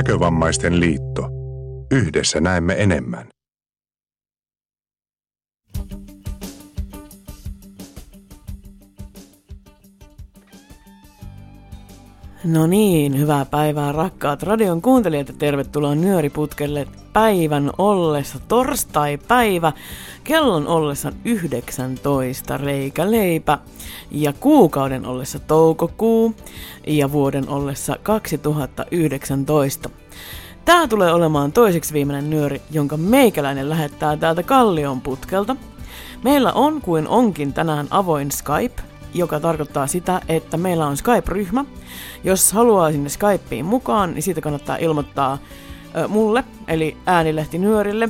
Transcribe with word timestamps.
Näkövammaisten 0.00 0.80
liitto. 0.80 1.28
Yhdessä 1.90 2.40
näemme 2.40 2.74
enemmän. 2.78 3.28
No 12.44 12.66
niin, 12.66 13.18
hyvää 13.18 13.44
päivää 13.44 13.92
rakkaat 13.92 14.42
radion 14.42 14.82
kuuntelijat 14.82 15.28
ja 15.28 15.34
tervetuloa 15.38 15.94
Nyöriputkelle 15.94 16.86
päivän 17.12 17.70
ollessa 17.78 18.38
torstai-päivä, 18.48 19.72
kellon 20.24 20.66
ollessa 20.66 21.12
19 21.24 22.56
reikä 22.56 23.10
leipä 23.10 23.58
ja 24.10 24.32
kuukauden 24.32 25.06
ollessa 25.06 25.38
toukokuu 25.38 26.34
ja 26.86 27.12
vuoden 27.12 27.48
ollessa 27.48 27.96
2019. 28.02 29.90
Tämä 30.64 30.88
tulee 30.88 31.12
olemaan 31.12 31.52
toiseksi 31.52 31.94
viimeinen 31.94 32.30
nyöri, 32.30 32.62
jonka 32.70 32.96
meikäläinen 32.96 33.68
lähettää 33.68 34.16
täältä 34.16 34.42
Kallion 34.42 35.00
putkelta. 35.00 35.56
Meillä 36.24 36.52
on 36.52 36.80
kuin 36.80 37.08
onkin 37.08 37.52
tänään 37.52 37.86
avoin 37.90 38.30
Skype, 38.32 38.82
joka 39.14 39.40
tarkoittaa 39.40 39.86
sitä, 39.86 40.20
että 40.28 40.56
meillä 40.56 40.86
on 40.86 40.96
Skype-ryhmä. 40.96 41.64
Jos 42.24 42.52
haluaa 42.52 42.92
sinne 42.92 43.08
Skypeen 43.08 43.64
mukaan, 43.64 44.14
niin 44.14 44.22
siitä 44.22 44.40
kannattaa 44.40 44.76
ilmoittaa 44.76 45.38
mulle, 46.08 46.44
eli 46.68 46.96
äänilehti 47.06 47.58
nyörille, 47.58 48.08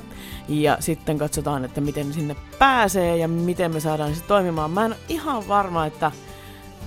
ja 0.48 0.76
sitten 0.80 1.18
katsotaan, 1.18 1.64
että 1.64 1.80
miten 1.80 2.12
sinne 2.12 2.36
pääsee 2.58 3.16
ja 3.16 3.28
miten 3.28 3.72
me 3.72 3.80
saadaan 3.80 4.14
se 4.14 4.22
toimimaan. 4.22 4.70
Mä 4.70 4.84
en 4.84 4.92
ole 4.92 5.00
ihan 5.08 5.48
varma, 5.48 5.86
että, 5.86 6.12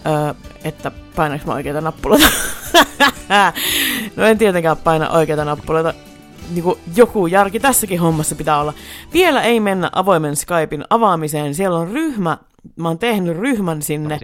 ö, 0.06 0.34
että 0.64 0.92
painanko 1.16 1.46
mä 1.48 1.54
oikeita 1.54 1.82
nappuloita. 1.82 2.28
no 4.16 4.26
en 4.26 4.38
tietenkään 4.38 4.78
paina 4.78 5.10
oikeita 5.10 5.46
nappuloita. 5.46 5.94
Niin 6.50 6.76
joku 6.96 7.28
järki 7.28 7.60
tässäkin 7.60 8.00
hommassa 8.00 8.36
pitää 8.36 8.60
olla. 8.60 8.74
Vielä 9.14 9.42
ei 9.42 9.60
mennä 9.60 9.90
avoimen 9.92 10.36
Skypein 10.36 10.84
avaamiseen. 10.90 11.56
Siellä 11.56 11.80
on 11.80 11.92
ryhmä 11.92 12.38
mä 12.76 12.88
oon 12.88 13.00
tehnyt 13.00 13.38
ryhmän 13.38 13.82
sinne. 13.82 14.20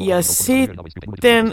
Ja 0.00 0.22
sitten 0.22 1.52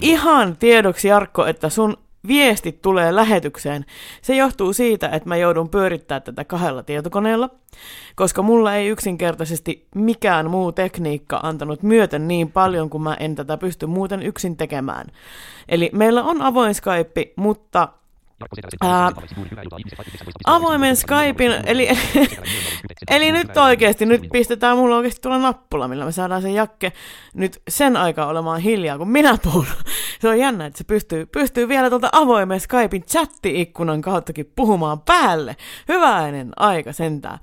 ihan 0.00 0.56
tiedoksi 0.56 1.08
Jarkko, 1.08 1.46
että 1.46 1.68
sun 1.68 1.96
viestit 2.28 2.82
tulee 2.82 3.14
lähetykseen. 3.14 3.84
Se 4.22 4.36
johtuu 4.36 4.72
siitä, 4.72 5.08
että 5.08 5.28
mä 5.28 5.36
joudun 5.36 5.68
pyörittämään 5.68 6.22
tätä 6.22 6.44
kahdella 6.44 6.82
tietokoneella, 6.82 7.50
koska 8.14 8.42
mulla 8.42 8.74
ei 8.74 8.88
yksinkertaisesti 8.88 9.86
mikään 9.94 10.50
muu 10.50 10.72
tekniikka 10.72 11.40
antanut 11.42 11.82
myöten 11.82 12.28
niin 12.28 12.52
paljon, 12.52 12.90
kun 12.90 13.02
mä 13.02 13.14
en 13.14 13.34
tätä 13.34 13.56
pysty 13.56 13.86
muuten 13.86 14.22
yksin 14.22 14.56
tekemään. 14.56 15.06
Eli 15.68 15.90
meillä 15.92 16.22
on 16.22 16.42
avoin 16.42 16.74
Skype, 16.74 17.32
mutta 17.36 17.88
Avoimen 20.46 20.96
Skypein, 20.96 21.52
eli, 21.66 21.88
eli 23.10 23.32
nyt 23.32 23.56
oikeasti, 23.56 24.06
nyt 24.06 24.22
pistetään 24.32 24.76
mulla 24.76 24.96
oikeasti 24.96 25.20
tulla 25.20 25.38
nappula, 25.38 25.88
millä 25.88 26.04
me 26.04 26.12
saadaan 26.12 26.42
se 26.42 26.50
jakke 26.50 26.92
nyt 27.34 27.62
sen 27.68 27.96
aikaa 27.96 28.26
olemaan 28.26 28.60
hiljaa, 28.60 28.98
kun 28.98 29.08
minä 29.08 29.38
puhun. 29.42 29.66
Se 30.20 30.28
on 30.28 30.38
jännä, 30.38 30.66
että 30.66 30.78
se 30.78 30.84
pystyy, 30.84 31.26
pystyy 31.26 31.68
vielä 31.68 31.90
tuolta 31.90 32.08
avoimen 32.12 32.60
Skypein 32.60 33.02
chatti-ikkunan 33.02 34.00
kauttakin 34.00 34.52
puhumaan 34.56 35.00
päälle. 35.00 35.56
Hyväinen 35.88 36.52
aika 36.56 36.92
sentään. 36.92 37.38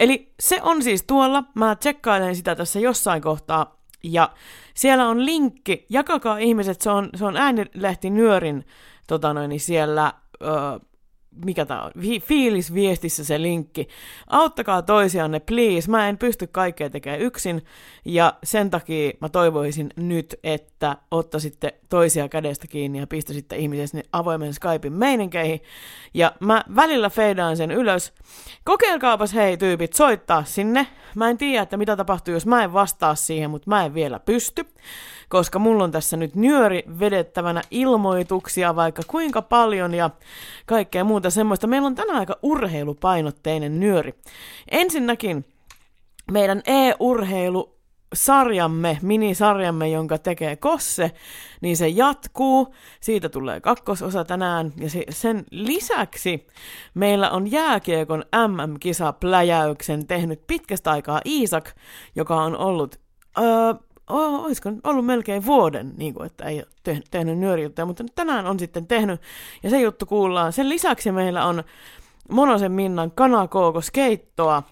Eli 0.00 0.32
se 0.40 0.62
on 0.62 0.82
siis 0.82 1.02
tuolla, 1.02 1.44
mä 1.54 1.76
tsekkailen 1.76 2.36
sitä 2.36 2.54
tässä 2.54 2.80
jossain 2.80 3.22
kohtaa, 3.22 3.76
ja 4.02 4.30
siellä 4.74 5.08
on 5.08 5.26
linkki, 5.26 5.86
jakakaa 5.88 6.38
ihmiset, 6.38 6.80
se 6.80 6.90
on, 6.90 7.08
se 7.14 7.24
on 7.24 7.36
äänilehti 7.36 8.10
Nyörin 8.10 8.64
tota 9.06 9.34
noin, 9.34 9.48
niin 9.48 9.60
siellä 9.60 10.12
ö, 10.42 10.46
mikä 11.44 11.66
tämä 11.66 11.82
on, 11.82 11.92
fiilisviestissä 12.22 13.24
se 13.24 13.42
linkki. 13.42 13.88
Auttakaa 14.26 14.82
toisianne, 14.82 15.40
please. 15.40 15.90
Mä 15.90 16.08
en 16.08 16.18
pysty 16.18 16.46
kaikkea 16.46 16.90
tekemään 16.90 17.20
yksin, 17.20 17.64
ja 18.04 18.34
sen 18.44 18.70
takia 18.70 19.12
mä 19.20 19.28
toivoisin 19.28 19.90
nyt, 19.96 20.34
että 20.44 20.96
ottaisitte 21.10 21.74
toisia 21.88 22.28
kädestä 22.28 22.66
kiinni 22.66 22.98
ja 22.98 23.06
pistäisitte 23.06 23.56
ihmisiä 23.56 23.86
sinne 23.86 24.04
avoimen 24.12 24.54
Skypein 24.54 24.92
meininkeihin. 24.92 25.60
Ja 26.14 26.32
mä 26.40 26.64
välillä 26.76 27.10
feidaan 27.10 27.56
sen 27.56 27.70
ylös. 27.70 28.12
Kokeilkaapas 28.64 29.34
hei 29.34 29.56
tyypit 29.56 29.92
soittaa 29.92 30.44
sinne. 30.44 30.86
Mä 31.14 31.30
en 31.30 31.38
tiedä, 31.38 31.62
että 31.62 31.76
mitä 31.76 31.96
tapahtuu, 31.96 32.34
jos 32.34 32.46
mä 32.46 32.64
en 32.64 32.72
vastaa 32.72 33.14
siihen, 33.14 33.50
mutta 33.50 33.70
mä 33.70 33.84
en 33.84 33.94
vielä 33.94 34.18
pysty 34.18 34.66
koska 35.32 35.58
mulla 35.58 35.84
on 35.84 35.90
tässä 35.90 36.16
nyt 36.16 36.34
nyöri 36.34 36.82
vedettävänä 36.98 37.62
ilmoituksia 37.70 38.76
vaikka 38.76 39.02
kuinka 39.06 39.42
paljon 39.42 39.94
ja 39.94 40.10
kaikkea 40.66 41.04
muuta 41.04 41.21
semmoista. 41.30 41.66
Meillä 41.66 41.86
on 41.86 41.94
tänään 41.94 42.18
aika 42.18 42.38
urheilupainotteinen 42.42 43.80
nyöri. 43.80 44.14
Ensinnäkin 44.70 45.44
meidän 46.32 46.62
e-urheilu 46.66 47.78
sarjamme, 48.14 48.98
minisarjamme, 49.02 49.88
jonka 49.88 50.18
tekee 50.18 50.56
Kosse, 50.56 51.12
niin 51.60 51.76
se 51.76 51.88
jatkuu. 51.88 52.74
Siitä 53.00 53.28
tulee 53.28 53.60
kakkososa 53.60 54.24
tänään. 54.24 54.72
Ja 54.76 54.88
sen 55.10 55.44
lisäksi 55.50 56.46
meillä 56.94 57.30
on 57.30 57.50
jääkiekon 57.50 58.24
MM-kisapläjäyksen 58.48 60.06
tehnyt 60.06 60.46
pitkästä 60.46 60.90
aikaa 60.90 61.20
Iisak, 61.26 61.70
joka 62.16 62.42
on 62.42 62.56
ollut 62.56 63.00
öö, 63.38 63.74
olisiko 64.08 64.70
ollut 64.84 65.06
melkein 65.06 65.46
vuoden, 65.46 65.92
niin 65.96 66.14
kuin, 66.14 66.26
että 66.26 66.44
ei 66.44 66.56
ole 66.56 66.66
tehnyt, 66.82 67.04
tehnyt 67.10 67.38
nyörijuttuja, 67.38 67.86
mutta 67.86 68.04
tänään 68.14 68.46
on 68.46 68.58
sitten 68.58 68.86
tehnyt, 68.86 69.20
ja 69.62 69.70
se 69.70 69.80
juttu 69.80 70.06
kuullaan. 70.06 70.52
Sen 70.52 70.68
lisäksi 70.68 71.12
meillä 71.12 71.46
on 71.46 71.64
Monosen 72.30 72.72
Minnan 72.72 73.10
kanakookoskeittoa, 73.10 74.62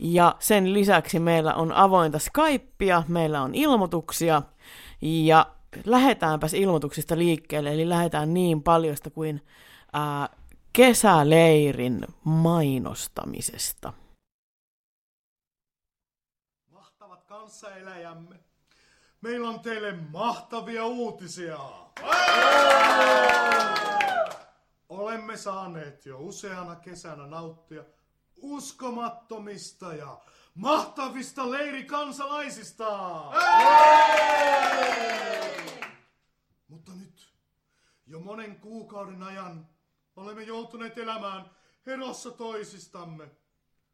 ja 0.00 0.36
sen 0.38 0.72
lisäksi 0.72 1.18
meillä 1.18 1.54
on 1.54 1.72
avointa 1.72 2.18
Skypea, 2.18 3.02
meillä 3.08 3.42
on 3.42 3.54
ilmoituksia, 3.54 4.42
ja 5.02 5.46
lähdetäänpäs 5.84 6.54
ilmoituksista 6.54 7.18
liikkeelle, 7.18 7.72
eli 7.72 7.88
lähdetään 7.88 8.34
niin 8.34 8.62
paljosta 8.62 9.10
kuin 9.10 9.42
ää, 9.92 10.28
kesäleirin 10.72 12.00
mainostamisesta. 12.24 13.92
Mahtavat 16.72 17.24
kanssaeläjämme. 17.24 18.39
Meillä 19.20 19.48
on 19.48 19.60
teille 19.60 19.92
mahtavia 19.92 20.84
uutisia. 20.84 21.58
Olemme 24.88 25.36
saaneet 25.36 26.06
jo 26.06 26.18
useana 26.18 26.76
kesänä 26.76 27.26
nauttia 27.26 27.84
uskomattomista 28.36 29.94
ja 29.94 30.20
mahtavista 30.54 31.50
leirikansalaisista. 31.50 33.22
Mutta 36.68 36.92
nyt 36.92 37.34
jo 38.06 38.20
monen 38.20 38.60
kuukauden 38.60 39.22
ajan 39.22 39.68
olemme 40.16 40.42
joutuneet 40.42 40.98
elämään 40.98 41.50
erossa 41.86 42.30
toisistamme. 42.30 43.30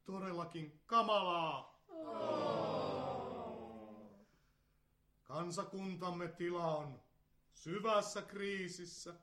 Todellakin 0.05 0.83
kamalaa. 0.87 1.83
Kansakuntamme 5.27 6.29
tila 6.29 6.77
on 6.77 7.01
syvässä 7.53 8.23
kriisissä. 8.23 9.15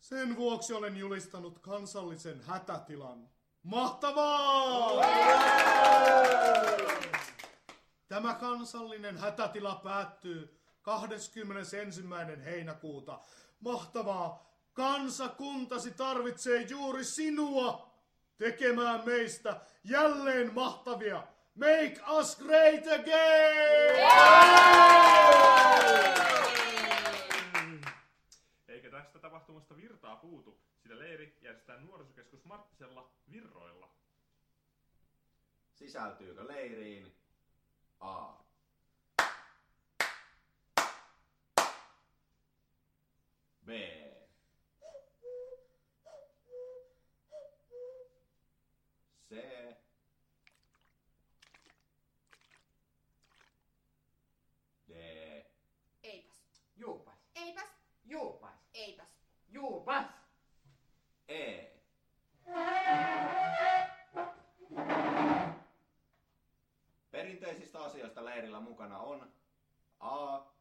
Sen 0.00 0.36
vuoksi 0.36 0.72
olen 0.72 0.96
julistanut 0.96 1.58
kansallisen 1.58 2.40
hätätilan. 2.40 3.28
Mahtavaa! 3.62 4.90
Tämä 8.08 8.34
kansallinen 8.34 9.18
hätätila 9.18 9.80
päättyy 9.84 10.60
21. 10.82 11.76
heinäkuuta. 12.44 13.20
Mahtavaa! 13.60 14.54
Kansakuntasi 14.72 15.90
tarvitsee 15.90 16.62
juuri 16.62 17.04
sinua 17.04 17.90
tekemään 18.36 19.04
meistä 19.04 19.60
jälleen 19.84 20.54
mahtavia 20.54 21.26
Make 21.56 22.00
us 22.18 22.36
great 22.36 22.86
again! 22.86 23.94
Eikä 28.68 28.90
tästä 28.90 29.18
tapahtumasta 29.18 29.76
virtaa 29.76 30.16
puutu, 30.16 30.60
sillä 30.82 30.98
leiri 30.98 31.38
järjestetään 31.42 31.86
nuorisokeskus 31.86 32.44
Marttisella 32.44 33.10
virroilla. 33.30 33.88
Sisältyykö 35.74 36.48
leiriin 36.48 37.14
A? 38.00 38.32
B. 43.66 43.70
C. 49.28 49.34
leirillä 68.34 68.60
mukana 68.60 68.98
on 68.98 69.32
A. 70.00 70.53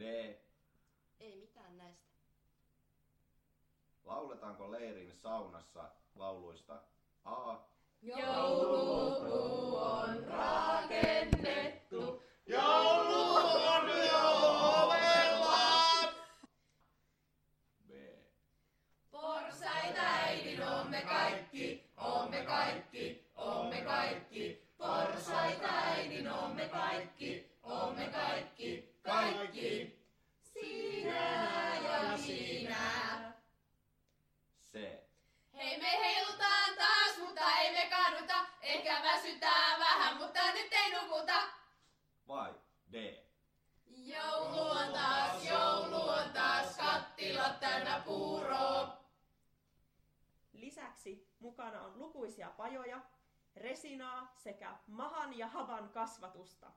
D. 0.00 0.02
Ei 1.20 1.36
mitään 1.36 1.78
näistä. 1.78 2.10
Lauletaanko 4.04 4.72
leirin 4.72 5.12
saunassa 5.12 5.90
lauluista 6.14 6.82
A. 7.24 7.56
B. 17.88 17.92
Porsaita 19.10 20.00
äidin 20.00 20.62
omme 20.62 21.02
kaikki, 21.02 21.90
omme 21.96 22.44
kaikki, 22.44 23.24
omme 23.36 23.80
kaikki. 23.80 24.62
Porsaita 24.78 25.68
äidin 25.68 26.32
omme 26.32 26.68
kaikki, 26.68 27.50
omme 27.62 28.08
kaikki, 28.08 28.79
kaikki. 29.10 30.00
Sinä 30.42 31.74
ja 31.74 32.18
sinä. 32.18 33.32
C. 34.72 34.74
Hei 35.54 35.78
me 35.78 35.90
heilutaan 35.90 36.74
taas, 36.78 37.18
mutta 37.18 37.40
ei 37.60 37.72
me 37.72 37.90
kaduta. 37.90 38.46
Ehkä 38.62 39.02
väsytää 39.02 39.78
vähän, 39.78 40.16
mutta 40.16 40.52
nyt 40.52 40.72
ei 40.72 41.02
nukuta. 41.02 41.42
Vai 42.28 42.54
D. 42.92 43.24
Joulu 43.86 44.70
on 44.70 44.92
taas, 44.92 45.44
joulu 45.44 46.08
on 46.08 46.30
taas, 46.32 46.76
kattilat 46.76 47.60
täynnä 47.60 48.02
puuroa. 48.06 49.00
Lisäksi 50.52 51.28
mukana 51.38 51.82
on 51.82 51.98
lukuisia 51.98 52.50
pajoja, 52.56 53.00
resinaa 53.56 54.34
sekä 54.36 54.76
mahan 54.86 55.38
ja 55.38 55.46
havan 55.46 55.88
kasvatusta. 55.88 56.72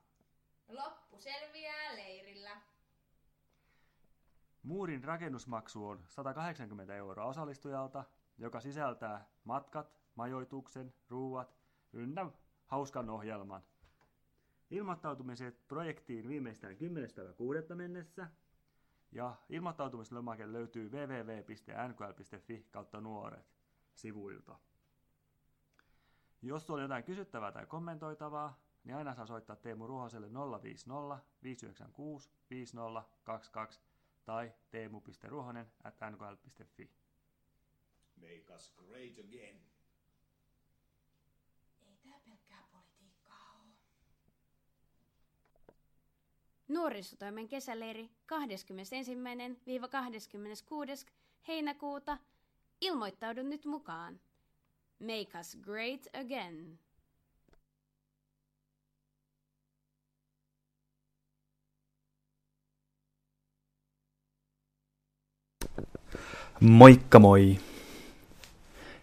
Loppu 0.68 1.20
selviää 1.20 1.96
leirillä. 1.96 2.62
Muurin 4.64 5.04
rakennusmaksu 5.04 5.88
on 5.88 6.04
180 6.08 6.96
euroa 6.96 7.26
osallistujalta, 7.26 8.04
joka 8.38 8.60
sisältää 8.60 9.28
matkat, 9.44 10.00
majoituksen, 10.16 10.94
ruuat 11.10 11.56
ynnä 11.94 12.32
hauskan 12.66 13.10
ohjelman. 13.10 13.64
Ilmoittautumiset 14.72 15.68
projektiin 15.68 16.28
viimeistään 16.28 16.74
10.6. 17.70 17.76
mennessä 17.76 18.28
ja 19.12 19.36
ilmoittautumislomake 19.50 20.52
löytyy 20.52 20.90
www.nkl.fi 20.90 22.68
kautta 22.72 23.02
nuoret 23.02 23.54
sivuilta. 23.94 24.60
Jos 26.42 26.70
on 26.70 26.82
jotain 26.82 27.04
kysyttävää 27.04 27.52
tai 27.52 27.66
kommentoitavaa, 27.66 28.63
niin 28.84 28.96
aina 28.96 29.16
saa 29.16 29.26
soittaa 29.26 29.56
Teemu 29.56 29.88
Ruhoselle 29.88 30.28
050 30.64 31.20
596 31.44 32.30
5022 32.50 33.80
tai 34.26 34.54
teemu.ruohonen 34.72 35.72
at 35.84 35.96
nkl.fi. 36.12 36.90
Make 38.22 38.54
us 38.56 38.74
great 38.76 39.20
again. 39.20 39.62
Ei 41.88 41.98
tää 42.04 42.20
pelkkää 42.26 42.64
politiikkaa 42.72 43.54
oo. 43.54 43.66
Nuorisotoimen 46.68 47.48
kesäleiri 47.48 48.10
21-26. 51.06 51.10
heinäkuuta. 51.48 52.18
Ilmoittaudu 52.82 53.44
nyt 53.44 53.66
mukaan. 53.66 54.20
Make 55.00 55.40
us 55.40 55.58
great 55.62 56.08
again. 56.14 56.80
Moikka 66.60 67.20
moi! 67.20 67.58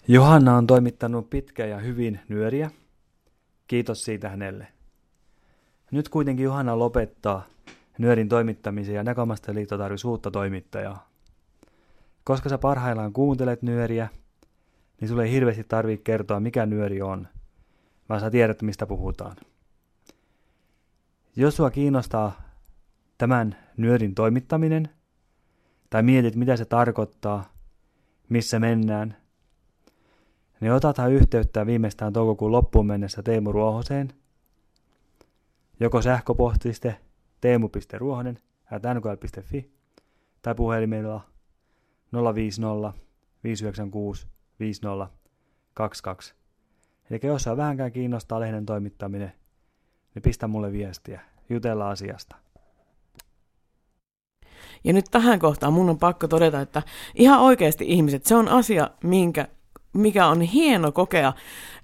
Johanna 0.08 0.56
on 0.56 0.67
toimittanut 0.67 1.31
pitkä 1.31 1.67
ja 1.67 1.79
hyvin 1.79 2.20
nyöriä. 2.29 2.70
Kiitos 3.67 4.05
siitä 4.05 4.29
hänelle. 4.29 4.67
Nyt 5.91 6.08
kuitenkin 6.08 6.44
Johanna 6.44 6.79
lopettaa 6.79 7.47
nyörin 7.99 8.29
toimittamisen 8.29 8.94
ja 8.94 9.02
Näkomasta 9.02 9.55
liitto 9.55 9.79
tarvitsisi 9.79 10.06
uutta 10.06 10.31
toimittajaa. 10.31 11.11
Koska 12.25 12.49
sä 12.49 12.58
parhaillaan 12.58 13.12
kuuntelet 13.12 13.62
nyöriä, 13.62 14.08
niin 15.00 15.08
sulle 15.08 15.25
ei 15.25 15.32
hirveästi 15.32 15.64
tarvitse 15.64 16.05
kertoa 16.05 16.41
mikä 16.41 16.67
nyöri 16.67 17.02
on, 17.02 17.29
vaan 18.08 18.20
sä 18.20 18.31
tiedät 18.31 18.62
mistä 18.62 18.87
puhutaan. 18.87 19.37
Jos 21.37 21.56
sua 21.56 21.70
kiinnostaa 21.70 22.43
tämän 23.19 23.56
nyörin 23.76 24.14
toimittaminen, 24.14 24.88
tai 25.91 26.03
mietit 26.03 26.37
mitä 26.37 26.57
se 26.57 26.65
tarkoittaa, 26.65 27.53
missä 28.29 28.59
mennään, 28.59 29.17
niin 30.61 30.73
otathan 30.73 31.13
yhteyttä 31.13 31.67
viimeistään 31.67 32.13
toukokuun 32.13 32.53
loppuun 32.53 32.87
mennessä 32.87 33.23
Teemu 33.23 33.53
Ruohoseen, 33.53 34.13
joko 35.81 36.03
sähköpostiste 36.03 36.97
teemu.ruohonen 37.41 38.38
at 38.71 38.83
nkl.fi 38.95 39.71
tai 40.43 40.55
puhelimella 40.55 41.21
050 42.35 42.93
596 43.45 44.26
5022. 44.61 46.35
Eli 47.11 47.21
jos 47.23 47.43
saa 47.43 47.57
vähänkään 47.57 47.93
kiinnostaa 47.93 48.41
lehden 48.41 48.67
toimittaminen, 48.67 49.33
niin 50.14 50.23
pistä 50.23 50.49
mulle 50.49 50.73
viestiä. 50.73 51.21
Jutellaan 51.49 51.93
asiasta. 51.93 52.37
Ja 54.85 54.93
nyt 54.93 55.05
tähän 55.11 55.39
kohtaan 55.39 55.73
mun 55.73 55.91
on 55.91 55.99
pakko 55.99 56.29
todeta, 56.29 56.61
että 56.61 56.83
ihan 57.15 57.41
oikeasti 57.41 57.85
ihmiset, 57.89 58.27
se 58.27 58.35
on 58.35 58.49
asia, 58.49 58.91
minkä, 59.05 59.49
mikä 59.93 60.27
on 60.27 60.41
hieno 60.41 60.93
kokea. 60.93 61.33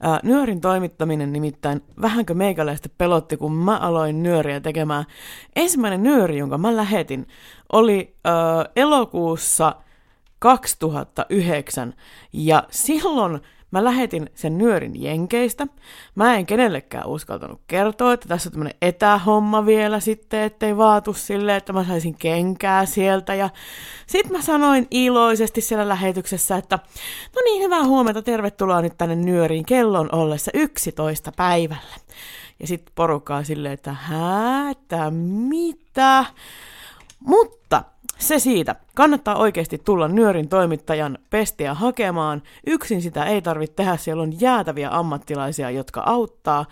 Ää, 0.00 0.20
nyörin 0.22 0.60
toimittaminen 0.60 1.32
nimittäin 1.32 1.82
vähänkö 2.02 2.34
meikäläistä 2.34 2.88
pelotti, 2.98 3.36
kun 3.36 3.52
mä 3.52 3.76
aloin 3.76 4.22
nyöriä 4.22 4.60
tekemään. 4.60 5.04
Ensimmäinen 5.56 6.02
nyöri, 6.02 6.38
jonka 6.38 6.58
mä 6.58 6.76
lähetin, 6.76 7.26
oli 7.72 8.16
ää, 8.24 8.34
elokuussa 8.76 9.74
2009. 10.38 11.94
Ja 12.32 12.64
silloin 12.70 13.40
mä 13.70 13.84
lähetin 13.84 14.30
sen 14.34 14.58
nyörin 14.58 15.02
Jenkeistä. 15.02 15.66
Mä 16.14 16.36
en 16.36 16.46
kenellekään 16.46 17.06
uskaltanut 17.06 17.60
kertoa, 17.66 18.12
että 18.12 18.28
tässä 18.28 18.48
on 18.48 18.52
tämmönen 18.52 18.74
etähomma 18.82 19.66
vielä 19.66 20.00
sitten, 20.00 20.40
ettei 20.40 20.76
vaatu 20.76 21.12
sille, 21.12 21.56
että 21.56 21.72
mä 21.72 21.84
saisin 21.84 22.14
kenkää 22.14 22.86
sieltä. 22.86 23.34
Ja 23.34 23.50
sit 24.06 24.30
mä 24.30 24.42
sanoin 24.42 24.86
iloisesti 24.90 25.60
siellä 25.60 25.88
lähetyksessä, 25.88 26.56
että 26.56 26.78
no 27.36 27.42
niin, 27.44 27.62
hyvää 27.62 27.84
huomenta, 27.84 28.22
tervetuloa 28.22 28.82
nyt 28.82 28.98
tänne 28.98 29.16
nyöriin 29.16 29.66
kellon 29.66 30.08
ollessa 30.14 30.50
11 30.54 31.32
päivällä. 31.36 31.96
Ja 32.60 32.66
sitten 32.66 32.92
porukkaa 32.94 33.44
silleen, 33.44 33.74
että 33.74 33.92
hää, 33.92 34.70
että 34.70 35.10
mitä? 35.10 36.24
Mutta 37.20 37.55
se 38.18 38.38
siitä. 38.38 38.76
Kannattaa 38.94 39.36
oikeasti 39.36 39.78
tulla 39.78 40.08
Nyörin 40.08 40.48
toimittajan 40.48 41.18
pestiä 41.30 41.74
hakemaan. 41.74 42.42
Yksin 42.66 43.02
sitä 43.02 43.24
ei 43.24 43.42
tarvitse 43.42 43.76
tehdä, 43.76 43.96
siellä 43.96 44.22
on 44.22 44.40
jäätäviä 44.40 44.88
ammattilaisia, 44.92 45.70
jotka 45.70 46.02
auttaa. 46.06 46.64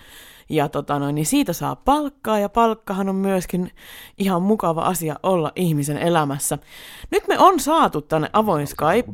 Ja 0.48 0.68
tota 0.68 0.98
noin, 0.98 1.14
niin 1.14 1.26
siitä 1.26 1.52
saa 1.52 1.76
palkkaa, 1.76 2.38
ja 2.38 2.48
palkkahan 2.48 3.08
on 3.08 3.14
myöskin 3.14 3.70
ihan 4.18 4.42
mukava 4.42 4.82
asia 4.82 5.16
olla 5.22 5.52
ihmisen 5.56 5.98
elämässä. 5.98 6.58
Nyt 7.10 7.28
me 7.28 7.38
on 7.38 7.60
saatu 7.60 8.02
tänne 8.02 8.30
avoin 8.32 8.66
Skype. 8.66 9.12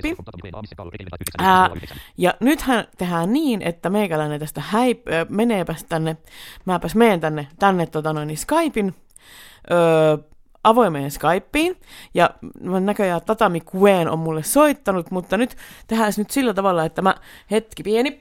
Ää, 1.38 1.70
ja 2.18 2.34
nythän 2.40 2.84
tehdään 2.98 3.32
niin, 3.32 3.62
että 3.62 3.90
meikäläinen 3.90 4.40
tästä 4.40 4.60
häip, 4.60 5.08
ö, 5.08 5.26
meneepäs 5.28 5.84
tänne, 5.84 6.16
mäpäs 6.64 6.94
meen 6.94 7.20
tänne, 7.20 7.48
tänne 7.58 7.86
tota 7.86 8.12
noin, 8.12 8.28
niin 8.28 8.38
Skypein 8.38 8.94
öö, 9.70 10.16
avoimeen 10.64 11.10
Skypeen, 11.10 11.76
ja 12.14 12.30
näköjään 12.80 13.20
Tatami 13.26 13.60
Queen 13.74 14.10
on 14.10 14.18
mulle 14.18 14.42
soittanut, 14.42 15.10
mutta 15.10 15.36
nyt 15.36 15.56
tehdään 15.86 16.12
nyt 16.16 16.30
sillä 16.30 16.54
tavalla, 16.54 16.84
että 16.84 17.02
mä, 17.02 17.14
hetki 17.50 17.82
pieni, 17.82 18.20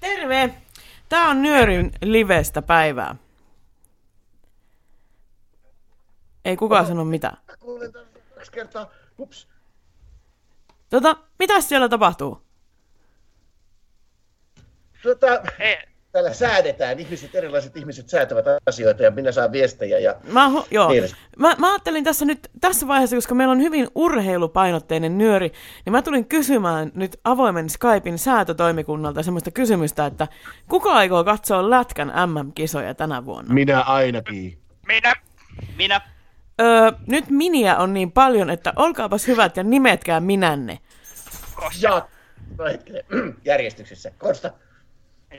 Terve! 0.00 0.54
Tää 1.08 1.28
on 1.28 1.42
Nyörin 1.42 1.92
livestä 2.02 2.62
päivää. 2.62 3.16
Ei 6.44 6.56
kukaan 6.56 6.86
sano 6.86 7.04
mitään. 7.04 7.36
Kuulen 7.60 7.92
taas 7.92 8.06
kaksi 8.34 8.52
kertaa. 8.52 8.90
Hups. 9.18 9.48
Tota, 10.90 11.16
mitäs 11.38 11.68
siellä 11.68 11.88
tapahtuu? 11.88 12.42
Tota, 15.02 15.26
täällä 16.14 16.32
säädetään. 16.32 17.00
Ihmiset, 17.00 17.34
erilaiset 17.34 17.76
ihmiset 17.76 18.08
säätävät 18.08 18.44
asioita 18.66 19.02
ja 19.02 19.10
minä 19.10 19.32
saan 19.32 19.52
viestejä. 19.52 19.98
Ja... 19.98 20.14
Mä, 20.32 20.48
ho- 20.48 20.66
joo. 20.70 20.90
Niin. 20.90 21.04
Mä, 21.38 21.56
mä 21.58 21.70
ajattelin 21.70 22.04
tässä 22.04 22.24
nyt, 22.24 22.50
tässä 22.60 22.88
vaiheessa, 22.88 23.16
koska 23.16 23.34
meillä 23.34 23.52
on 23.52 23.60
hyvin 23.60 23.88
urheilupainotteinen 23.94 25.18
nyöri, 25.18 25.52
niin 25.84 25.92
mä 25.92 26.02
tulin 26.02 26.26
kysymään 26.26 26.92
nyt 26.94 27.20
avoimen 27.24 27.70
Skypein 27.70 28.18
säätötoimikunnalta 28.18 29.22
semmoista 29.22 29.50
kysymystä, 29.50 30.06
että 30.06 30.28
kuka 30.68 30.92
aikoo 30.92 31.24
katsoa 31.24 31.70
Lätkän 31.70 32.08
MM-kisoja 32.08 32.94
tänä 32.94 33.24
vuonna? 33.24 33.54
Minä 33.54 33.80
ainakin. 33.80 34.58
Minä. 34.86 35.14
Minä. 35.76 36.00
Öö, 36.60 36.92
nyt 37.06 37.30
miniä 37.30 37.76
on 37.76 37.94
niin 37.94 38.12
paljon, 38.12 38.50
että 38.50 38.72
olkaapas 38.76 39.26
hyvät 39.26 39.56
ja 39.56 39.62
nimetkää 39.62 40.20
minänne. 40.20 40.78
Ja, 41.80 42.08
no 42.58 42.64
järjestyksessä. 43.44 44.10
Konsta. 44.18 44.50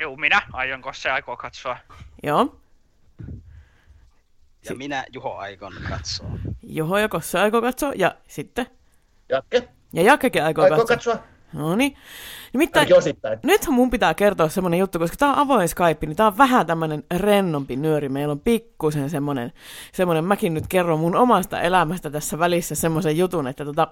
Juu, 0.01 0.17
minä 0.17 0.41
aion, 0.53 0.81
kun 0.81 0.93
se 0.95 1.09
aikoo 1.11 1.37
katsoa. 1.37 1.77
Joo. 2.23 2.55
Ja 4.69 4.75
minä 4.75 5.05
Juho 5.13 5.35
aikon 5.35 5.73
katsoa. 5.89 6.27
Juho 6.63 6.97
ja 6.97 7.09
Kossa 7.09 7.41
aikoo 7.41 7.61
katsoa, 7.61 7.91
ja 7.95 8.15
sitten? 8.27 8.67
Jakke. 9.29 9.67
Ja 9.93 10.03
Jakkekin 10.03 10.43
aikoo, 10.43 10.63
Aikoo 10.63 10.77
katsoa. 10.77 10.95
katsoa. 11.15 11.35
No 11.53 11.75
niin. 11.75 11.95
Nimittäin, 12.53 12.81
Ainakin 12.81 12.97
osittain. 12.97 13.39
nyt 13.43 13.67
mun 13.69 13.89
pitää 13.89 14.13
kertoa 14.13 14.49
semmonen 14.49 14.79
juttu, 14.79 14.99
koska 14.99 15.17
tää 15.17 15.29
on 15.29 15.37
avoin 15.37 15.69
Skype, 15.69 16.05
niin 16.05 16.15
tää 16.15 16.27
on 16.27 16.37
vähän 16.37 16.65
tämmönen 16.65 17.03
rennompi 17.17 17.75
nyöri. 17.75 18.09
Meillä 18.09 18.31
on 18.31 18.39
pikkusen 18.39 19.09
semmonen, 19.09 19.53
semmonen, 19.93 20.25
mäkin 20.25 20.53
nyt 20.53 20.67
kerron 20.69 20.99
mun 20.99 21.15
omasta 21.15 21.61
elämästä 21.61 22.09
tässä 22.09 22.39
välissä 22.39 22.75
semmoisen 22.75 23.17
jutun, 23.17 23.47
että 23.47 23.65
tota, 23.65 23.87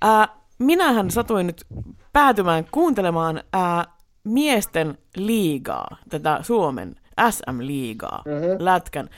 ää, 0.00 0.28
minähän 0.58 1.10
satuin 1.10 1.46
nyt 1.46 1.66
päätymään 2.12 2.64
kuuntelemaan 2.70 3.42
ää, 3.52 3.84
miesten 4.24 4.98
liigaa, 5.16 5.96
tätä 6.08 6.38
Suomen 6.42 6.96
SM-liigaa, 7.30 8.22
mm-hmm. 8.26 8.64
lätkän. 8.64 9.08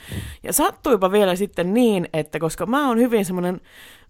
Ja 0.43 0.53
sattuipa 0.53 1.11
vielä 1.11 1.35
sitten 1.35 1.73
niin, 1.73 2.09
että 2.13 2.39
koska 2.39 2.65
mä 2.65 2.87
oon 2.87 2.97
hyvin 2.97 3.25
semmoinen 3.25 3.61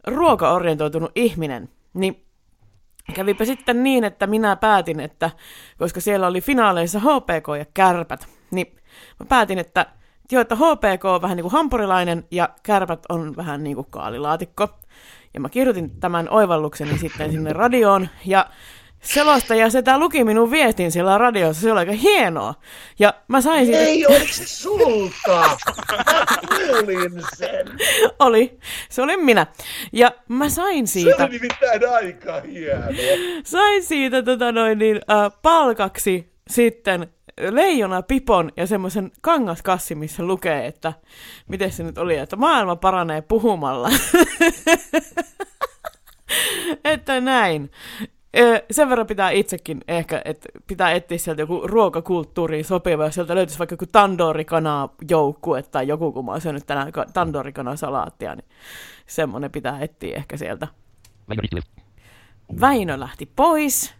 ruokaorientoitunut 0.07 1.11
ihminen, 1.15 1.69
niin 1.93 2.25
kävipä 3.13 3.45
sitten 3.45 3.83
niin, 3.83 4.03
että 4.03 4.27
minä 4.27 4.55
päätin, 4.55 4.99
että 4.99 5.31
koska 5.77 6.01
siellä 6.01 6.27
oli 6.27 6.41
finaaleissa 6.41 6.99
HPK 6.99 7.47
ja 7.59 7.65
Kärpät, 7.73 8.27
niin 8.51 8.75
mä 9.19 9.25
päätin, 9.29 9.59
että 9.59 9.85
joo, 10.31 10.41
että 10.41 10.55
HPK 10.55 11.05
on 11.05 11.21
vähän 11.21 11.37
niin 11.37 11.43
kuin 11.43 11.51
hampurilainen 11.51 12.23
ja 12.31 12.49
Kärpät 12.63 13.05
on 13.09 13.35
vähän 13.35 13.63
niin 13.63 13.75
kuin 13.75 13.87
kaalilaatikko. 13.89 14.67
Ja 15.33 15.39
mä 15.39 15.49
kirjoitin 15.49 15.99
tämän 15.99 16.29
oivallukseni 16.29 16.97
sitten 16.97 17.31
sinne 17.31 17.53
radioon 17.53 18.09
ja 18.25 18.49
selostaja 19.03 19.69
sitä 19.69 19.99
luki 19.99 20.23
minun 20.23 20.51
viestin 20.51 20.91
siellä 20.91 21.17
radiossa, 21.17 21.61
se 21.61 21.71
oli 21.71 21.79
aika 21.79 21.91
hienoa. 21.91 22.53
Ja 22.99 23.13
mä 23.27 23.41
sain 23.41 23.65
siitä... 23.65 23.81
Ei, 23.81 24.05
oliko 24.05 24.25
se 24.27 24.47
sulta? 24.47 25.13
Mä 25.27 25.57
kuulin 26.47 27.23
sen. 27.37 27.67
oli, 28.19 28.57
se 28.89 29.01
oli 29.01 29.17
minä. 29.17 29.47
Ja 29.93 30.11
mä 30.29 30.49
sain 30.49 30.87
Se 30.87 30.91
siitä... 30.91 31.23
oli 31.23 31.31
nimittäin 31.31 31.89
aika 31.89 32.41
hienoa. 32.41 32.89
sain 33.45 33.83
siitä 33.83 34.23
tota 34.23 34.51
noin, 34.51 34.79
niin, 34.79 35.01
äh, 35.11 35.31
palkaksi 35.41 36.33
sitten 36.49 37.07
leijona 37.37 38.01
pipon 38.01 38.51
ja 38.57 38.67
semmoisen 38.67 39.11
kangaskassi, 39.21 39.95
missä 39.95 40.23
lukee, 40.23 40.67
että 40.67 40.93
miten 41.47 41.71
se 41.71 41.83
nyt 41.83 41.97
oli, 41.97 42.17
että 42.17 42.35
maailma 42.35 42.75
paranee 42.75 43.21
puhumalla. 43.21 43.89
että 46.93 47.21
näin. 47.21 47.71
Sen 48.71 48.89
verran 48.89 49.07
pitää 49.07 49.29
itsekin 49.29 49.81
ehkä, 49.87 50.21
että 50.25 50.49
pitää 50.67 50.91
etsiä 50.91 51.17
sieltä 51.17 51.41
joku 51.41 51.67
ruokakulttuuriin 51.67 52.65
sopiva, 52.65 53.05
jos 53.05 53.13
sieltä 53.15 53.35
löytyisi 53.35 53.59
vaikka 53.59 53.73
joku 53.73 53.85
tandorikanaa 53.85 54.89
joukkue 55.09 55.63
tai 55.63 55.87
joku, 55.87 56.11
kun 56.11 56.25
mä 56.25 56.31
oon 56.31 56.41
syönyt 56.41 56.65
tänään 56.67 56.91
ka- 56.91 57.05
tandorikanaa 57.13 57.75
salaattia, 57.75 58.35
niin 58.35 58.45
semmonen 59.07 59.51
pitää 59.51 59.79
etsiä 59.79 60.15
ehkä 60.15 60.37
sieltä. 60.37 60.67
Väinö 62.61 62.99
lähti 62.99 63.31
pois. 63.35 63.93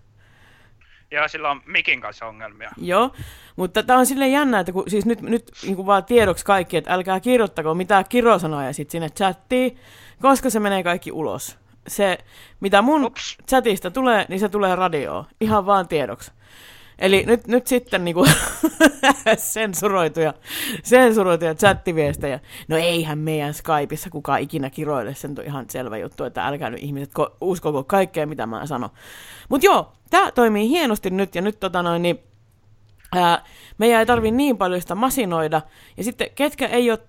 Joo, 1.12 1.28
sillä 1.28 1.52
on 1.52 1.62
mikin 1.66 2.02
kanssa 2.02 2.25
ongelmia. 2.25 2.72
Joo, 2.78 3.13
mutta 3.56 3.84
tämä 3.84 4.00
on 4.00 4.06
silleen 4.06 4.32
jännä, 4.32 4.60
että 4.60 4.72
kun, 4.72 4.84
siis 4.88 5.06
nyt, 5.06 5.22
nyt 5.22 5.52
niin 5.63 5.75
kuin 5.75 5.86
vaan 5.86 6.06
tiedoksi 6.06 6.46
kaikki, 6.46 6.78
että 6.78 6.94
älkää 6.94 7.20
kirjoittako 7.20 7.74
mitään 7.74 8.06
kirosanoja 8.10 8.74
sit 8.74 8.90
sinne 8.90 9.10
chattiin, 9.10 9.78
koska 10.22 10.50
se 10.50 10.60
menee 10.60 10.84
kaikki 10.84 11.12
ulos. 11.12 11.62
Se, 11.88 12.18
mitä 12.60 12.82
mun 12.82 13.06
Ups. 13.06 13.38
chatista 13.50 13.92
tulee, 13.92 14.25
niin 14.30 14.40
se 14.40 14.50
tulee 14.50 14.75
radioon. 14.75 15.25
Ihan 15.42 15.66
vaan 15.66 15.88
tiedoksi. 15.88 16.32
Eli 17.00 17.24
nyt, 17.28 17.48
nyt 17.48 17.68
sitten 17.68 18.06
niinku 18.06 18.25
sensuroituja, 19.38 20.34
sensuroituja 20.84 21.56
chattiviestejä. 21.56 22.40
No 22.68 22.78
eihän 22.78 23.18
meidän 23.18 23.54
Skypeissa 23.54 24.10
kukaan 24.10 24.42
ikinä 24.42 24.70
kiroile, 24.70 25.16
sen 25.16 25.36
on 25.40 25.46
ihan 25.46 25.66
selvä 25.70 25.98
juttu, 25.98 26.24
että 26.24 26.48
älkää 26.48 26.70
nyt 26.70 26.84
ihmiset 26.84 27.12
ko- 27.20 27.36
uskoko 27.42 27.84
kaikkea, 27.84 28.28
mitä 28.28 28.46
mä 28.46 28.66
sanon. 28.66 28.90
Mutta 29.50 29.66
joo, 29.66 29.94
tämä 30.10 30.32
toimii 30.32 30.70
hienosti 30.70 31.10
nyt, 31.10 31.36
ja 31.36 31.42
nyt 31.42 31.60
tota 31.60 31.84
noin, 31.84 32.02
niin, 32.02 32.20
ää, 33.16 33.44
meidän 33.78 34.00
ei 34.00 34.06
tarvi 34.06 34.32
niin 34.32 34.58
paljon 34.58 34.82
sitä 34.82 34.96
masinoida. 34.96 35.62
Ja 35.98 36.04
sitten 36.04 36.30
ketkä 36.36 36.68
ei 36.68 36.92
ole 36.92 37.00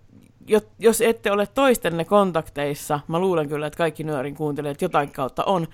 jos 0.78 1.00
ette 1.00 1.32
ole 1.32 1.46
toistenne 1.46 2.04
kontakteissa, 2.04 3.00
mä 3.08 3.18
luulen 3.18 3.48
kyllä, 3.48 3.66
että 3.66 3.76
kaikki 3.76 4.04
nyörin 4.04 4.34
kuuntelijat 4.34 4.82
jotain 4.82 5.10
kautta 5.10 5.44
on, 5.44 5.66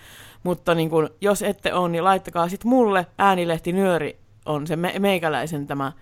mutta 0.42 0.74
niin 0.74 0.90
kun, 0.90 1.10
jos 1.20 1.42
ette 1.42 1.74
ole, 1.74 1.88
niin 1.88 2.04
laittakaa 2.04 2.48
sitten 2.48 2.68
mulle 2.68 3.06
äänilehti 3.18 3.72
nyöri 3.72 4.18
on 4.46 4.66
se 4.66 4.76
me- 4.76 4.98
meikäläisen 4.98 5.66
tämä, 5.66 5.92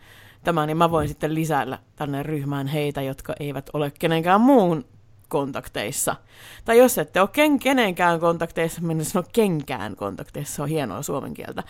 tämä, 0.45 0.67
niin 0.67 0.77
mä 0.77 0.91
voin 0.91 1.09
sitten 1.09 1.35
lisäillä 1.35 1.79
tänne 1.97 2.23
ryhmään 2.23 2.67
heitä, 2.67 3.03
jotka 3.03 3.35
eivät 3.41 3.71
ole 3.73 3.93
kenenkään 3.99 4.41
muun 4.41 4.85
kontakteissa. 5.29 6.17
Tai 6.65 6.79
jos 6.79 6.99
ette 6.99 7.21
ole 7.21 7.29
ken, 7.33 7.59
kenenkään 7.59 8.21
kontakteissa, 8.21 8.81
minä 8.81 9.05
sano 9.05 9.27
kenkään 9.33 9.97
kontakteissa, 9.97 10.57
se 10.57 10.63
on 10.63 10.69
hienoa 10.69 11.03
suomen 11.03 11.35
kieltä, 11.35 11.63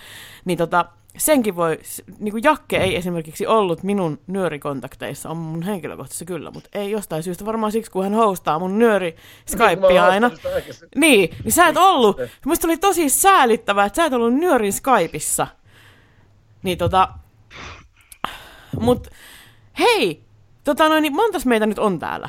niin 0.44 0.58
tota, 0.58 0.84
senkin 1.18 1.56
voi, 1.56 1.78
niin 2.18 2.32
kuin 2.32 2.44
Jakke 2.44 2.76
ei 2.76 2.96
esimerkiksi 2.96 3.46
ollut 3.46 3.82
minun 3.82 4.20
nyörikontakteissa, 4.26 5.28
on 5.28 5.37
mun 5.37 5.62
henkilökohtaisessa 5.62 6.25
kyllä, 6.25 6.50
mutta 6.50 6.70
ei 6.72 6.90
jostain 6.90 7.22
syystä 7.22 7.46
varmaan 7.46 7.72
siksi, 7.72 7.90
kun 7.90 8.04
hän 8.04 8.14
hostaa 8.14 8.58
mun 8.58 8.78
nyöri 8.78 9.16
Skypea 9.46 10.06
aina. 10.06 10.30
Niin, 10.96 11.37
niin 11.44 11.52
sä 11.52 11.66
et 11.66 11.76
ollut. 11.76 12.20
Musta 12.46 12.66
oli 12.66 12.76
tosi 12.76 13.08
säälittävää, 13.08 13.87
että 13.87 13.96
sä 13.96 14.04
et 14.04 14.12
ollut 14.12 14.34
nyörin 14.34 14.72
Skypeissa. 14.72 15.46
Niin 16.62 16.78
tota, 16.78 17.08
mut 18.80 19.08
hei, 19.78 20.22
tota 20.64 20.88
noin, 20.88 21.02
niin 21.02 21.16
montas 21.16 21.46
meitä 21.46 21.66
nyt 21.66 21.78
on 21.78 21.98
täällä? 21.98 22.28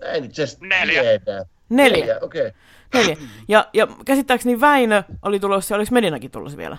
En 0.00 0.24
itse 0.24 0.42
asiassa 0.42 0.66
Neljä. 0.66 1.02
tiedä. 1.02 1.44
Neljä. 1.68 2.18
okei. 2.20 2.46
Okay. 2.46 2.60
Neljä. 2.94 3.16
Ja, 3.48 3.66
ja 3.72 3.88
käsittääkseni 4.04 4.60
Väinö 4.60 5.02
oli 5.22 5.40
tulossa 5.40 5.74
ja 5.74 5.76
oliko 5.76 5.88
Medinakin 5.92 6.30
tulossa 6.30 6.58
vielä? 6.58 6.76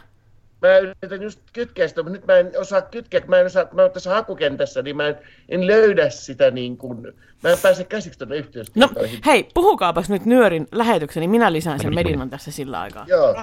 Mä 0.62 0.78
yritän 0.78 1.22
just 1.22 1.40
kytkeä 1.54 1.88
sitä, 1.88 2.04
mutta 2.04 2.18
nyt 2.18 2.28
mä 2.28 2.34
en 2.38 2.52
osaa 2.58 2.82
kytkeä, 2.82 3.22
kun 3.22 3.30
mä 3.30 3.40
en 3.40 3.46
osaa, 3.46 3.66
kun 3.66 3.76
mä 3.76 3.82
oon 3.82 3.92
tässä 3.92 4.10
hakukentässä, 4.16 4.82
niin 4.82 4.96
mä 4.96 5.08
en, 5.08 5.16
en 5.50 5.68
löydä 5.68 6.10
sitä 6.10 6.52
niin 6.52 6.78
kuin, 6.78 7.02
mä 7.44 7.50
en 7.50 7.58
pääse 7.62 7.84
käsiksi 7.84 8.20
tuonne 8.20 8.36
No 8.36 8.40
yhteystietoihin. 8.40 9.20
hei, 9.26 9.48
puhukaapas 9.54 10.10
nyt 10.10 10.26
Nyörin 10.26 10.68
lähetyksen, 10.72 11.22
niin 11.22 11.30
minä 11.30 11.54
lisään 11.54 11.80
sen 11.80 11.96
Medinan 11.96 12.30
tässä 12.30 12.52
sillä 12.52 12.82
aikaa. 12.82 13.06
Joo. 13.08 13.36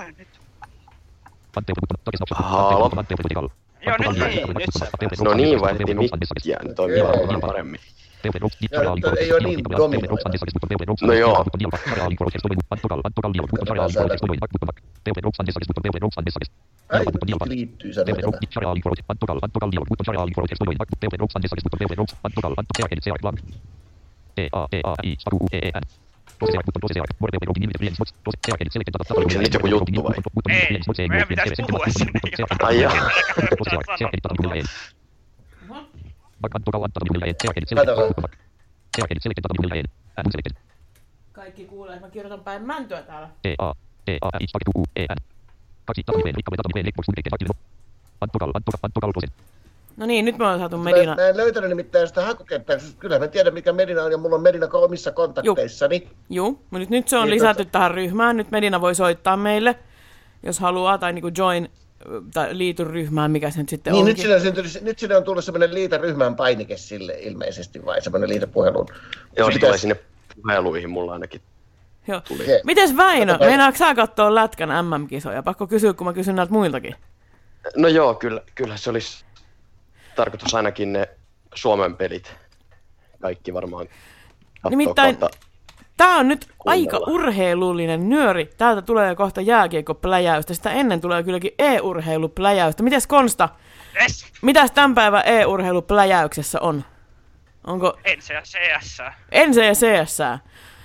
Halo. 2.35 2.91
Joo, 3.87 3.97
nyt, 3.99 4.19
niin, 4.19 4.49
nyt 4.59 4.69
se 4.79 4.87
No 5.25 5.35
niin, 5.35 5.61
vaihdettiin 5.61 5.99
mikkiä, 5.99 6.59
nyt 6.63 6.75
toimii 6.77 7.03
vähän 7.03 7.41
paremmin. 7.41 7.81
Joo, 8.73 8.95
nyt 8.95 9.05
ei 9.19 9.33
ole 9.33 9.41
niin 9.41 9.65
dominoiva. 9.79 10.17
No 11.07 11.13
joo. 11.13 11.45
Ai, 16.89 17.05
nyt 17.27 17.37
liittyy 17.49 17.93
sanoja. 17.93 18.15
Onko 29.17 29.31
se 29.31 29.39
nyt 29.39 29.55
joku 29.55 29.67
juttu 29.67 30.05
vai? 30.05 30.15
Ei, 30.51 30.81
meidän 31.09 31.29
pitäisi 31.29 31.63
puhua 31.71 31.87
sinne 31.99 32.21
jo. 32.39 32.47
Ai 32.63 32.81
jaa. 32.81 33.11
Kaikki 41.33 41.65
kuulee, 41.65 41.95
että 41.95 42.07
mä 42.07 42.11
kirjoitan 42.11 42.41
päin 42.41 42.63
mäntyä 42.63 43.03
täällä. 43.03 43.29
No 49.97 50.07
niin, 50.07 50.25
nyt 50.25 50.39
me 50.39 50.45
ollaan 50.45 50.59
saatu 50.59 50.79
Medina. 50.79 51.15
Mä, 51.17 51.23
mä 51.23 51.29
en 51.29 51.37
löytänyt 51.37 51.69
nimittäin 51.69 52.09
sitä 52.09 52.25
hakukenttää. 52.25 52.77
koska 52.77 52.99
Kyllä 52.99 53.19
mä 53.19 53.29
tiedän, 53.29 53.55
mikä 53.55 53.73
Medina 53.73 54.03
on, 54.03 54.13
ja 54.13 54.19
mulla 54.19 54.37
on 54.37 54.43
Medina 54.43 54.69
omissa 54.73 55.13
kontakteissani. 55.13 56.09
Juu, 56.31 56.51
mutta 56.51 56.79
nyt, 56.79 56.91
nyt 56.91 57.09
se 57.09 57.17
on 57.17 57.25
Niin, 57.25 57.35
lisätty 57.35 57.65
tähän 57.65 57.91
ryhmään. 57.91 58.37
Nyt 58.37 58.51
Medina 58.51 58.81
voi 58.81 58.95
soittaa 58.95 59.37
meille, 59.37 59.79
jos 60.43 60.61
haluaa, 60.61 60.99
tai 60.99 61.13
niinku 61.13 61.31
join, 61.39 61.71
tai 62.35 62.59
liity 62.59 62.85
ryhmään, 62.85 63.31
mikä 63.31 63.51
se 63.51 63.59
nyt 63.59 63.69
sitten 63.69 63.93
Niin, 63.93 64.05
nyt 64.05 64.11
onkin. 64.13 64.23
sinne, 64.23 64.35
on 64.35 64.41
syntynyt, 64.41 64.83
nyt 64.83 64.99
sinne 64.99 65.17
on 65.17 65.25
tullut 65.25 65.45
semmoinen 65.45 65.75
liitaryhmän 65.75 66.37
painike 66.37 66.77
sille 66.77 67.13
ilmeisesti, 67.21 67.85
vai 67.85 68.03
semmoinen 68.03 68.29
liitapuhelun. 68.29 68.87
Joo, 69.37 69.51
se 69.53 69.59
tulee 69.59 69.79
sinne 69.79 69.97
puheluihin 70.43 70.91
mulla 70.91 71.13
ainakin. 71.13 71.41
Joo. 72.09 72.21
Tuli. 72.21 72.45
Mites 72.65 72.97
Väinö, 72.97 73.39
meinaatko 73.39 73.79
sä 73.79 73.95
katsoa 73.95 74.35
Lätkän 74.35 74.87
MM-kisoja? 74.87 75.43
Pakko 75.43 75.67
kysyä, 75.67 75.93
kun 75.93 76.07
mä 76.07 76.13
kysyn 76.13 76.37
näiltä 76.37 76.53
muiltakin. 76.53 76.95
No 77.77 77.89
joo, 77.89 78.15
kyllä, 78.15 78.41
kyllä 78.55 78.77
se 78.77 78.91
olisi 78.91 79.25
tarkoitus 80.17 80.55
ainakin 80.55 80.93
ne 80.93 81.09
Suomen 81.55 81.97
pelit. 81.97 82.35
Kaikki 83.21 83.55
varmaan 83.55 83.89
Nimittäin 84.71 85.17
kautta. 85.17 85.39
Tää 85.97 86.17
on 86.17 86.29
nyt 86.29 86.49
aika 86.67 86.97
urheilullinen 87.07 88.09
nyöri. 88.09 88.51
Täältä 88.57 88.83
tulee 88.83 89.15
kohta 89.15 89.41
jääkiekkopläjäystä. 89.41 90.55
Sitä 90.55 90.71
ennen 90.71 91.01
tulee 91.01 91.23
kylläkin 91.23 91.53
e-urheilupläjäystä. 91.59 92.83
Mites 92.83 93.07
Konsta? 93.07 93.49
Yes. 94.03 94.27
Mitäs 94.43 94.71
tämän 94.71 94.95
päivän 94.95 95.23
e-urheilupläjäyksessä 95.27 96.61
on? 96.61 96.85
Onko 97.67 97.99
Ensi 98.05 98.33
ja 98.33 98.43
CS. 98.43 98.99
Ense 99.33 99.67
ja 99.67 99.73
CS? 99.75 100.19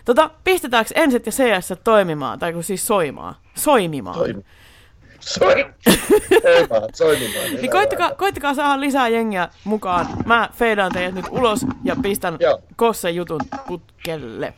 Tota, 0.06 0.30
pistetäänkö 0.44 0.90
Enset 0.96 1.26
ja 1.26 1.32
CS 1.32 1.74
toimimaan? 1.84 2.40
Tai 2.40 2.54
kun 2.54 2.64
siis 2.64 2.88
soimaan? 2.88 3.36
Soimimaan. 3.56 4.16
Soim- 4.20 4.44
Soimimaan, 5.20 6.90
soimimaan. 6.94 7.52
Niin 7.62 7.72
koittakaa, 7.72 8.12
koittakaa 8.16 8.54
saada 8.54 8.80
lisää 8.82 9.08
jengiä 9.08 9.50
mukaan. 9.64 10.08
Mä 10.26 10.50
feidaan 10.54 10.92
teidät 10.92 11.14
nyt 11.16 11.26
ulos 11.32 11.66
ja 11.84 11.96
pistän 12.02 12.38
Kossen 12.76 13.16
jutun 13.16 13.42
putkelle. 13.68 14.54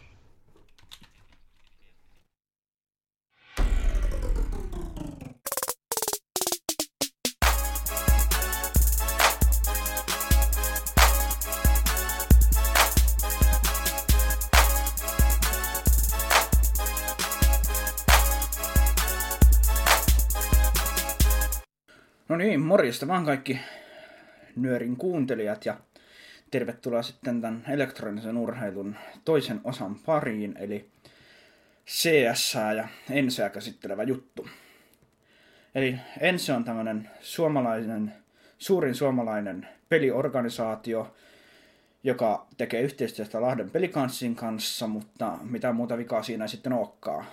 No 22.30 22.36
niin, 22.36 22.60
morjesta 22.60 23.08
vaan 23.08 23.26
kaikki 23.26 23.60
nyörin 24.56 24.96
kuuntelijat 24.96 25.66
ja 25.66 25.78
tervetuloa 26.52 27.02
sitten 27.02 27.42
tämän 27.42 27.64
elektronisen 27.70 28.38
urheilun 28.38 28.96
toisen 29.26 29.62
osan 29.64 29.96
pariin, 29.96 30.56
eli 30.60 30.90
CS 31.88 32.54
ja 32.76 32.88
Enseä 33.10 33.50
käsittelevä 33.50 34.04
juttu. 34.04 34.48
Eli 35.76 35.96
Ense 36.20 36.54
on 36.54 36.64
tämmöinen 36.64 37.10
suomalainen, 37.22 38.14
suurin 38.58 38.96
suomalainen 38.96 39.68
peliorganisaatio, 39.90 41.14
joka 42.04 42.48
tekee 42.58 42.82
yhteistyötä 42.82 43.42
Lahden 43.42 43.70
pelikanssin 43.70 44.36
kanssa, 44.36 44.88
mutta 44.88 45.38
mitä 45.44 45.72
muuta 45.72 45.98
vikaa 45.98 46.24
siinä 46.24 46.44
ei 46.44 46.50
sitten 46.50 46.74
olekaan. 46.74 47.26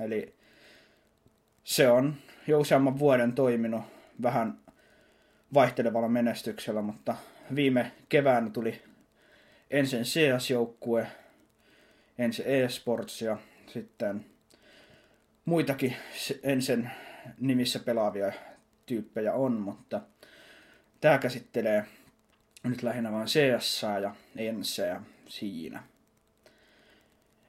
Eli 0.00 0.34
se 1.64 1.88
on 1.88 2.14
jo 2.46 2.60
useamman 2.60 2.98
vuoden 2.98 3.32
toiminut 3.32 4.01
vähän 4.22 4.58
vaihtelevalla 5.54 6.08
menestyksellä, 6.08 6.82
mutta 6.82 7.16
viime 7.54 7.92
keväänä 8.08 8.50
tuli 8.50 8.82
ensin 9.70 10.02
CS-joukkue, 10.02 11.06
ensin 12.18 12.46
eSports 12.46 13.22
ja 13.22 13.38
sitten 13.66 14.24
muitakin 15.44 15.96
ensin 16.42 16.90
nimissä 17.40 17.78
pelaavia 17.78 18.32
tyyppejä 18.86 19.32
on, 19.32 19.52
mutta 19.52 20.00
tämä 21.00 21.18
käsittelee 21.18 21.84
nyt 22.62 22.82
lähinnä 22.82 23.12
vain 23.12 23.26
CS 23.26 23.82
ja 24.02 24.14
enseä 24.36 25.02
siinä. 25.26 25.82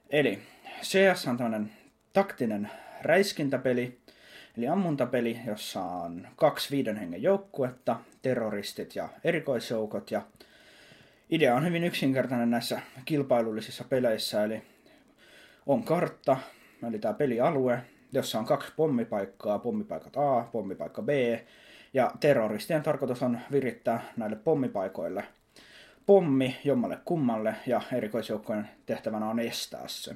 Eli 0.09 0.39
CS 0.81 1.27
on 1.27 1.37
tämmöinen 1.37 1.71
taktinen 2.13 2.71
räiskintäpeli, 3.01 3.99
eli 4.57 4.67
ammuntapeli, 4.67 5.39
jossa 5.45 5.81
on 5.81 6.27
kaksi 6.35 6.71
viiden 6.71 6.97
hengen 6.97 7.23
joukkuetta, 7.23 7.99
terroristit 8.21 8.95
ja 8.95 9.09
erikoisjoukot, 9.23 10.11
ja 10.11 10.21
idea 11.29 11.55
on 11.55 11.65
hyvin 11.65 11.83
yksinkertainen 11.83 12.49
näissä 12.51 12.81
kilpailullisissa 13.05 13.83
peleissä, 13.83 14.43
eli 14.43 14.61
on 15.65 15.83
kartta, 15.83 16.37
eli 16.87 16.99
tämä 16.99 17.13
pelialue, 17.13 17.81
jossa 18.11 18.39
on 18.39 18.45
kaksi 18.45 18.73
pommipaikkaa, 18.75 19.59
pommipaikat 19.59 20.17
A, 20.17 20.47
pommipaikka 20.51 21.01
B, 21.01 21.09
ja 21.93 22.11
terroristien 22.19 22.83
tarkoitus 22.83 23.23
on 23.23 23.39
virittää 23.51 24.03
näille 24.17 24.35
pommipaikoille 24.35 25.23
pommi 26.05 26.57
jommalle 26.63 26.99
kummalle, 27.05 27.55
ja 27.67 27.81
erikoisjoukkojen 27.93 28.69
tehtävänä 28.85 29.29
on 29.29 29.39
estää 29.39 29.87
se. 29.87 30.15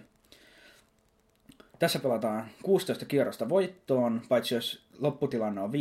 Tässä 1.79 1.99
pelataan 1.99 2.45
16 2.63 3.05
kierrosta 3.05 3.49
voittoon, 3.49 4.21
paitsi 4.29 4.55
jos 4.55 4.87
lopputilanne 4.99 5.61
on 5.61 5.71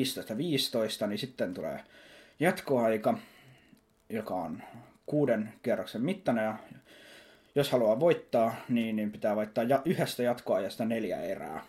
15-15, 1.05 1.07
niin 1.07 1.19
sitten 1.19 1.55
tulee 1.55 1.81
jatkoaika, 2.41 3.19
joka 4.09 4.35
on 4.35 4.63
kuuden 5.07 5.53
kierroksen 5.63 6.03
mittainen, 6.03 6.45
ja 6.45 6.57
jos 7.55 7.71
haluaa 7.71 8.01
voittaa, 8.01 8.55
niin, 8.69 8.97
niin 8.97 9.13
pitää 9.13 9.37
voittaa 9.37 9.65
yhdestä 9.85 10.23
jatkoajasta 10.23 10.85
neljä 10.85 11.23
erää. 11.23 11.63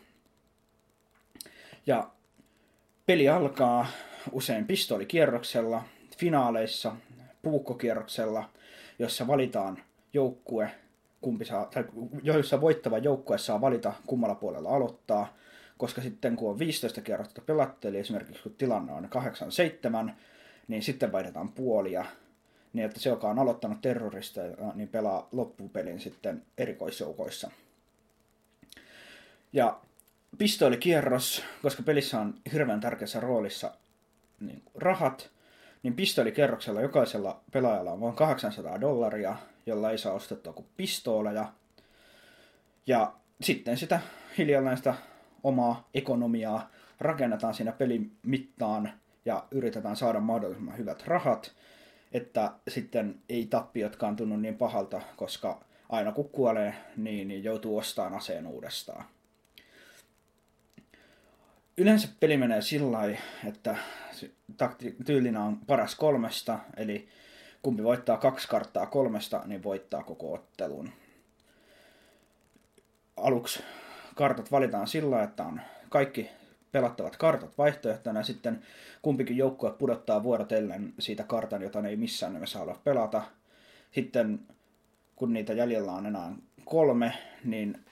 Ja 1.86 2.10
peli 3.06 3.30
alkaa 3.30 3.88
usein 4.32 4.68
pistoolikierroksella, 4.68 5.84
finaaleissa 6.18 6.96
puukkokierroksella, 7.42 8.50
jossa 9.00 9.28
valitaan 9.28 9.84
joukkue, 10.14 10.72
kumpi 11.22 11.46
saa, 11.46 11.66
tai 11.66 11.86
joissa 12.24 12.62
voittava 12.62 12.98
joukkue 12.98 13.38
saa 13.38 13.62
valita 13.62 13.94
kummalla 14.08 14.36
puolella 14.36 14.70
aloittaa, 14.70 15.34
koska 15.78 16.02
sitten 16.02 16.36
kun 16.36 16.50
on 16.50 16.60
15 16.60 17.02
kierrosta 17.02 17.42
pelattu, 17.42 17.88
eli 17.88 17.98
esimerkiksi 17.98 18.44
kun 18.44 18.56
tilanne 18.58 18.94
on 18.94 19.10
8-7, 20.10 20.12
niin 20.68 20.84
sitten 20.84 21.12
vaihdetaan 21.12 21.50
puolia, 21.50 22.06
niin 22.74 22.86
että 22.86 23.00
se, 23.00 23.10
joka 23.10 23.30
on 23.30 23.40
aloittanut 23.40 23.82
terroristeja, 23.82 24.56
niin 24.76 24.90
pelaa 24.90 25.28
loppupelin 25.32 26.00
sitten 26.00 26.44
erikoisjoukoissa. 26.58 27.52
Ja 29.54 29.80
pistoolikierros, 30.38 31.44
koska 31.62 31.84
pelissä 31.84 32.20
on 32.20 32.34
hirveän 32.54 32.80
tärkeässä 32.80 33.20
roolissa 33.20 33.72
niin 34.40 34.64
rahat, 34.76 35.30
niin 35.84 35.94
pistoolikierroksella 35.94 36.82
jokaisella 36.82 37.42
pelaajalla 37.52 37.92
on 37.92 38.02
vain 38.02 38.16
800 38.16 38.82
dollaria, 38.82 39.36
jolla 39.68 39.92
ei 39.92 39.98
saa 39.98 40.14
ostettua 40.14 40.54
kuin 40.54 40.68
pistooleja. 40.78 41.54
Ja 42.88 43.14
sitten 43.42 43.78
sitä 43.78 44.00
hiljalleen 44.38 44.78
sitä 44.78 44.94
omaa 45.44 45.90
ekonomiaa 45.94 46.72
rakennetaan 47.00 47.54
siinä 47.54 47.72
pelin 47.72 48.12
mittaan 48.24 48.92
ja 49.26 49.44
yritetään 49.52 49.96
saada 49.96 50.20
mahdollisimman 50.20 50.78
hyvät 50.78 51.08
rahat, 51.08 51.56
että 52.12 52.52
sitten 52.68 53.16
ei 53.30 53.46
tappiotkaan 53.46 54.16
tunnu 54.16 54.38
niin 54.38 54.58
pahalta, 54.58 55.02
koska 55.16 55.64
aina 55.90 56.12
kun 56.12 56.30
kuolee, 56.30 56.74
niin, 56.98 57.28
niin 57.28 57.44
joutuu 57.44 57.78
ostamaan 57.78 58.14
aseen 58.14 58.48
uudestaan. 58.48 59.06
Yleensä 61.78 62.08
peli 62.20 62.38
menee 62.38 62.62
sillä 62.62 63.00
että 63.48 63.76
tyylinä 65.06 65.44
on 65.44 65.58
paras 65.68 65.96
kolmesta, 65.96 66.60
eli 66.78 67.08
kumpi 67.62 67.84
voittaa 67.84 68.18
kaksi 68.18 68.48
karttaa 68.48 68.86
kolmesta, 68.86 69.42
niin 69.46 69.64
voittaa 69.64 70.04
koko 70.04 70.34
ottelun. 70.34 70.90
Aluksi 73.18 73.64
kartat 74.16 74.52
valitaan 74.52 74.88
sillä 74.88 75.24
että 75.24 75.44
on 75.44 75.62
kaikki 75.90 76.30
pelattavat 76.72 77.16
kartat 77.16 77.58
vaihtoehtona, 77.58 78.20
ja 78.20 78.24
sitten 78.24 78.62
kumpikin 79.02 79.38
joukkue 79.38 79.72
pudottaa 79.72 80.24
vuorotellen 80.24 80.94
siitä 81.00 81.24
kartan, 81.24 81.62
jota 81.62 81.82
ne 81.82 81.90
ei 81.90 81.96
missään 81.96 82.34
nimessä 82.34 82.60
halua 82.60 82.82
pelata. 82.84 83.22
Sitten 83.92 84.40
kun 85.16 85.34
niitä 85.34 85.54
jäljellä 85.54 85.92
on 85.92 86.06
enää 86.06 86.36
kolme, 86.66 87.14
niin 87.44 87.86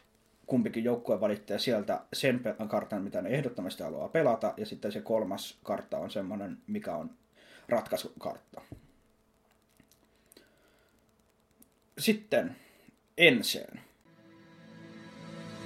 kumpikin 0.45 0.83
joukkue 0.83 1.21
valitsee 1.21 1.59
sieltä 1.59 2.01
sen 2.13 2.41
kartan, 2.67 3.03
mitä 3.03 3.21
ne 3.21 3.29
ehdottomasti 3.29 3.83
haluaa 3.83 4.09
pelata, 4.09 4.53
ja 4.57 4.65
sitten 4.65 4.91
se 4.91 5.01
kolmas 5.01 5.59
kartta 5.63 5.97
on 5.97 6.11
semmoinen, 6.11 6.57
mikä 6.67 6.95
on 6.95 7.09
ratkaisukartta. 7.69 8.61
Sitten 11.99 12.55
enseen. 13.17 13.79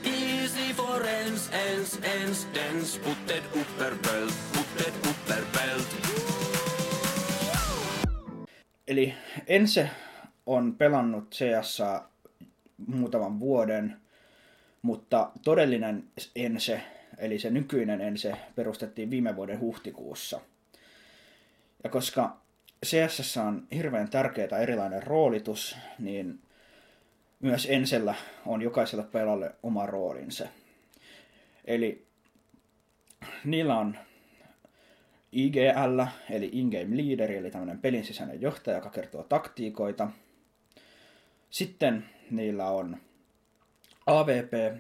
Easy 0.03 0.73
for 0.73 1.07
ens, 1.07 1.49
ens, 1.53 1.99
ens, 2.03 2.47
dens, 2.53 2.97
putted 2.97 3.43
upperbelt, 3.61 4.33
putted 4.53 4.93
upperbelt. 5.09 5.87
Eli 8.87 9.13
Ense 9.47 9.89
on 10.45 10.75
pelannut 10.75 11.31
CS 11.31 11.81
muutaman 12.87 13.39
vuoden, 13.39 13.97
mutta 14.81 15.31
todellinen 15.43 16.03
Ense, 16.35 16.81
eli 17.17 17.39
se 17.39 17.49
nykyinen 17.49 18.01
Ense, 18.01 18.33
perustettiin 18.55 19.09
viime 19.09 19.35
vuoden 19.35 19.59
huhtikuussa. 19.59 20.41
Ja 21.83 21.89
koska 21.89 22.37
CS 22.85 23.37
on 23.37 23.67
hirveän 23.73 24.09
tärkeää 24.09 24.59
erilainen 24.61 25.03
roolitus, 25.03 25.77
niin 25.99 26.39
myös 27.39 27.67
Ensellä 27.69 28.15
on 28.45 28.61
jokaiselle 28.61 29.03
pelalle 29.03 29.55
oma 29.63 29.85
roolinsa. 29.85 30.47
Eli 31.65 32.07
niillä 33.43 33.77
on 33.77 33.97
IGL, 35.31 36.01
eli 36.29 36.49
in-game 36.51 36.97
leader, 36.97 37.31
eli 37.31 37.51
tämmöinen 37.51 37.79
pelin 37.79 38.05
sisäinen 38.05 38.41
johtaja, 38.41 38.77
joka 38.77 38.89
kertoo 38.89 39.23
taktiikoita. 39.23 40.09
Sitten 41.49 42.05
niillä 42.31 42.69
on 42.69 42.97
AVP, 44.05 44.77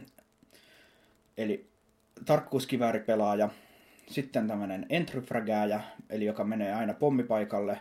eli 1.37 1.69
tarkkuuskivääripelaaja. 2.25 3.49
Sitten 4.07 4.47
tämmöinen 4.47 4.85
entryfragääjä, 4.89 5.81
eli 6.09 6.25
joka 6.25 6.43
menee 6.43 6.73
aina 6.73 6.93
pommipaikalle 6.93 7.79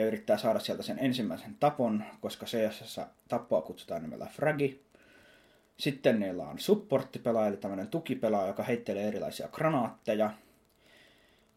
ja 0.00 0.06
yrittää 0.06 0.36
saada 0.36 0.58
sieltä 0.58 0.82
sen 0.82 0.98
ensimmäisen 0.98 1.56
tapon, 1.60 2.04
koska 2.20 2.46
CS 2.46 3.00
tappoa 3.28 3.62
kutsutaan 3.62 4.02
nimellä 4.02 4.26
fragi. 4.26 4.82
Sitten 5.76 6.20
niillä 6.20 6.42
on 6.42 6.58
supporttipelaaja, 6.58 7.48
eli 7.48 7.56
tämmöinen 7.56 7.88
tukipelaaja, 7.88 8.46
joka 8.46 8.62
heittelee 8.62 9.08
erilaisia 9.08 9.48
granaatteja. 9.48 10.30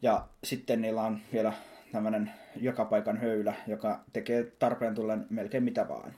Ja 0.01 0.27
sitten 0.43 0.81
niillä 0.81 1.01
on 1.01 1.19
vielä 1.33 1.53
tämmöinen 1.91 2.31
joka 2.55 2.85
paikan 2.85 3.17
höylä, 3.17 3.53
joka 3.67 4.03
tekee 4.13 4.43
tarpeen 4.59 4.95
tullen 4.95 5.25
melkein 5.29 5.63
mitä 5.63 5.87
vaan. 5.87 6.13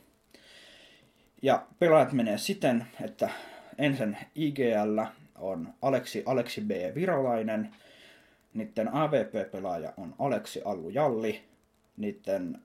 Ja 1.42 1.66
pelaajat 1.80 2.12
menee 2.12 2.38
siten, 2.38 2.88
että 3.02 3.30
ensin 3.78 4.18
IGL 4.36 5.00
on 5.36 5.74
Aleksi 5.82 6.24
Aleksi 6.26 6.62
B. 6.62 6.72
Virolainen, 6.96 7.76
niiden 8.54 8.94
AVP-pelaaja 8.94 9.94
on 9.98 10.16
Aleksi 10.20 10.62
Allu 10.66 10.90
Jalli, 10.90 11.55
niiden 11.98 12.62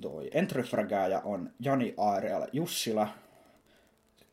toi 0.00 0.30
entryfragaaja 0.32 1.20
on 1.20 1.50
Jani 1.60 1.94
Aarial 1.96 2.46
Jussila, 2.52 3.08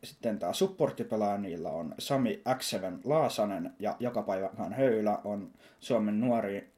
sitten 0.04 0.40
tämä 0.40 0.54
supporttipelaaja 0.54 1.38
niillä 1.38 1.70
on 1.70 1.96
Sami 2.00 2.42
X7 2.50 3.00
Laasanen 3.04 3.74
ja 3.80 3.96
joka 4.00 4.22
päivän 4.22 4.74
höylä 4.74 5.20
on 5.24 5.52
Suomen 5.80 6.20
nuori 6.20 6.70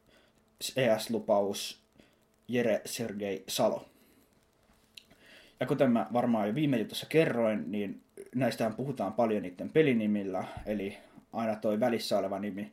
ES-lupaus 0.76 1.82
Jere 2.48 2.82
Sergei 2.86 3.44
Salo. 3.48 3.86
Ja 5.60 5.66
kuten 5.66 5.92
mä 5.92 6.08
varmaan 6.14 6.48
jo 6.48 6.56
viime 6.56 6.78
jutussa 6.78 7.06
kerroin, 7.06 7.72
niin 7.72 8.02
näistähän 8.36 8.76
puhutaan 8.76 9.14
paljon 9.14 9.44
niiden 9.44 9.70
pelinimillä, 9.70 10.44
eli 10.66 10.98
aina 11.34 11.56
toi 11.56 11.80
välissä 11.80 12.18
oleva 12.18 12.40
nimi 12.40 12.72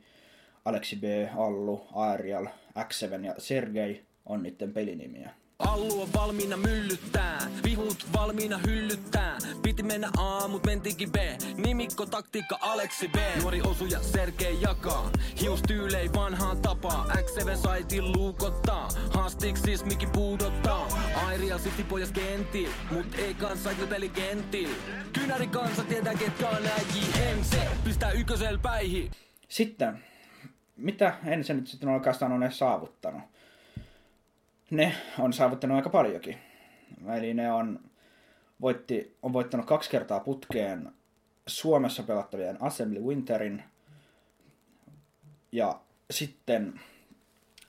Aleksi 0.65 0.97
B, 0.97 1.03
Allu, 1.37 1.87
Aerial, 1.95 2.47
X7 2.79 3.25
ja 3.25 3.35
Sergei 3.39 4.08
on 4.29 4.43
niiden 4.43 4.73
pelinimiä. 4.73 5.31
Allu 5.59 6.03
on 6.03 6.09
valmiina 6.13 6.57
myllyttää, 6.57 7.39
vihut 7.65 8.07
valmiina 8.13 8.59
hyllyttää. 8.59 9.39
Piti 9.63 9.83
mennä 9.83 10.11
A, 10.19 10.49
mut 10.49 10.67
mentiinkin 10.67 11.13
B. 11.13 11.17
Nimikko, 11.57 12.07
taktiikka, 12.07 12.59
Aleksi 12.61 13.09
B. 13.09 13.17
Nuori 13.43 13.61
osuja, 13.63 14.03
Sergei 14.03 14.63
jakaa. 14.63 15.11
Hius 15.41 15.63
tyylei 15.63 16.11
vanhaan 16.13 16.63
tapaa. 16.63 17.07
X7 17.13 17.57
saitin 17.57 18.13
luukottaa. 18.13 18.89
Haastiksi 19.11 19.63
siis 19.63 19.85
mikki 19.85 20.07
puudottaa. 20.07 20.89
Airia 21.27 21.59
sitti 21.59 21.85
pojas 21.85 22.13
kentil, 22.13 22.71
mut 22.91 23.15
ei 23.19 23.35
kanssa 23.35 23.71
peli 23.89 24.09
kentil. 24.09 24.71
Kynäri 25.13 25.47
kansa 25.47 25.85
tietää 25.85 26.15
ketkä 26.15 26.49
on 26.49 26.63
se 27.43 27.69
pistää 27.85 28.11
ykkösel 28.11 28.59
päihin. 28.59 29.11
Sitten, 29.49 30.05
mitä 30.77 31.15
ensin 31.25 31.57
nyt 31.57 31.67
sitten 31.67 31.89
oikeastaan 31.89 32.33
on 32.33 32.43
edes 32.43 32.59
saavuttanut? 32.59 33.23
Ne 34.71 34.95
on 35.19 35.33
saavuttanut 35.33 35.77
aika 35.77 35.91
paljonkin. 35.91 36.39
Eli 37.17 37.35
ne 37.35 37.53
on, 37.53 37.81
voitti, 38.61 39.17
on 39.23 39.33
voittanut 39.33 39.67
kaksi 39.67 39.91
kertaa 39.91 40.21
putkeen 40.21 40.93
Suomessa 41.47 42.03
pelattavien 42.03 42.63
Assembly 42.63 43.01
Winterin. 43.01 43.65
Ja 45.53 45.81
sitten 46.11 46.81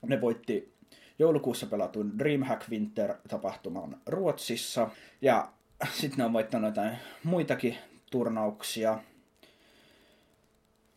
ne 0.08 0.22
voitti 0.22 0.74
joulukuussa 1.20 1.66
pelatun 1.66 2.20
Dreamhack 2.20 2.70
Winter-tapahtuman 2.70 3.98
Ruotsissa. 4.06 4.90
Ja 5.22 5.52
sitten 5.94 6.18
ne 6.18 6.26
on 6.26 6.34
voittanut 6.34 6.70
jotain 6.70 6.98
muitakin 7.24 7.78
turnauksia. 8.12 9.00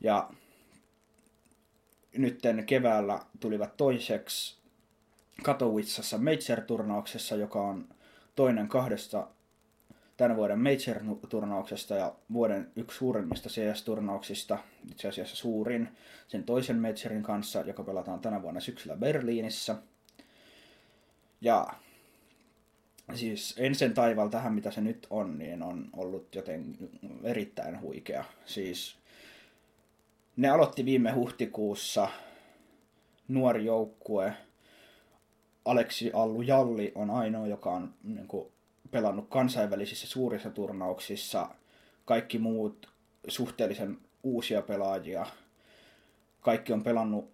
Ja 0.01 0.31
nytten 2.17 2.67
keväällä 2.67 3.21
tulivat 3.41 3.77
toiseksi 3.77 4.62
Katowicessa 5.43 6.19
Major-turnauksessa, 6.19 7.37
joka 7.37 7.61
on 7.61 7.89
toinen 8.37 8.69
kahdesta 8.69 9.29
tämän 10.17 10.37
vuoden 10.37 10.59
Major-turnauksesta 10.59 11.95
ja 11.95 12.15
vuoden 12.33 12.73
yksi 12.77 12.99
suurimmista 12.99 13.49
CS-turnauksista, 13.49 14.59
itse 14.91 15.09
asiassa 15.09 15.37
suurin, 15.37 15.89
sen 16.29 16.45
toisen 16.45 16.81
Majorin 16.81 17.23
kanssa, 17.23 17.61
joka 17.61 17.85
pelataan 17.85 18.21
tänä 18.21 18.43
vuonna 18.43 18.61
syksyllä 18.61 18.97
Berliinissä. 18.97 19.77
Ja 21.41 21.67
siis 23.15 23.55
ensin 23.59 23.95
taival 23.95 24.29
tähän, 24.29 24.55
mitä 24.55 24.71
se 24.71 24.81
nyt 24.81 25.07
on, 25.11 25.39
niin 25.39 25.63
on 25.63 25.91
ollut 25.97 26.35
joten 26.35 26.77
erittäin 27.23 27.81
huikea. 27.81 28.25
Siis 28.47 28.97
ne 30.37 30.49
aloitti 30.49 30.85
viime 30.85 31.13
huhtikuussa 31.13 32.09
nuori 33.29 33.65
joukkue, 33.65 34.33
Aleksi 35.65 36.11
Allu 36.13 36.43
Jalli 36.43 36.93
on 36.95 37.11
ainoa, 37.11 37.47
joka 37.47 37.71
on 37.71 37.95
niin 38.03 38.27
kuin, 38.29 38.53
pelannut 38.91 39.29
kansainvälisissä 39.29 40.07
suurissa 40.07 40.51
turnauksissa. 40.51 41.49
Kaikki 42.05 42.39
muut 42.39 42.89
suhteellisen 43.29 43.99
uusia 44.23 44.63
pelaajia. 44.63 45.27
Kaikki 46.41 46.73
on 46.73 46.83
pelannut 46.83 47.31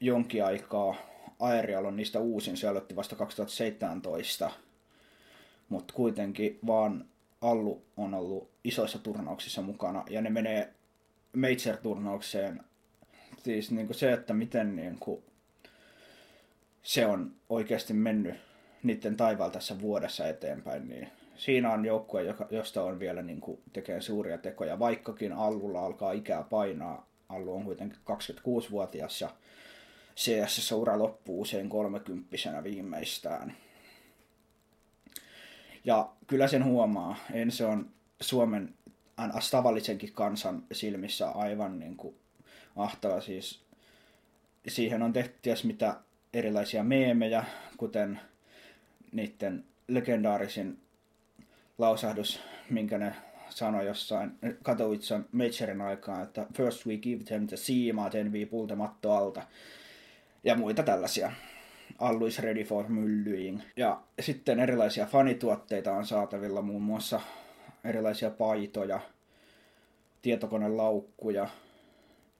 jonkin 0.00 0.44
aikaa. 0.44 0.94
Aerial 1.40 1.84
on 1.84 1.96
niistä 1.96 2.20
uusin, 2.20 2.56
se 2.56 2.68
aloitti 2.68 2.96
vasta 2.96 3.16
2017. 3.16 4.50
Mutta 5.68 5.94
kuitenkin 5.94 6.58
vaan 6.66 7.04
Allu 7.40 7.82
on 7.96 8.14
ollut 8.14 8.50
isoissa 8.64 8.98
turnauksissa 8.98 9.62
mukana 9.62 10.04
ja 10.10 10.22
ne 10.22 10.30
menee 10.30 10.74
Major-turnaukseen. 11.36 12.60
Siis 13.44 13.70
niin 13.70 13.86
kuin 13.86 13.96
se, 13.96 14.12
että 14.12 14.34
miten 14.34 14.76
niin 14.76 14.98
kuin, 14.98 15.22
se 16.88 17.06
on 17.06 17.32
oikeasti 17.48 17.92
mennyt 17.92 18.34
niiden 18.82 19.16
taivaalla 19.16 19.52
tässä 19.52 19.80
vuodessa 19.80 20.28
eteenpäin, 20.28 20.88
niin 20.88 21.08
siinä 21.36 21.72
on 21.72 21.84
joukkue, 21.84 22.34
josta 22.50 22.82
on 22.82 22.98
vielä 22.98 23.22
niin 23.22 23.40
kuin, 23.40 23.60
tekee 23.72 24.00
suuria 24.00 24.38
tekoja, 24.38 24.78
vaikkakin 24.78 25.32
Allulla 25.32 25.80
alkaa 25.80 26.12
ikää 26.12 26.42
painaa. 26.42 27.08
Allu 27.28 27.54
on 27.54 27.64
kuitenkin 27.64 27.98
26-vuotias 27.98 29.20
ja 29.20 29.30
CS-ura 30.16 30.98
loppuu 30.98 31.40
usein 31.40 31.68
30 31.68 32.64
viimeistään. 32.64 33.56
Ja 35.84 36.12
kyllä 36.26 36.48
sen 36.48 36.64
huomaa, 36.64 37.16
en 37.32 37.50
se 37.50 37.64
on 37.64 37.90
Suomen 38.20 38.74
ns. 39.36 39.50
tavallisenkin 39.50 40.12
kansan 40.12 40.62
silmissä 40.72 41.30
aivan 41.30 41.78
niin 41.78 41.96
kuin 41.96 42.16
mahtava. 42.74 43.20
Siis 43.20 43.60
siihen 44.68 45.02
on 45.02 45.12
tehty 45.12 45.38
ties 45.42 45.64
mitä 45.64 45.96
erilaisia 46.34 46.84
meemejä, 46.84 47.44
kuten 47.76 48.20
niiden 49.12 49.64
legendaarisin 49.88 50.78
lausahdus, 51.78 52.40
minkä 52.70 52.98
ne 52.98 53.14
sanoi 53.48 53.86
jossain 53.86 54.38
Katowicen 54.62 55.26
Majorin 55.32 55.80
aikaan, 55.80 56.22
että 56.22 56.46
first 56.54 56.86
we 56.86 56.96
give 56.96 57.24
them 57.24 57.46
the 57.46 57.56
siimaa, 57.56 58.10
then 58.10 58.32
we 58.32 58.46
pull 58.46 58.66
the 58.66 58.74
matto 58.74 59.12
alta. 59.12 59.42
Ja 60.44 60.54
muita 60.54 60.82
tällaisia. 60.82 61.32
Allu 61.98 62.26
is 62.26 62.38
ready 62.38 62.64
for 62.64 62.88
myllying. 62.88 63.60
Ja 63.76 64.02
sitten 64.20 64.60
erilaisia 64.60 65.06
fanituotteita 65.06 65.92
on 65.92 66.06
saatavilla 66.06 66.62
muun 66.62 66.82
muassa 66.82 67.20
erilaisia 67.84 68.30
paitoja, 68.30 69.00
tietokonelaukkuja 70.22 71.48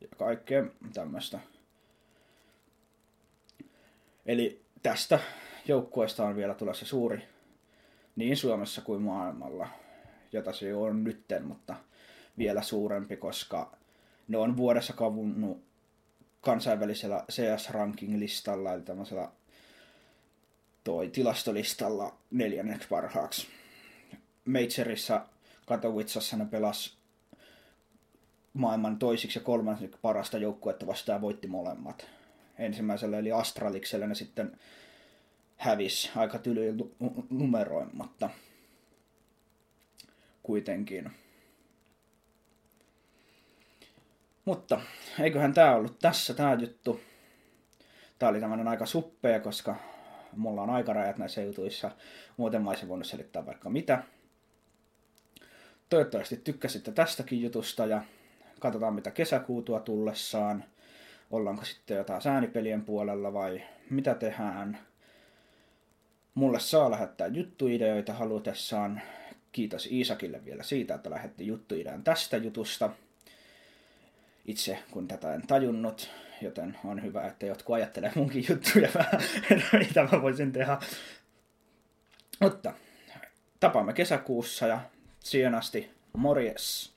ja 0.00 0.08
kaikkea 0.16 0.64
tämmöistä. 0.94 1.38
Eli 4.28 4.62
tästä 4.82 5.20
joukkueesta 5.68 6.26
on 6.26 6.36
vielä 6.36 6.54
tulossa 6.54 6.86
suuri 6.86 7.22
niin 8.16 8.36
Suomessa 8.36 8.80
kuin 8.80 9.02
maailmalla, 9.02 9.68
jota 10.32 10.52
se 10.52 10.74
on 10.74 11.04
nytten, 11.04 11.44
mutta 11.44 11.76
vielä 12.38 12.62
suurempi, 12.62 13.16
koska 13.16 13.76
ne 14.28 14.38
on 14.38 14.56
vuodessa 14.56 14.92
kavunnut 14.92 15.62
kansainvälisellä 16.40 17.24
CS-ranking-listalla, 17.32 18.72
eli 18.72 18.82
tämmöisellä 18.82 19.28
toi 20.84 21.08
tilastolistalla 21.08 22.16
neljänneksi 22.30 22.88
parhaaksi. 22.88 23.46
Majorissa 24.44 25.26
Katowicessa 25.66 26.36
ne 26.36 26.46
pelas 26.46 26.98
maailman 28.52 28.98
toisiksi 28.98 29.38
ja 29.38 29.44
kolmanneksi 29.44 29.98
parasta 30.02 30.38
joukkuetta 30.38 30.86
vastaan 30.86 31.20
voitti 31.20 31.48
molemmat. 31.48 32.17
Ensimmäisellä 32.58 33.18
eli 33.18 33.32
Astraliksella 33.32 34.06
ne 34.06 34.14
sitten 34.14 34.58
hävis 35.56 36.10
aika 36.16 36.38
tylyin 36.38 36.76
numeroin, 37.30 37.90
mutta 37.92 38.30
kuitenkin. 40.42 41.10
Mutta 44.44 44.80
eiköhän 45.20 45.54
tämä 45.54 45.74
ollut 45.74 45.98
tässä 45.98 46.34
tämä 46.34 46.54
juttu. 46.54 47.00
Tämä 48.18 48.30
oli 48.30 48.40
tämmöinen 48.40 48.68
aika 48.68 48.86
suppea, 48.86 49.40
koska 49.40 49.76
mulla 50.36 50.62
on 50.62 50.70
aikarajat 50.70 51.18
näissä 51.18 51.42
jutuissa. 51.42 51.90
Muuten 52.36 52.62
mä 52.62 52.70
olisin 52.70 52.88
voinut 52.88 53.06
selittää 53.06 53.46
vaikka 53.46 53.70
mitä. 53.70 54.02
Toivottavasti 55.88 56.36
tykkäsitte 56.36 56.92
tästäkin 56.92 57.42
jutusta 57.42 57.86
ja 57.86 58.02
katsotaan 58.60 58.94
mitä 58.94 59.10
kesäkuutua 59.10 59.80
tullessaan. 59.80 60.64
Ollaanko 61.30 61.64
sitten 61.64 61.96
jotain 61.96 62.22
säänipelien 62.22 62.84
puolella 62.84 63.32
vai 63.32 63.62
mitä 63.90 64.14
tehdään. 64.14 64.78
Mulle 66.34 66.60
saa 66.60 66.90
lähettää 66.90 67.26
juttuideoita 67.26 68.12
halutessaan. 68.12 69.00
Kiitos 69.52 69.86
Iisakille 69.86 70.44
vielä 70.44 70.62
siitä, 70.62 70.94
että 70.94 71.10
lähetti 71.10 71.46
juttuidean 71.46 72.04
tästä 72.04 72.36
jutusta. 72.36 72.90
Itse 74.44 74.78
kun 74.90 75.08
tätä 75.08 75.34
en 75.34 75.46
tajunnut, 75.46 76.10
joten 76.40 76.76
on 76.84 77.02
hyvä, 77.02 77.26
että 77.26 77.46
jotkut 77.46 77.76
ajattelee 77.76 78.12
munkin 78.14 78.44
juttuja 78.48 78.88
vähän, 78.94 79.20
mitä 79.88 80.08
mä 80.12 80.22
voisin 80.22 80.52
tehdä. 80.52 80.78
Mutta 82.40 82.72
tapaamme 83.60 83.92
kesäkuussa 83.92 84.66
ja 84.66 84.80
siihen 85.20 85.54
asti 85.54 85.90
morjes! 86.12 86.92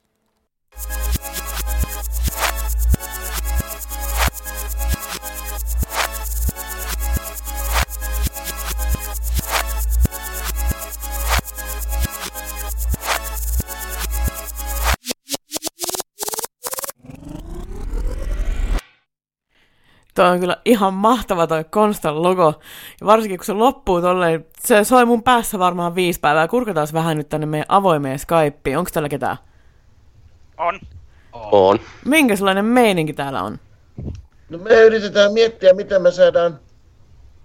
Toi 20.21 20.29
on 20.29 20.39
kyllä 20.39 20.57
ihan 20.65 20.93
mahtava 20.93 21.47
toi 21.47 21.63
Konstan 21.69 22.23
logo. 22.23 22.53
Ja 23.01 23.07
varsinkin 23.07 23.38
kun 23.38 23.45
se 23.45 23.53
loppuu 23.53 24.01
tolleen, 24.01 24.45
se 24.60 24.84
soi 24.84 25.05
mun 25.05 25.23
päässä 25.23 25.60
varmaan 25.60 25.95
viisi 25.95 26.19
päivää. 26.19 26.47
Kurkataan 26.47 26.88
vähän 26.93 27.17
nyt 27.17 27.29
tänne 27.29 27.45
meidän 27.45 27.65
avoimeen 27.69 28.19
Skypeen. 28.19 28.77
Onko 28.77 28.89
täällä 28.93 29.10
ketään? 29.10 29.38
On. 30.57 30.79
On. 31.34 31.79
Minkä 32.05 32.36
sellainen 32.36 32.65
meininki 32.65 33.13
täällä 33.13 33.43
on? 33.43 33.60
No 34.49 34.57
me 34.57 34.73
yritetään 34.73 35.34
miettiä, 35.34 35.73
miten 35.73 36.01
me 36.01 36.12
saadaan, 36.12 36.60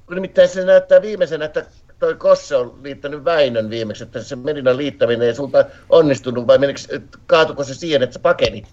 kun 0.06 0.14
nimittäin 0.14 0.48
se 0.48 0.64
näyttää 0.64 1.02
viimeisenä, 1.02 1.44
että 1.44 1.66
toi 1.98 2.14
Kosse 2.14 2.56
on 2.56 2.78
liittänyt 2.82 3.24
Väinön 3.24 3.70
viimeksi, 3.70 4.04
että 4.04 4.22
se 4.22 4.36
Merinan 4.36 4.76
liittäminen 4.76 5.28
ei 5.28 5.34
sulta 5.34 5.64
onnistunut, 5.88 6.46
vai 6.46 6.58
menikö, 6.58 6.80
kaatuko 7.26 7.64
se 7.64 7.74
siihen, 7.74 8.02
että 8.02 8.14
sä 8.14 8.20
pakenit? 8.20 8.68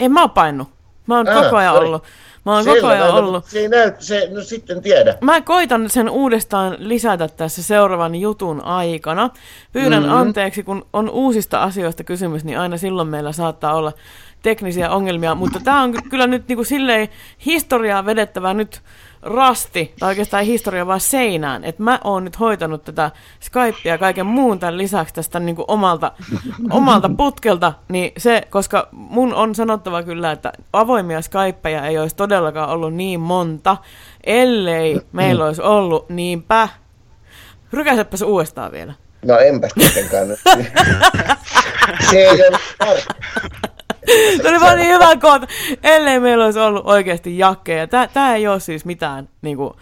En 0.00 0.12
mä 0.12 0.22
oo 0.22 0.28
painut. 0.28 0.68
Mä 1.06 1.16
oon 1.16 1.28
Ah, 1.28 1.42
koko 1.44 1.56
ajan 1.56 1.74
sori. 1.74 1.86
ollut. 1.86 2.02
Mä 2.46 2.54
oon 2.54 2.64
Selvä, 2.64 2.76
koko 2.80 2.92
ajan 2.92 3.08
no, 3.08 3.16
ollut. 3.16 3.44
Se 3.46 3.58
ei 3.58 3.68
näy, 3.68 3.92
se, 3.98 4.28
no 4.32 4.40
sitten 4.42 4.82
tiedä. 4.82 5.14
Mä 5.20 5.40
koitan 5.40 5.90
sen 5.90 6.08
uudestaan 6.10 6.76
lisätä 6.78 7.28
tässä 7.28 7.62
seuraavan 7.62 8.14
jutun 8.14 8.64
aikana. 8.64 9.30
Pyydän 9.72 9.92
Mhm. 9.92 10.02
mm-hmm. 10.02 10.20
anteeksi, 10.20 10.62
kun 10.62 10.86
on 10.92 11.10
uusista 11.10 11.62
asioista 11.62 12.04
kysymys, 12.04 12.44
niin 12.44 12.58
aina 12.58 12.76
silloin 12.76 13.08
meillä 13.08 13.32
saattaa 13.32 13.74
olla 13.74 13.92
teknisiä 14.42 14.90
ongelmia, 14.90 15.34
mutta 15.34 15.60
tämä 15.64 15.82
on 15.82 15.92
ky- 15.92 16.08
kyllä 16.10 16.26
nyt 16.26 16.48
niinku 16.48 16.64
silleen 16.64 17.08
historiaa 17.46 18.06
vedettävä 18.06 18.54
nyt 18.54 18.82
rasti, 19.24 19.94
tai 19.98 20.08
oikeastaan 20.08 20.40
ei 20.40 20.46
historia 20.46 20.86
vaan 20.86 21.00
seinään, 21.00 21.64
että 21.64 21.82
mä 21.82 22.00
oon 22.04 22.24
nyt 22.24 22.40
hoitanut 22.40 22.84
tätä 22.84 23.10
Skypea 23.40 23.92
ja 23.92 23.98
kaiken 23.98 24.26
muun 24.26 24.58
tämän 24.58 24.78
lisäksi 24.78 25.14
tästä 25.14 25.40
niinku 25.40 25.64
omalta, 25.68 26.12
omalta 26.70 27.10
putkelta, 27.16 27.72
niin 27.88 28.12
se, 28.16 28.42
koska 28.50 28.88
mun 28.92 29.34
on 29.34 29.54
sanottava 29.54 30.02
kyllä, 30.02 30.32
että 30.32 30.52
avoimia 30.72 31.22
Skypeja 31.22 31.86
ei 31.86 31.98
olisi 31.98 32.16
todellakaan 32.16 32.70
ollut 32.70 32.94
niin 32.94 33.20
monta, 33.20 33.76
ellei 34.24 35.00
meillä 35.12 35.44
olisi 35.44 35.62
ollut, 35.62 36.08
niinpä. 36.10 36.68
Rykäsepäs 37.72 38.22
uudestaan 38.22 38.72
vielä. 38.72 38.94
No 39.24 39.38
enpäs 39.38 39.74
kuitenkaan 39.74 40.26
se 42.10 42.18
ei 42.18 42.28
ole 42.48 42.58
Se 44.42 44.48
oli 44.48 44.60
vaan 44.60 44.78
niin 44.78 44.94
hyvä 44.94 45.16
kohta, 45.16 45.46
ellei 45.82 46.20
meillä 46.20 46.44
olisi 46.44 46.58
ollut 46.58 46.86
oikeasti 46.86 47.38
jakkeja. 47.38 47.86
Tää, 47.86 48.08
tää 48.08 48.36
ei 48.36 48.48
ole 48.48 48.60
siis 48.60 48.84
mitään 48.84 49.28
niinku, 49.42 49.76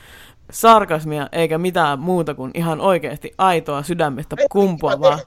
sarkasmia 0.52 1.28
eikä 1.32 1.58
mitään 1.58 1.98
muuta 1.98 2.34
kuin 2.34 2.50
ihan 2.54 2.80
oikeasti 2.80 3.34
aitoa 3.38 3.82
sydämestä 3.82 4.36
kumpuavaa 4.50 5.18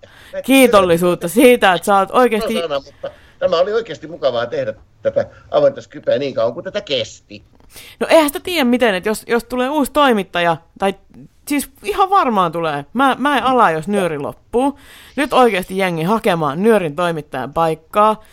kiitollisuutta 0.45 1.27
siitä, 1.27 1.73
että 1.73 1.86
sä 1.86 1.97
oot 1.97 2.10
oikeasti... 2.12 2.62
Sana, 2.62 2.79
mutta 2.79 3.12
tämä 3.39 3.58
oli 3.58 3.73
oikeasti 3.73 4.08
mukavaa 4.08 4.45
tehdä 4.45 4.73
tätä 5.01 5.25
avointa 5.51 5.81
Skypeä 5.81 6.17
niin 6.17 6.34
kauan 6.34 6.53
kuin 6.53 6.63
tätä 6.63 6.81
kesti. 6.81 7.43
No 7.99 8.08
eihän 8.10 8.29
sitä 8.29 8.39
tiedä 8.39 8.63
miten, 8.63 8.95
että 8.95 9.10
jos, 9.10 9.23
jos 9.27 9.43
tulee 9.43 9.69
uusi 9.69 9.91
toimittaja, 9.91 10.58
tai 10.79 10.93
siis 11.47 11.69
ihan 11.84 12.10
varmaan 12.10 12.51
tulee. 12.51 12.86
Mä, 12.93 13.15
mä 13.19 13.38
en 13.38 13.43
ala, 13.43 13.71
jos 13.71 13.88
nyöri 13.88 14.19
loppuu. 14.19 14.79
Nyt 15.15 15.34
oikeasti 15.34 15.77
jengi 15.77 16.03
hakemaan 16.03 16.63
nyörin 16.63 16.95
toimittajan 16.95 17.53
paikkaa, 17.53 18.23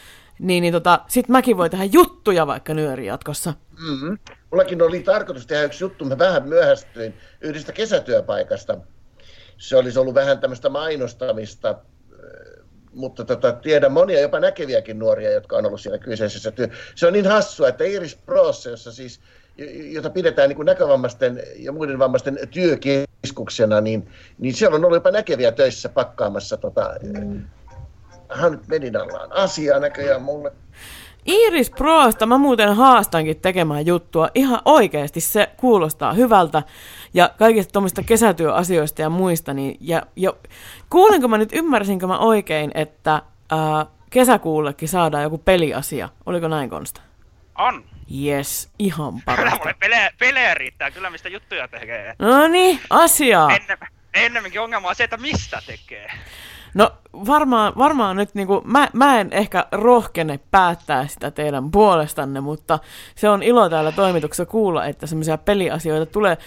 niin, 0.42 0.62
niin 0.62 0.72
tota, 0.72 1.00
sit 1.08 1.28
mäkin 1.28 1.56
voi 1.56 1.70
tehdä 1.70 1.84
juttuja 1.84 2.46
vaikka 2.46 2.74
nyöri 2.74 3.06
jatkossa. 3.06 3.54
Mm-hmm. 3.88 4.18
Mullakin 4.50 4.82
oli 4.82 5.00
tarkoitus 5.00 5.46
tehdä 5.46 5.64
yksi 5.64 5.84
juttu, 5.84 6.04
mä 6.04 6.18
vähän 6.18 6.48
myöhästyin 6.48 7.14
yhdestä 7.40 7.72
kesätyöpaikasta. 7.72 8.78
Se 9.58 9.76
olisi 9.76 9.98
ollut 9.98 10.14
vähän 10.14 10.38
tämmöistä 10.38 10.68
mainostamista, 10.68 11.68
äh, 11.68 11.76
mutta 12.94 13.24
tota, 13.24 13.52
tiedän 13.52 13.92
monia 13.92 14.20
jopa 14.20 14.40
näkeviäkin 14.40 14.98
nuoria, 14.98 15.32
jotka 15.32 15.56
on 15.56 15.66
ollut 15.66 15.80
siinä 15.80 15.98
kyseisessä 15.98 16.50
työ. 16.50 16.68
Se 16.94 17.06
on 17.06 17.12
niin 17.12 17.26
hassua, 17.26 17.68
että 17.68 17.84
Iris 17.84 18.16
Prossa, 18.16 18.70
jossa 18.70 18.92
siis, 18.92 19.20
jota 19.90 20.10
pidetään 20.10 20.48
niin 20.48 20.56
kuin 20.56 20.66
näkövammaisten 20.66 21.42
ja 21.56 21.72
muiden 21.72 21.98
vammaisten 21.98 22.38
työkeskuksena, 22.50 23.80
niin, 23.80 24.08
niin 24.38 24.54
siellä 24.54 24.76
on 24.76 24.84
ollut 24.84 24.96
jopa 24.96 25.10
näkeviä 25.10 25.52
töissä 25.52 25.88
pakkaamassa 25.88 26.56
tota, 26.56 26.94
hän 28.34 28.52
nyt 28.52 28.68
Medinallaan 28.68 29.32
asiaa 29.32 29.80
näköjään 29.80 30.22
mulle. 30.22 30.52
Iris 31.26 31.70
Prosta 31.70 32.26
mä 32.26 32.38
muuten 32.38 32.76
haastankin 32.76 33.40
tekemään 33.40 33.86
juttua. 33.86 34.28
Ihan 34.34 34.60
oikeasti 34.64 35.20
se 35.20 35.48
kuulostaa 35.56 36.12
hyvältä. 36.12 36.62
Ja 37.14 37.30
kaikista 37.38 37.72
tuommoista 37.72 38.02
kesätyöasioista 38.02 39.02
ja 39.02 39.10
muista. 39.10 39.54
Niin, 39.54 39.76
ja, 39.80 40.02
ja 40.16 40.32
kuulenko 40.90 41.28
mä 41.28 41.38
nyt, 41.38 41.52
ymmärsinkö 41.52 42.06
mä 42.06 42.18
oikein, 42.18 42.70
että 42.74 43.22
ää, 43.50 43.86
kesäkuullekin 44.10 44.88
saadaan 44.88 45.22
joku 45.22 45.38
peliasia. 45.38 46.08
Oliko 46.26 46.48
näin 46.48 46.70
Konsta? 46.70 47.00
On. 47.58 47.84
Yes, 48.24 48.70
ihan 48.78 49.12
Kyllä 49.12 49.22
parasta. 49.24 49.58
mulle 49.58 49.74
pelejä, 49.80 50.10
pelejä 50.18 50.54
riittää, 50.54 50.90
kyllä 50.90 51.10
mistä 51.10 51.28
juttuja 51.28 51.68
tekee. 51.68 52.14
No 52.18 52.48
niin, 52.48 52.80
asiaa. 52.90 53.56
Ennem, 53.56 53.78
ennemminkin 54.14 54.60
ongelma 54.60 54.88
on 54.88 54.94
se, 54.94 55.04
että 55.04 55.16
mistä 55.16 55.62
tekee. 55.66 56.10
No 56.74 56.90
varmaan, 57.26 57.72
varmaan 57.78 58.16
nyt 58.16 58.34
niinku, 58.34 58.62
mä, 58.64 58.88
mä 58.92 59.20
en 59.20 59.32
ehkä 59.32 59.66
rohkene 59.72 60.40
päättää 60.50 61.06
sitä 61.06 61.30
teidän 61.30 61.70
puolestanne, 61.70 62.40
mutta 62.40 62.78
se 63.14 63.28
on 63.28 63.42
ilo 63.42 63.68
täällä 63.68 63.92
toimituksessa 63.92 64.46
kuulla, 64.46 64.84
että 64.84 65.06
semmoisia 65.06 65.38
peliasioita 65.38 66.12
tulee. 66.12 66.38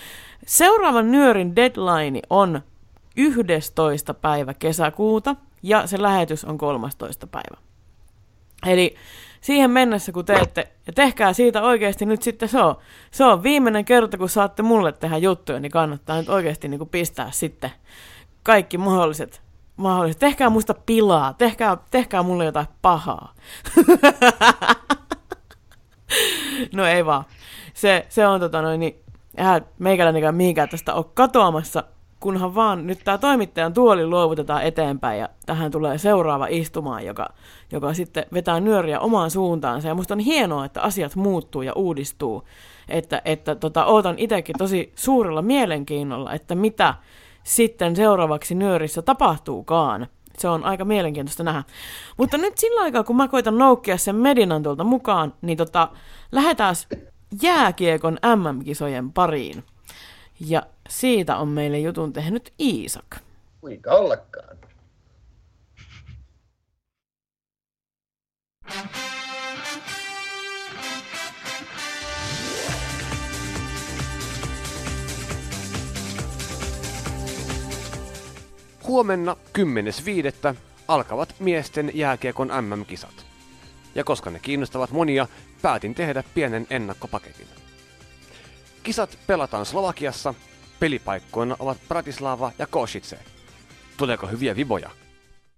Seuraavan 0.46 1.12
nyörin 1.12 1.56
deadline 1.56 2.20
on 2.30 2.62
11. 3.18 4.14
päivä 4.14 4.54
kesäkuuta 4.54 5.36
ja 5.64 5.88
se 5.88 6.02
lähetys 6.02 6.46
on 6.46 6.58
13. 6.58 7.28
päivä. 7.28 7.58
Eli 8.66 8.96
siihen 9.42 9.72
mennessä, 9.72 10.12
kun 10.12 10.26
teette, 10.26 10.68
ja 10.88 10.94
tehkää 10.94 11.34
siitä 11.34 11.62
oikeasti 11.62 12.06
nyt 12.06 12.22
sitten 12.22 12.50
se 12.50 12.62
on, 12.62 12.76
se 13.12 13.24
on 13.24 13.44
viimeinen 13.44 13.86
kerta, 13.86 14.18
kun 14.18 14.30
saatte 14.30 14.64
mulle 14.64 14.92
tehdä 14.92 15.18
juttuja, 15.18 15.60
niin 15.60 15.72
kannattaa 15.72 16.18
nyt 16.18 16.30
oikeasti 16.30 16.68
niin 16.68 16.78
kuin 16.78 16.90
pistää 16.90 17.32
sitten 17.32 17.72
kaikki 18.44 18.78
mahdolliset 18.78 19.45
mahdollista. 19.78 20.20
Tehkää 20.20 20.50
musta 20.50 20.74
pilaa, 20.74 21.34
tehkää, 21.34 21.78
tehkää 21.92 22.24
mulle 22.24 22.46
jotain 22.46 22.68
pahaa. 22.82 23.34
no 26.76 26.86
ei 26.86 27.06
vaan. 27.06 27.24
Se, 27.74 28.06
se 28.10 28.28
on 28.28 28.40
tota 28.40 28.62
noin, 28.62 28.80
niin, 28.80 28.96
eihän 29.38 29.66
meikäläinikään 29.80 30.36
mihinkään 30.36 30.70
tästä 30.70 30.94
ole 30.94 31.06
katoamassa, 31.14 31.84
kunhan 32.20 32.56
vaan 32.56 32.88
nyt 32.88 33.00
tämä 33.04 33.18
toimittajan 33.18 33.74
tuoli 33.74 34.08
luovutetaan 34.08 34.64
eteenpäin 34.64 35.20
ja 35.20 35.30
tähän 35.46 35.72
tulee 35.72 35.98
seuraava 35.98 36.48
istumaan, 36.50 37.06
joka, 37.06 37.30
joka 37.72 37.94
sitten 37.94 38.26
vetää 38.34 38.60
nyöriä 38.60 39.00
omaan 39.00 39.32
suuntaansa. 39.32 39.88
Ja 39.88 39.96
musta 39.96 40.14
on 40.14 40.20
hienoa, 40.20 40.66
että 40.66 40.82
asiat 40.82 41.16
muuttuu 41.16 41.62
ja 41.62 41.74
uudistuu. 41.74 42.44
Että, 42.90 43.22
että 43.26 43.56
tota, 43.56 43.86
ootan 43.86 44.20
itsekin 44.20 44.56
tosi 44.58 44.94
suurella 44.96 45.42
mielenkiinnolla, 45.42 46.34
että 46.34 46.56
mitä 46.56 46.94
sitten 47.46 47.96
seuraavaksi 47.96 48.56
nyörissä 48.56 49.02
tapahtuukaan. 49.02 50.08
Se 50.38 50.48
on 50.48 50.64
aika 50.64 50.86
mielenkiintoista 50.86 51.44
nähdä. 51.44 51.64
Mutta 52.18 52.38
nyt 52.38 52.58
sillä 52.58 52.82
aikaa, 52.82 53.04
kun 53.04 53.16
mä 53.16 53.28
koitan 53.28 53.58
noukkia 53.58 53.98
sen 53.98 54.16
Medinan 54.16 54.64
tuolta 54.64 54.84
mukaan, 54.84 55.34
niin 55.42 55.58
tota, 55.58 55.90
lähdetään 56.32 56.76
jääkiekon 57.42 58.20
MM-kisojen 58.36 59.12
pariin. 59.12 59.64
Ja 60.40 60.64
siitä 60.90 61.38
on 61.38 61.48
meille 61.48 61.80
jutun 61.80 62.14
tehnyt 62.14 62.54
Iisak. 62.60 63.16
Kuinka 63.62 63.92
ollakaan. 63.92 64.58
Huomenna 78.88 79.36
10.5. 80.52 80.56
alkavat 80.88 81.36
miesten 81.40 81.92
jääkiekon 81.94 82.52
MM-kisat. 82.62 83.26
Ja 83.96 84.04
koska 84.04 84.30
ne 84.30 84.40
kiinnostavat 84.40 84.92
monia, 84.92 85.28
päätin 85.62 85.96
tehdä 85.96 86.24
pienen 86.34 86.68
ennakkopaketin. 86.70 87.48
Kisat 88.84 89.20
pelataan 89.28 89.66
Slovakiassa, 89.66 90.34
pelipaikkoina 90.80 91.56
ovat 91.60 91.78
Bratislava 91.88 92.52
ja 92.60 92.68
Košice. 92.68 93.20
Tuleeko 93.98 94.28
hyviä 94.28 94.56
viboja? 94.56 94.90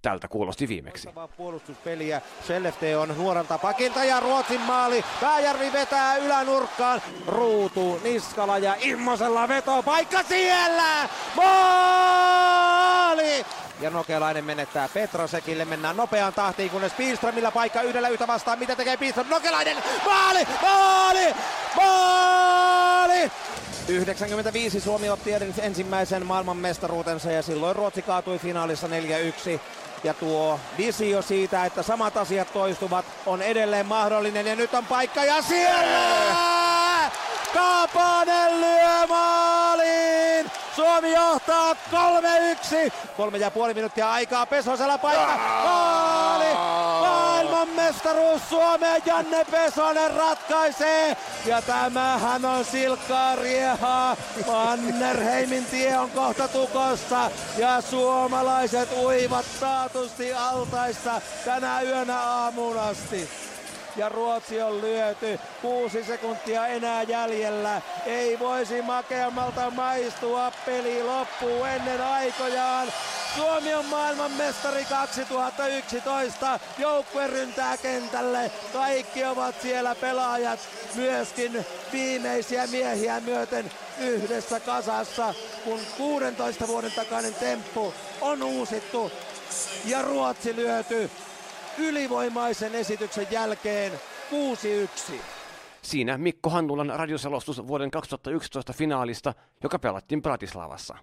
Tältä 0.08 0.28
kuulosti 0.28 0.68
viimeksi. 0.68 1.10
puolustuspeliä. 1.38 2.22
Shellefte 2.46 2.98
on 2.98 3.16
nuorelta 3.18 3.58
pakilta 3.58 4.04
ja 4.04 4.20
Ruotsin 4.20 4.62
maali. 4.62 5.06
Pääjärvi 5.22 5.74
vetää 5.74 6.16
ylänurkkaan. 6.16 7.02
Ruutu, 7.28 8.00
Niskala 8.04 8.58
ja 8.58 8.76
Immosella 8.80 9.48
veto. 9.48 9.84
Paikka 9.84 10.24
siellä! 10.24 11.10
Maali! 11.36 12.66
Ja 13.82 13.90
Nokelainen 13.90 14.46
menettää 14.46 14.90
Petrosekille. 14.94 15.66
Mennään 15.66 15.98
nopeaan 15.98 16.34
tahtiin, 16.34 16.70
kunnes 16.70 16.94
Pilströmillä 16.94 17.52
paikka 17.52 17.82
yhdellä 17.82 18.10
yhtä 18.10 18.28
vastaan. 18.28 18.60
Mitä 18.60 18.76
tekee 18.76 18.98
Pilström? 18.98 19.28
Nokelainen! 19.30 19.78
Maali! 20.06 20.48
Maali! 20.62 21.36
Maali! 21.76 23.32
95 23.88 24.80
Suomi 24.80 25.10
otti 25.10 25.32
ensimmäisen 25.62 26.26
maailmanmestaruutensa 26.26 27.32
ja 27.32 27.42
silloin 27.42 27.76
Ruotsi 27.76 28.02
kaatui 28.02 28.40
finaalissa 28.40 28.88
4-1. 28.88 28.90
Ja 30.04 30.14
tuo 30.14 30.60
visio 30.78 31.22
siitä, 31.22 31.66
että 31.66 31.84
samat 31.84 32.18
asiat 32.18 32.54
toistuvat, 32.54 33.06
on 33.26 33.42
edelleen 33.42 33.86
mahdollinen. 33.86 34.48
Ja 34.48 34.56
nyt 34.56 34.74
on 34.74 34.86
paikka 34.86 35.24
ja 35.24 35.42
siellä! 35.42 36.97
Kaapanen 37.54 38.62
lyö 38.62 39.08
maaliin! 39.08 40.52
Suomi 40.76 41.14
johtaa 41.14 41.74
3-1. 41.74 41.76
Kolme 43.18 43.38
ja 43.38 43.52
puoli 43.52 43.74
minuuttia 43.74 44.12
aikaa 44.12 44.46
Pesosella 44.46 44.98
paikka. 44.98 45.38
Maali! 45.64 46.54
Maailmanmestaruus 47.02 48.50
Suomeen 48.50 49.02
Janne 49.06 49.46
Pesonen 49.46 50.12
ratkaisee. 50.12 51.18
Ja 51.46 51.62
tämähän 51.62 52.46
on 52.46 52.66
silkkaa 52.66 53.36
riehaa. 53.36 54.18
Mannerheimin 54.48 55.66
tie 55.66 55.98
on 55.98 56.10
kohta 56.10 56.48
tukossa. 56.48 57.32
Ja 57.58 57.82
suomalaiset 57.82 58.90
uivat 58.98 59.46
taatusti 59.60 60.34
altaissa 60.34 61.22
tänä 61.46 61.82
yönä 61.82 62.20
aamuun 62.20 62.80
asti 62.80 63.30
ja 63.98 64.10
Ruotsi 64.10 64.62
on 64.62 64.82
lyöty. 64.82 65.40
Kuusi 65.62 66.04
sekuntia 66.04 66.68
enää 66.68 67.04
jäljellä. 67.04 67.82
Ei 68.06 68.40
voisi 68.40 68.82
makeammalta 68.82 69.72
maistua. 69.72 70.52
Peli 70.66 71.04
loppuu 71.04 71.64
ennen 71.64 72.02
aikojaan. 72.02 72.88
Suomi 73.36 73.74
on 73.74 73.86
maailmanmestari 73.86 74.86
2011. 74.86 76.60
Joukkue 76.78 77.28
ryntää 77.28 77.78
kentälle. 77.78 78.52
Kaikki 78.74 79.26
ovat 79.26 79.62
siellä 79.62 79.96
pelaajat. 79.96 80.60
Myöskin 80.96 81.66
viimeisiä 81.92 82.68
miehiä 82.68 83.20
myöten 83.20 83.72
yhdessä 84.00 84.60
kasassa, 84.60 85.34
kun 85.64 85.80
16 85.98 86.68
vuoden 86.68 86.92
takainen 86.92 87.34
temppu 87.34 87.94
on 88.22 88.44
uusittu 88.44 89.12
ja 89.86 90.02
Ruotsi 90.02 90.56
lyöty 90.56 91.10
ylivoimaisen 91.78 92.76
esityksen 92.76 93.28
jälkeen 93.32 93.92
6-1. 95.12 95.14
Siinä 95.82 96.18
Mikko 96.18 96.50
Hannulan 96.50 96.94
radioselostus 96.96 97.68
vuoden 97.68 97.92
2011 97.92 98.74
finaalista, 98.74 99.34
joka 99.64 99.80
pelattiin 99.80 100.22
Bratislavassa. 100.22 100.98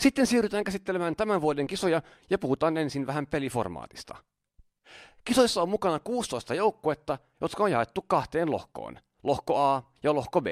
Sitten 0.00 0.26
siirrytään 0.26 0.64
käsittelemään 0.64 1.16
tämän 1.16 1.40
vuoden 1.40 1.66
kisoja 1.66 2.02
ja 2.30 2.38
puhutaan 2.38 2.76
ensin 2.76 3.06
vähän 3.06 3.26
peliformaatista. 3.26 4.16
Kisoissa 5.24 5.62
on 5.62 5.68
mukana 5.68 5.98
16 5.98 6.54
joukkuetta, 6.54 7.18
jotka 7.40 7.62
on 7.64 7.70
jaettu 7.70 8.02
kahteen 8.02 8.50
lohkoon, 8.50 8.98
lohko 9.22 9.58
A 9.58 9.82
ja 10.02 10.14
lohko 10.14 10.40
B. 10.40 10.46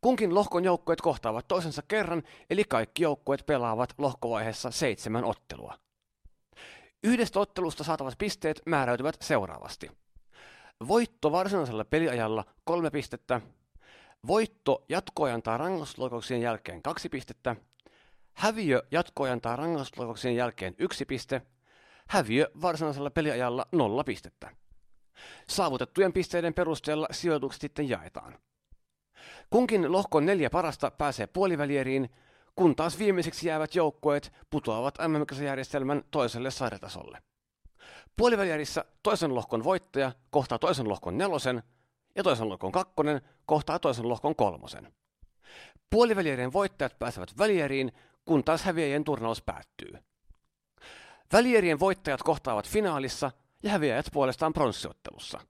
Kunkin 0.00 0.34
lohkon 0.34 0.64
joukkueet 0.64 1.00
kohtaavat 1.00 1.48
toisensa 1.48 1.82
kerran, 1.88 2.22
eli 2.50 2.64
kaikki 2.64 3.02
joukkueet 3.02 3.46
pelaavat 3.46 3.94
lohkovaiheessa 3.98 4.70
seitsemän 4.70 5.24
ottelua. 5.24 5.74
Yhdestä 7.04 7.40
ottelusta 7.40 7.84
saatavat 7.84 8.18
pisteet 8.18 8.62
määräytyvät 8.66 9.16
seuraavasti. 9.20 9.90
Voitto 10.88 11.32
varsinaisella 11.32 11.84
peliajalla 11.84 12.44
kolme 12.64 12.90
pistettä, 12.90 13.40
voitto 14.26 14.84
jatkoajan 14.88 15.42
tai 15.42 15.58
rangaistusloikauksien 15.58 16.40
jälkeen 16.40 16.82
kaksi 16.82 17.08
pistettä, 17.08 17.56
häviö 18.32 18.82
jatkoajan 18.90 19.40
tai 19.40 19.56
rangaistusloikauksien 19.56 20.36
jälkeen 20.36 20.74
yksi 20.78 21.04
piste, 21.04 21.42
häviö 22.08 22.50
varsinaisella 22.62 23.10
peliajalla 23.10 23.66
nolla 23.72 24.04
pistettä. 24.04 24.50
Saavutettujen 25.48 26.12
pisteiden 26.12 26.54
perusteella 26.54 27.06
sijoitukset 27.10 27.60
sitten 27.60 27.88
jaetaan. 27.88 28.38
Kunkin 29.50 29.92
lohkon 29.92 30.26
neljä 30.26 30.50
parasta 30.50 30.90
pääsee 30.90 31.26
puolivälieriin, 31.26 32.10
kun 32.56 32.76
taas 32.76 32.98
viimeiseksi 32.98 33.48
jäävät 33.48 33.74
joukkueet 33.74 34.32
putoavat 34.50 34.94
MM-järjestelmän 35.08 36.02
toiselle 36.10 36.50
sarjatasolle. 36.50 37.22
Puolivälierissä 38.16 38.84
toisen 39.02 39.34
lohkon 39.34 39.64
voittaja 39.64 40.12
kohtaa 40.30 40.58
toisen 40.58 40.88
lohkon 40.88 41.18
nelosen 41.18 41.62
ja 42.16 42.22
toisen 42.22 42.48
lohkon 42.48 42.72
kakkonen 42.72 43.20
kohtaa 43.46 43.78
toisen 43.78 44.08
lohkon 44.08 44.36
kolmosen. 44.36 44.92
Puolivälierien 45.90 46.52
voittajat 46.52 46.98
pääsevät 46.98 47.38
välieriin, 47.38 47.92
kun 48.24 48.44
taas 48.44 48.62
häviäjien 48.62 49.04
turnaus 49.04 49.42
päättyy. 49.42 49.92
Välierien 51.32 51.80
voittajat 51.80 52.22
kohtaavat 52.22 52.68
finaalissa 52.68 53.30
ja 53.62 53.70
häviäjät 53.70 54.06
puolestaan 54.12 54.52
pronssiottelussa. 54.52 55.40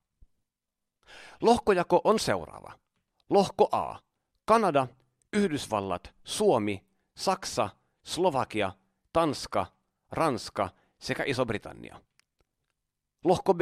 Lohkojako 1.40 2.00
on 2.04 2.18
seuraava. 2.18 2.72
Lohko 3.30 3.68
A. 3.72 3.98
Kanada, 4.44 4.86
Yhdysvallat, 5.32 6.14
Suomi, 6.24 6.84
Saksa, 7.14 7.70
Slovakia, 8.02 8.72
Tanska, 9.12 9.66
Ranska 10.10 10.70
sekä 10.98 11.24
Iso-Britannia. 11.26 12.00
Lohko 13.24 13.54
B. 13.54 13.60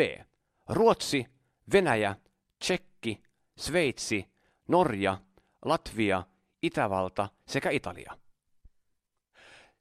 Ruotsi, 0.68 1.26
Venäjä, 1.72 2.16
Tsekki, 2.59 3.22
Sveitsi, 3.57 4.28
Norja, 4.68 5.18
Latvia, 5.64 6.22
Itävalta 6.62 7.28
sekä 7.46 7.70
Italia. 7.70 8.18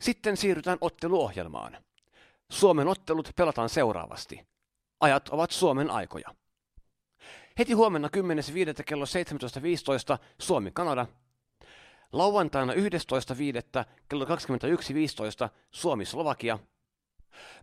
Sitten 0.01 0.38
siirrytään 0.38 0.78
otteluohjelmaan. 0.82 1.78
Suomen 2.49 2.88
ottelut 2.88 3.32
pelataan 3.36 3.70
seuraavasti. 3.70 4.47
Ajat 4.99 5.30
ovat 5.30 5.51
Suomen 5.51 5.91
aikoja. 5.91 6.36
Heti 7.59 7.74
huomenna 7.74 8.09
10.5. 8.78 8.84
kello 8.84 9.05
17.15 9.05 10.24
Suomi-Kanada. 10.39 11.05
Lauantaina 12.14 12.74
11.5. 12.74 12.80
kello 14.10 14.26
21.15 14.26 15.49
Suomi-Slovakia. 15.72 16.60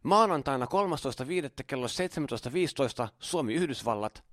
Maanantaina 0.02 0.66
13.5. 0.66 0.70
kello 1.66 1.86
17.15 1.86 3.08
Suomi-Yhdysvallat. 3.18 4.24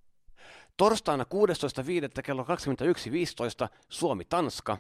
Torstaina 0.78 1.24
16.5. 1.24 2.22
kello 2.24 2.43
21.15 2.43 3.68
Suomi-Tanska. 3.89 4.78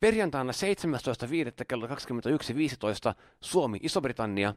Perjantaina 0.00 0.52
17.5. 0.52 1.64
kello 1.68 1.86
21.15 1.86 1.92
Suomi 3.40 3.78
Iso-Britannia. 3.82 4.54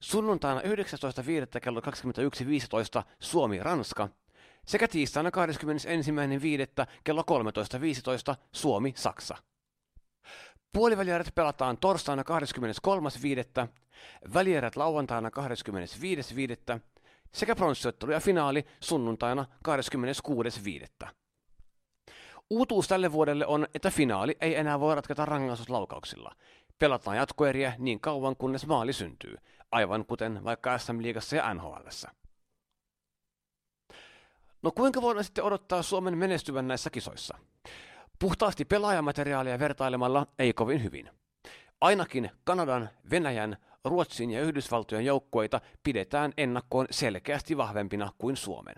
Sunnuntaina 0.00 0.60
19.5. 0.60 1.60
kello 1.60 1.80
21.15 1.80 3.02
Suomi 3.18 3.58
Ranska. 3.58 4.08
Sekä 4.66 4.88
tiistaina 4.88 5.30
21.5. 5.30 6.86
kello 7.04 7.22
13.15 8.32 8.36
Suomi 8.52 8.92
Saksa. 8.96 9.36
Puolivälierät 10.72 11.34
pelataan 11.34 11.78
torstaina 11.78 12.22
23.5., 13.62 13.68
välierät 14.34 14.76
lauantaina 14.76 15.28
25.5. 15.28 16.80
sekä 17.34 17.56
pronssiottelu 17.56 18.12
ja 18.12 18.20
finaali 18.20 18.66
sunnuntaina 18.80 19.46
26.5. 21.02 21.08
Uutuus 22.50 22.88
tälle 22.88 23.12
vuodelle 23.12 23.46
on, 23.46 23.66
että 23.74 23.90
finaali 23.90 24.36
ei 24.40 24.56
enää 24.56 24.80
voi 24.80 24.94
ratketa 24.94 25.24
rangaistuslaukauksilla. 25.24 26.34
Pelataan 26.78 27.16
jatkoeriä 27.16 27.72
niin 27.78 28.00
kauan 28.00 28.36
kunnes 28.36 28.66
maali 28.66 28.92
syntyy, 28.92 29.36
aivan 29.72 30.06
kuten 30.06 30.44
vaikka 30.44 30.78
SM-liigassa 30.78 31.36
ja 31.36 31.54
NHLssä. 31.54 32.10
No 34.62 34.72
kuinka 34.72 35.02
voidaan 35.02 35.24
sitten 35.24 35.44
odottaa 35.44 35.82
Suomen 35.82 36.18
menestyvän 36.18 36.68
näissä 36.68 36.90
kisoissa? 36.90 37.38
Puhtaasti 38.18 38.64
pelaajamateriaalia 38.64 39.58
vertailemalla 39.58 40.26
ei 40.38 40.52
kovin 40.52 40.84
hyvin. 40.84 41.10
Ainakin 41.80 42.30
Kanadan, 42.44 42.88
Venäjän, 43.10 43.56
Ruotsin 43.84 44.30
ja 44.30 44.40
Yhdysvaltojen 44.40 45.04
joukkueita 45.04 45.60
pidetään 45.82 46.32
ennakkoon 46.36 46.86
selkeästi 46.90 47.56
vahvempina 47.56 48.12
kuin 48.18 48.36
Suomen. 48.36 48.74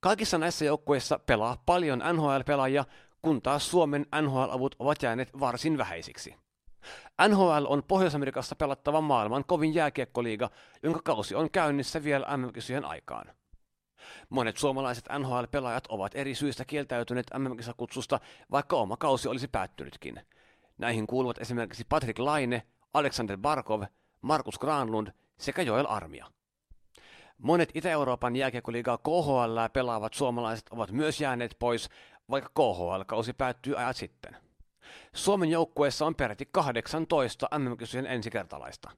Kaikissa 0.00 0.38
näissä 0.38 0.64
joukkueissa 0.64 1.18
pelaa 1.18 1.62
paljon 1.66 2.02
NHL-pelaajia, 2.12 2.84
kun 3.22 3.42
taas 3.42 3.70
Suomen 3.70 4.06
NHL-avut 4.22 4.76
ovat 4.78 5.02
jääneet 5.02 5.40
varsin 5.40 5.78
vähäisiksi. 5.78 6.36
NHL 7.28 7.66
on 7.66 7.82
Pohjois-Amerikassa 7.88 8.56
pelattava 8.56 9.00
maailman 9.00 9.44
kovin 9.44 9.74
jääkiekkoliiga, 9.74 10.50
jonka 10.82 11.00
kausi 11.04 11.34
on 11.34 11.50
käynnissä 11.50 12.04
vielä 12.04 12.26
mm 12.36 12.84
aikaan. 12.84 13.39
Monet 14.28 14.56
suomalaiset 14.56 15.04
NHL-pelaajat 15.18 15.84
ovat 15.88 16.12
eri 16.14 16.34
syistä 16.34 16.64
kieltäytyneet 16.64 17.26
mm 17.38 17.74
kutsusta, 17.76 18.20
vaikka 18.50 18.76
oma 18.76 18.96
kausi 18.96 19.28
olisi 19.28 19.48
päättynytkin. 19.48 20.20
Näihin 20.78 21.06
kuuluvat 21.06 21.38
esimerkiksi 21.38 21.84
Patrick 21.88 22.18
Laine, 22.18 22.62
Alexander 22.94 23.38
Barkov, 23.38 23.82
Markus 24.22 24.58
Granlund 24.58 25.08
sekä 25.38 25.62
Joel 25.62 25.86
Armia. 25.88 26.26
Monet 27.38 27.70
Itä-Euroopan 27.74 28.36
jääkiekkoliigaa 28.36 28.98
KHL 28.98 29.58
pelaavat 29.72 30.14
suomalaiset 30.14 30.66
ovat 30.70 30.90
myös 30.92 31.20
jääneet 31.20 31.56
pois, 31.58 31.88
vaikka 32.30 32.50
KHL-kausi 32.54 33.32
päättyy 33.32 33.78
ajat 33.78 33.96
sitten. 33.96 34.36
Suomen 35.14 35.50
joukkueessa 35.50 36.06
on 36.06 36.14
peräti 36.14 36.48
18 36.52 37.48
mm 37.58 38.06
ensikertalaista. 38.06 38.90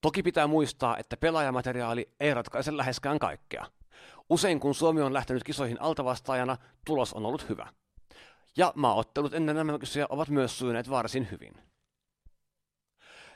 Toki 0.00 0.22
pitää 0.22 0.46
muistaa, 0.46 0.96
että 0.96 1.16
pelaajamateriaali 1.16 2.10
ei 2.20 2.34
ratkaise 2.34 2.76
läheskään 2.76 3.18
kaikkea. 3.18 3.66
Usein 4.30 4.60
kun 4.60 4.74
Suomi 4.74 5.02
on 5.02 5.14
lähtenyt 5.14 5.44
kisoihin 5.44 5.80
altavastaajana, 5.80 6.56
tulos 6.86 7.12
on 7.12 7.26
ollut 7.26 7.48
hyvä. 7.48 7.68
Ja 8.56 8.72
maaottelut 8.76 9.34
ennen 9.34 9.56
mm 9.56 10.06
ovat 10.08 10.28
myös 10.28 10.58
sujuneet 10.58 10.90
varsin 10.90 11.28
hyvin. 11.30 11.52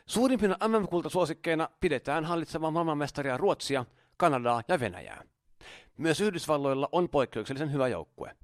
Suurimpina 0.06 0.56
MM-kultasuosikkeina 0.68 1.68
pidetään 1.80 2.24
hallitsevaa 2.24 2.70
maailmanmestaria 2.70 3.36
Ruotsia, 3.36 3.84
Kanadaa 4.16 4.62
ja 4.68 4.80
Venäjää. 4.80 5.22
Myös 5.98 6.20
Yhdysvalloilla 6.20 6.88
on 6.92 7.08
poikkeuksellisen 7.08 7.72
hyvä 7.72 7.88
joukkue. 7.88 8.36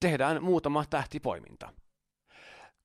Tehdään 0.00 0.42
muutama 0.42 0.84
tähtipoiminta. 0.90 1.72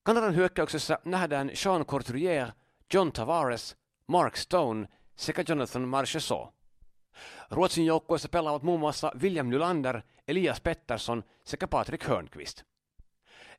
Kanadan 0.03 0.36
hyökkäyksessä 0.36 0.99
nähdään 1.05 1.51
Sean 1.53 1.86
Courtrier, 1.86 2.47
John 2.93 3.11
Tavares, 3.11 3.78
Mark 4.07 4.36
Stone 4.36 4.88
sekä 5.15 5.43
Jonathan 5.47 5.88
Marchessault. 5.88 6.61
Ruotsin 7.51 7.86
joukkueessa 7.86 8.30
pelaavat 8.30 8.64
muun 8.64 8.80
muassa 8.80 9.12
William 9.22 9.47
Nylander, 9.47 10.01
Elias 10.28 10.62
Pettersson 10.62 11.24
sekä 11.43 11.68
Patrick 11.68 12.03
Hörnqvist. 12.07 12.64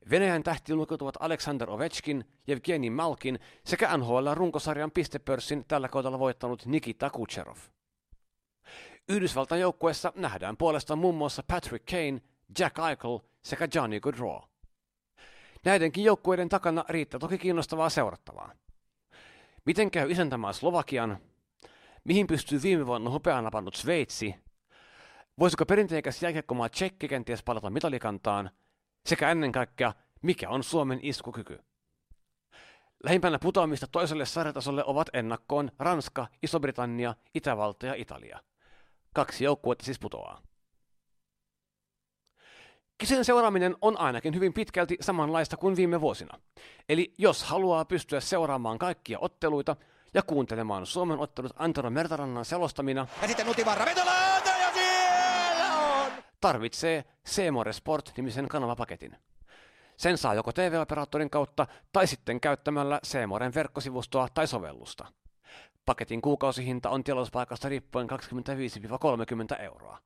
Venäjän 0.09 0.43
tähtiin 0.43 0.77
lukeutuvat 0.77 1.15
Alexander 1.19 1.69
Ovechkin, 1.69 2.25
Evgeni 2.47 2.89
Malkin 2.89 3.39
sekä 3.65 3.97
NHL-runkosarjan 3.97 4.91
pistepörssin 4.93 5.65
tällä 5.67 5.87
kaudella 5.87 6.19
voittanut 6.19 6.65
Nikita 6.65 7.09
Kucherov. 7.09 7.57
Yhdysvaltain 9.09 9.61
joukkueessa 9.61 10.13
nähdään 10.15 10.57
puolestaan 10.57 10.99
muun 10.99 11.15
muassa 11.15 11.43
Patrick 11.47 11.85
Kane, 11.85 12.21
Jack 12.59 12.79
Eichel 12.89 13.19
sekä 13.43 13.67
Johnny 13.75 13.99
Gaudreau. 13.99 14.41
Näidenkin 15.65 16.03
joukkueiden 16.03 16.49
takana 16.49 16.85
riittää 16.89 17.19
toki 17.19 17.37
kiinnostavaa 17.37 17.89
seurattavaa. 17.89 18.51
Miten 19.65 19.91
käy 19.91 20.11
isäntämaa 20.11 20.53
Slovakian? 20.53 21.17
Mihin 22.03 22.27
pystyy 22.27 22.61
viime 22.63 22.85
vuonna 22.85 23.09
hopeana 23.09 23.51
pannut 23.51 23.75
Sveitsi? 23.75 24.35
Voisiko 25.39 25.65
perinteikäs 25.65 26.23
jääkiekkomaa 26.23 26.69
Tsekki 26.69 27.07
kenties 27.07 27.43
palata 27.43 27.69
mitalikantaan? 27.69 28.49
Sekä 29.05 29.31
ennen 29.31 29.51
kaikkea, 29.51 29.93
mikä 30.21 30.49
on 30.49 30.63
Suomen 30.63 30.99
iskukyky? 31.01 31.59
Lähimpänä 33.03 33.39
putoamista 33.39 33.87
toiselle 33.87 34.25
sarjatasolle 34.25 34.83
ovat 34.85 35.09
ennakkoon 35.13 35.71
Ranska, 35.79 36.27
Iso-Britannia, 36.43 37.15
Itävalta 37.35 37.85
ja 37.85 37.93
Italia. 37.93 38.39
Kaksi 39.13 39.43
joukkuetta 39.43 39.85
siis 39.85 39.99
putoaa. 39.99 40.41
Kisojen 42.97 43.25
seuraaminen 43.25 43.75
on 43.81 43.99
ainakin 43.99 44.35
hyvin 44.35 44.53
pitkälti 44.53 44.97
samanlaista 45.01 45.57
kuin 45.57 45.75
viime 45.75 46.01
vuosina. 46.01 46.39
Eli 46.89 47.13
jos 47.17 47.43
haluaa 47.43 47.85
pystyä 47.85 48.19
seuraamaan 48.19 48.77
kaikkia 48.79 49.19
otteluita 49.19 49.75
ja 50.13 50.21
kuuntelemaan 50.21 50.85
Suomen 50.85 51.19
ottelut 51.19 51.53
Antero 51.55 51.89
Mertarannan 51.89 52.45
selostamina, 52.45 53.07
Ja 53.21 53.27
sitten 53.27 53.45
Nutivarra 53.45 53.85
vetolauta 53.85 54.49
ja 54.49 54.73
siellä 54.73 55.73
on! 55.73 56.11
tarvitsee 56.41 57.03
Seemore 57.25 57.73
Sport-nimisen 57.73 58.47
kanavapaketin. 58.47 59.17
Sen 59.97 60.17
saa 60.17 60.33
joko 60.33 60.51
TV-operaattorin 60.51 61.29
kautta 61.29 61.67
tai 61.93 62.07
sitten 62.07 62.41
käyttämällä 62.41 62.99
Seemoren 63.03 63.53
verkkosivustoa 63.55 64.27
tai 64.33 64.47
sovellusta. 64.47 65.05
Paketin 65.85 66.21
kuukausihinta 66.21 66.89
on 66.89 67.03
tilauspaikasta 67.03 67.69
riippuen 67.69 68.07
25-30 69.57 69.61
euroa. 69.61 69.97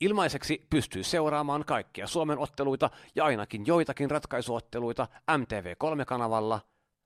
Ilmaiseksi 0.00 0.66
pystyy 0.70 1.04
seuraamaan 1.04 1.64
kaikkia 1.64 2.06
Suomen 2.06 2.38
otteluita 2.38 2.90
ja 3.14 3.24
ainakin 3.24 3.66
joitakin 3.66 4.10
ratkaisuotteluita 4.10 5.08
MTV3-kanavalla, 5.30 6.60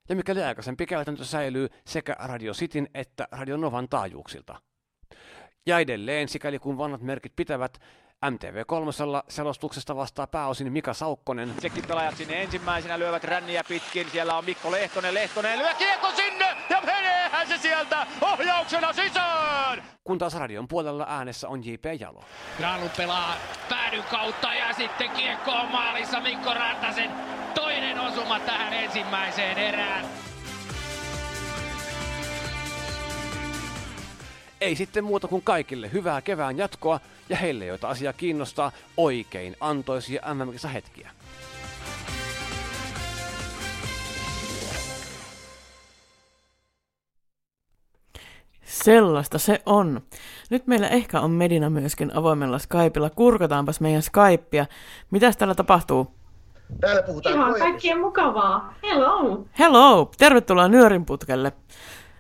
ja 0.09 0.17
mikäli 0.17 0.43
aikaisempi 0.43 0.87
käytäntö 0.87 1.25
säilyy 1.25 1.69
sekä 1.85 2.17
Radio 2.19 2.53
Cityn 2.53 2.89
että 2.95 3.29
Radio 3.31 3.57
Novan 3.57 3.89
taajuuksilta. 3.89 4.61
Ja 5.67 5.79
edelleen, 5.79 6.29
sikäli 6.29 6.59
kun 6.59 6.79
vanhat 6.79 7.01
merkit 7.01 7.33
pitävät, 7.37 7.79
MTV3 8.25 9.25
selostuksesta 9.29 9.97
vastaa 9.97 10.27
pääosin 10.27 10.73
Mika 10.73 10.95
Saukkonen, 10.95 11.55
Tsekkipelaajat 11.59 12.17
sinne 12.17 12.43
ensimmäisenä 12.43 12.99
lyövät 12.99 13.25
ränniä 13.25 13.65
pitkin. 13.69 14.11
Siellä 14.11 14.39
on 14.39 14.45
Mikko 14.45 14.71
Lehtonen. 14.71 15.15
Lehtonen 15.15 15.59
lyö 15.59 15.75
kiekko 15.75 16.11
sinne 16.11 16.57
ja 16.71 16.81
meneehän 16.87 17.49
se 17.49 17.59
sieltä 17.59 18.07
ohjauksena 18.21 18.93
sisään! 18.93 19.83
kun 20.05 20.19
taas 20.19 20.35
radion 20.35 20.69
puolella 20.69 21.07
äänessä 21.09 21.49
on 21.49 21.65
J.P. 21.67 21.85
Jalo. 22.01 22.25
Granlund 22.57 22.91
pelaa 22.97 23.37
päädyn 23.69 24.05
kautta 24.11 24.55
ja 24.55 24.73
sitten 24.73 25.11
kiekko 25.11 25.51
on 25.51 25.71
maalissa 25.71 26.21
Mikko 26.21 26.55
Rantasen 26.55 27.11
osuma 28.27 28.41
tähän 28.41 28.73
ensimmäiseen 28.73 29.59
erään. 29.59 30.05
Ei 34.61 34.77
sitten 34.77 35.05
muuta 35.05 35.29
kuin 35.29 35.43
kaikille 35.43 35.93
hyvää 35.93 36.23
kevään 36.23 36.59
jatkoa 36.59 37.01
ja 37.29 37.37
heille, 37.37 37.67
joita 37.67 37.89
asia 37.89 38.13
kiinnostaa, 38.13 38.73
oikein 38.97 39.57
antoisia 39.61 40.23
mm 40.35 40.69
hetkiä. 40.75 41.11
Sellaista 48.65 49.39
se 49.39 49.63
on. 49.67 50.01
Nyt 50.51 50.67
meillä 50.67 50.89
ehkä 50.89 51.21
on 51.21 51.31
Medina 51.31 51.71
myöskin 51.71 52.17
avoimella 52.17 52.59
Skypeilla. 52.59 53.11
Kurkataanpas 53.11 53.81
meidän 53.81 54.03
Skypea. 54.03 54.67
Mitäs 55.11 55.37
täällä 55.37 55.55
tapahtuu? 55.55 56.26
Täällä 56.81 57.03
puhutaan 57.03 57.35
Ihan 57.35 57.47
koirista. 57.47 57.65
kaikkien 57.71 58.01
mukavaa. 58.01 58.75
Hello. 58.83 59.45
Hello! 59.59 60.11
Tervetuloa 60.19 60.69
Nyörinputkelle. 60.69 61.53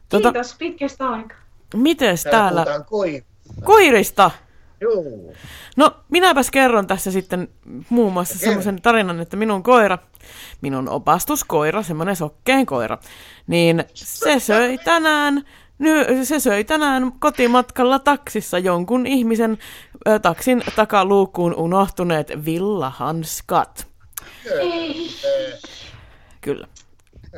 Tota, 0.09 0.32
Kiitos 0.32 0.55
pitkästä 0.59 1.09
aikaa. 1.11 1.38
mites 1.74 2.22
Täällä 2.22 2.40
täällä? 2.40 2.64
puhutaan 2.64 2.84
koi. 2.84 3.24
Koirista! 3.64 4.30
Joo. 4.80 5.03
No, 5.76 5.90
minäpäs 6.11 6.51
kerron 6.51 6.86
tässä 6.86 7.11
sitten 7.11 7.49
muun 7.90 8.12
muassa 8.12 8.38
semmoisen 8.38 8.82
tarinan, 8.82 9.20
että 9.20 9.36
minun 9.36 9.62
koira, 9.62 9.99
minun 10.61 10.88
opastuskoira, 10.88 11.82
semmoinen 11.82 12.16
sokkeen 12.16 12.66
koira, 12.66 12.99
niin 13.47 13.84
se 13.94 14.38
söi 14.40 14.78
tänään, 14.78 15.44
ny, 15.78 16.24
se 16.24 16.40
söi 16.40 16.64
tänään 16.64 17.12
kotimatkalla 17.18 17.99
taksissa 17.99 18.59
jonkun 18.59 19.07
ihmisen 19.07 19.59
ö, 20.09 20.18
taksin 20.18 20.62
takaluukkuun 20.76 21.55
unohtuneet 21.55 22.32
villahanskat. 22.44 23.86
Kyllä. 26.41 26.68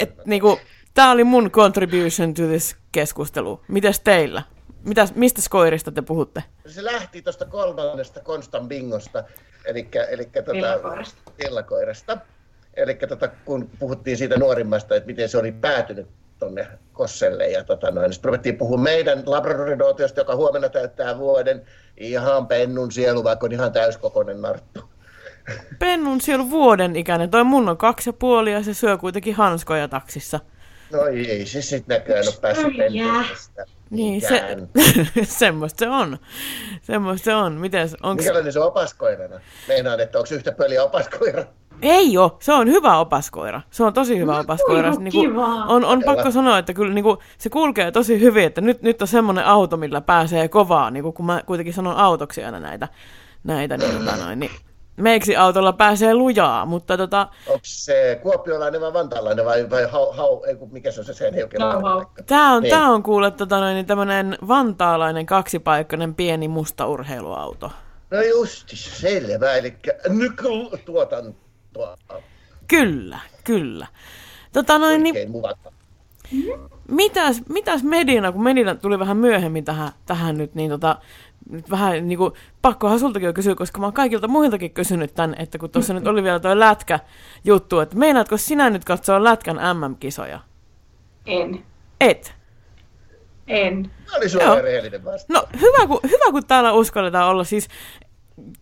Et, 0.01 0.27
niinku, 0.27 0.59
Tämä 0.99 1.11
oli 1.11 1.25
mun 1.25 1.51
contribution 1.51 2.35
to 2.35 2.43
this 2.43 2.77
keskustelu. 2.93 3.61
Mitäs 3.69 4.01
teillä? 4.01 4.43
Mitäs, 4.85 5.15
mistä 5.15 5.41
koirista 5.51 5.93
te 5.93 6.03
puhutte? 6.03 6.43
Se 6.67 6.85
lähti 6.85 7.23
tuosta 7.23 7.45
kolmannesta 7.45 8.21
Konstan 8.21 8.69
bingosta, 8.69 9.25
eli, 9.65 9.89
eli 10.11 10.25
tota, 10.25 10.53
Villakoirasta. 10.53 11.33
villakoirasta. 11.45 12.19
Eli 12.75 12.95
tota, 12.95 13.29
kun 13.29 13.71
puhuttiin 13.79 14.17
siitä 14.17 14.37
nuorimmasta, 14.37 14.97
että 14.97 15.07
miten 15.07 15.29
se 15.29 15.39
oli 15.39 15.53
päätynyt 15.53 16.07
tuonne 16.39 16.67
Kosselle. 16.93 17.49
Ja 17.49 17.65
tota 17.65 17.91
noin, 17.91 18.13
sitten 18.13 18.29
ruvettiin 18.29 18.59
puhua 18.59 18.79
meidän 18.79 19.23
Labradoridootosta, 19.27 20.21
joka 20.21 20.37
huomenna 20.37 20.69
täyttää 20.69 21.19
vuoden. 21.19 21.63
Ihan 21.97 22.47
pennun 22.47 22.93
sielu, 22.93 23.25
vaikka 23.25 23.47
on 23.47 23.53
ihan 23.53 23.73
täyskokoinen 23.73 24.43
narttu. 24.43 24.91
Pennun 25.79 26.21
sielu 26.21 26.51
vuoden 26.51 26.97
ikäinen. 26.97 27.31
Toi 27.31 27.45
mun 27.45 27.69
on 27.69 27.77
kaksi 27.77 28.09
ja 28.09 28.13
puoli 28.13 28.53
ja 28.53 28.63
se 28.63 28.75
syö 28.75 28.99
kuitenkin 28.99 29.35
hanskoja 29.35 29.89
taksissa. 29.89 30.41
No 30.93 31.05
ei 31.05 31.47
se 31.47 31.63
sitten 31.63 31.99
näköjään 31.99 32.25
ole 32.27 32.35
päässyt 32.41 32.77
pentuista. 32.77 33.63
Niin, 33.91 34.21
se, 34.21 34.57
semmoista 35.23 35.79
se 35.79 35.89
on. 35.89 36.19
Semmoista 36.83 37.25
se 37.25 37.35
on. 37.35 37.53
Mites, 37.53 37.97
onks... 38.03 38.23
Minkälainen 38.23 38.53
se 38.53 38.61
on 38.61 38.67
opaskoirana? 38.67 39.41
Meinaan, 39.69 40.01
että 40.01 40.19
onko 40.19 40.35
yhtä 40.35 40.53
pöliä 40.53 40.85
opaskoira? 40.85 41.45
Ei 41.83 42.19
oo, 42.19 42.37
se 42.41 42.53
on 42.53 42.69
hyvä 42.69 42.99
opaskoira. 42.99 43.61
Se 43.71 43.85
on 43.85 43.93
tosi 43.93 44.19
hyvä 44.19 44.39
opaskoira. 44.39 44.83
kuinka 44.83 45.03
Niinku, 45.03 45.21
kivaa. 45.21 45.65
on, 45.65 45.85
on 45.85 46.03
pakko 46.05 46.31
sanoa, 46.31 46.59
että 46.59 46.75
kyllä 46.75 46.95
niinku, 46.95 47.19
se 47.39 47.51
kulkee 47.51 47.91
tosi 47.91 48.21
hyvin, 48.21 48.45
että 48.45 48.61
nyt, 48.61 48.83
nyt 48.83 49.03
on 49.03 49.09
semmoinen 49.09 49.45
auto, 49.45 49.77
millä 49.77 50.01
pääsee 50.01 50.49
kovaa, 50.49 50.91
niinku, 50.91 51.13
kun 51.13 51.27
mä 51.27 51.43
kuitenkin 51.47 51.75
sanon 51.75 51.97
autoksi 51.97 52.45
aina 52.45 52.61
näitä, 52.61 52.89
näitä 53.45 53.77
niin, 53.77 53.99
tota 53.99 54.17
noin, 54.17 54.41
niin 54.41 54.51
meiksi 54.99 55.37
autolla 55.37 55.73
pääsee 55.73 56.15
lujaa, 56.15 56.67
mutta 56.67 56.97
tota, 56.97 57.29
Onko 57.47 57.61
se 57.63 58.19
kuopiolainen 58.23 58.81
vai 58.81 58.93
vantaalainen 58.93 59.45
vai, 59.45 59.71
vai 59.71 59.85
hau, 59.91 60.13
hau, 60.13 60.45
ei, 60.45 60.57
kun 60.57 60.73
mikä 60.73 60.91
se 60.91 61.01
on 61.01 61.05
se 61.07 61.15
sen 61.15 61.35
hau. 61.83 62.05
Tää 62.27 62.51
on, 62.53 62.63
Niin. 62.63 62.71
tää 62.71 62.89
on 62.89 63.03
kuule 63.03 63.31
tota 63.31 63.61
noin, 63.61 63.75
niin 63.75 63.87
tämmönen 63.87 64.39
vantaalainen 64.49 65.27
kaksipaikkainen 65.27 66.15
pieni 66.15 66.49
musta 66.49 66.87
urheiluauto. 66.87 67.71
No 68.11 68.23
justi, 68.23 68.77
selvä, 68.77 69.55
eli 69.55 69.75
nykytuotantoa. 70.09 71.99
Kyllä, 72.69 73.19
kyllä. 73.45 73.87
Tota 74.53 74.79
noin, 74.79 75.03
niin, 75.03 75.13
Oikein 75.15 75.31
muvata. 75.31 75.73
Mitäs, 76.89 77.43
mitäs 77.49 77.83
Medina, 77.83 78.33
kun 78.33 78.43
Medina 78.43 78.75
tuli 78.75 78.99
vähän 78.99 79.17
myöhemmin 79.17 79.65
tähän, 79.65 79.93
tähän 80.07 80.39
nyt, 80.39 80.55
niin 80.55 80.71
tota, 80.71 80.97
nyt 81.51 81.71
vähän 81.71 82.09
niin 82.09 82.19
kuin, 82.19 82.33
pakkohan 82.63 83.01
sultakin 83.01 83.27
jo 83.27 83.33
kysyä, 83.33 83.55
koska 83.55 83.81
mä 83.81 83.87
oon 83.87 83.93
kaikilta 83.93 84.29
muiltakin 84.29 84.71
kysynyt 84.71 85.15
tän, 85.15 85.35
että 85.39 85.59
kun 85.59 85.71
tuossa 85.71 85.95
nyt 85.95 86.07
oli 86.07 86.23
vielä 86.23 86.41
toi 86.41 86.59
lätkä 86.59 87.01
juttu, 87.45 87.81
että 87.81 87.97
meinaatko 87.97 88.37
sinä 88.37 88.71
nyt 88.71 88.85
katsoa 88.85 89.25
lätkän 89.25 89.57
MM-kisoja? 89.57 90.41
En. 91.27 91.65
Et. 92.01 92.35
En. 93.47 93.91
Tämä 94.07 94.17
oli 94.17 94.25
Joo. 94.25 94.31
suoraan 94.31 94.63
rehellinen 94.63 95.05
vastaus. 95.05 95.29
No 95.29 95.61
hyvä 95.61 95.87
kun, 95.87 96.01
hyvä, 96.03 96.31
kun 96.31 96.47
täällä 96.47 96.73
uskalletaan 96.73 97.29
olla. 97.29 97.45
Siis 97.45 97.69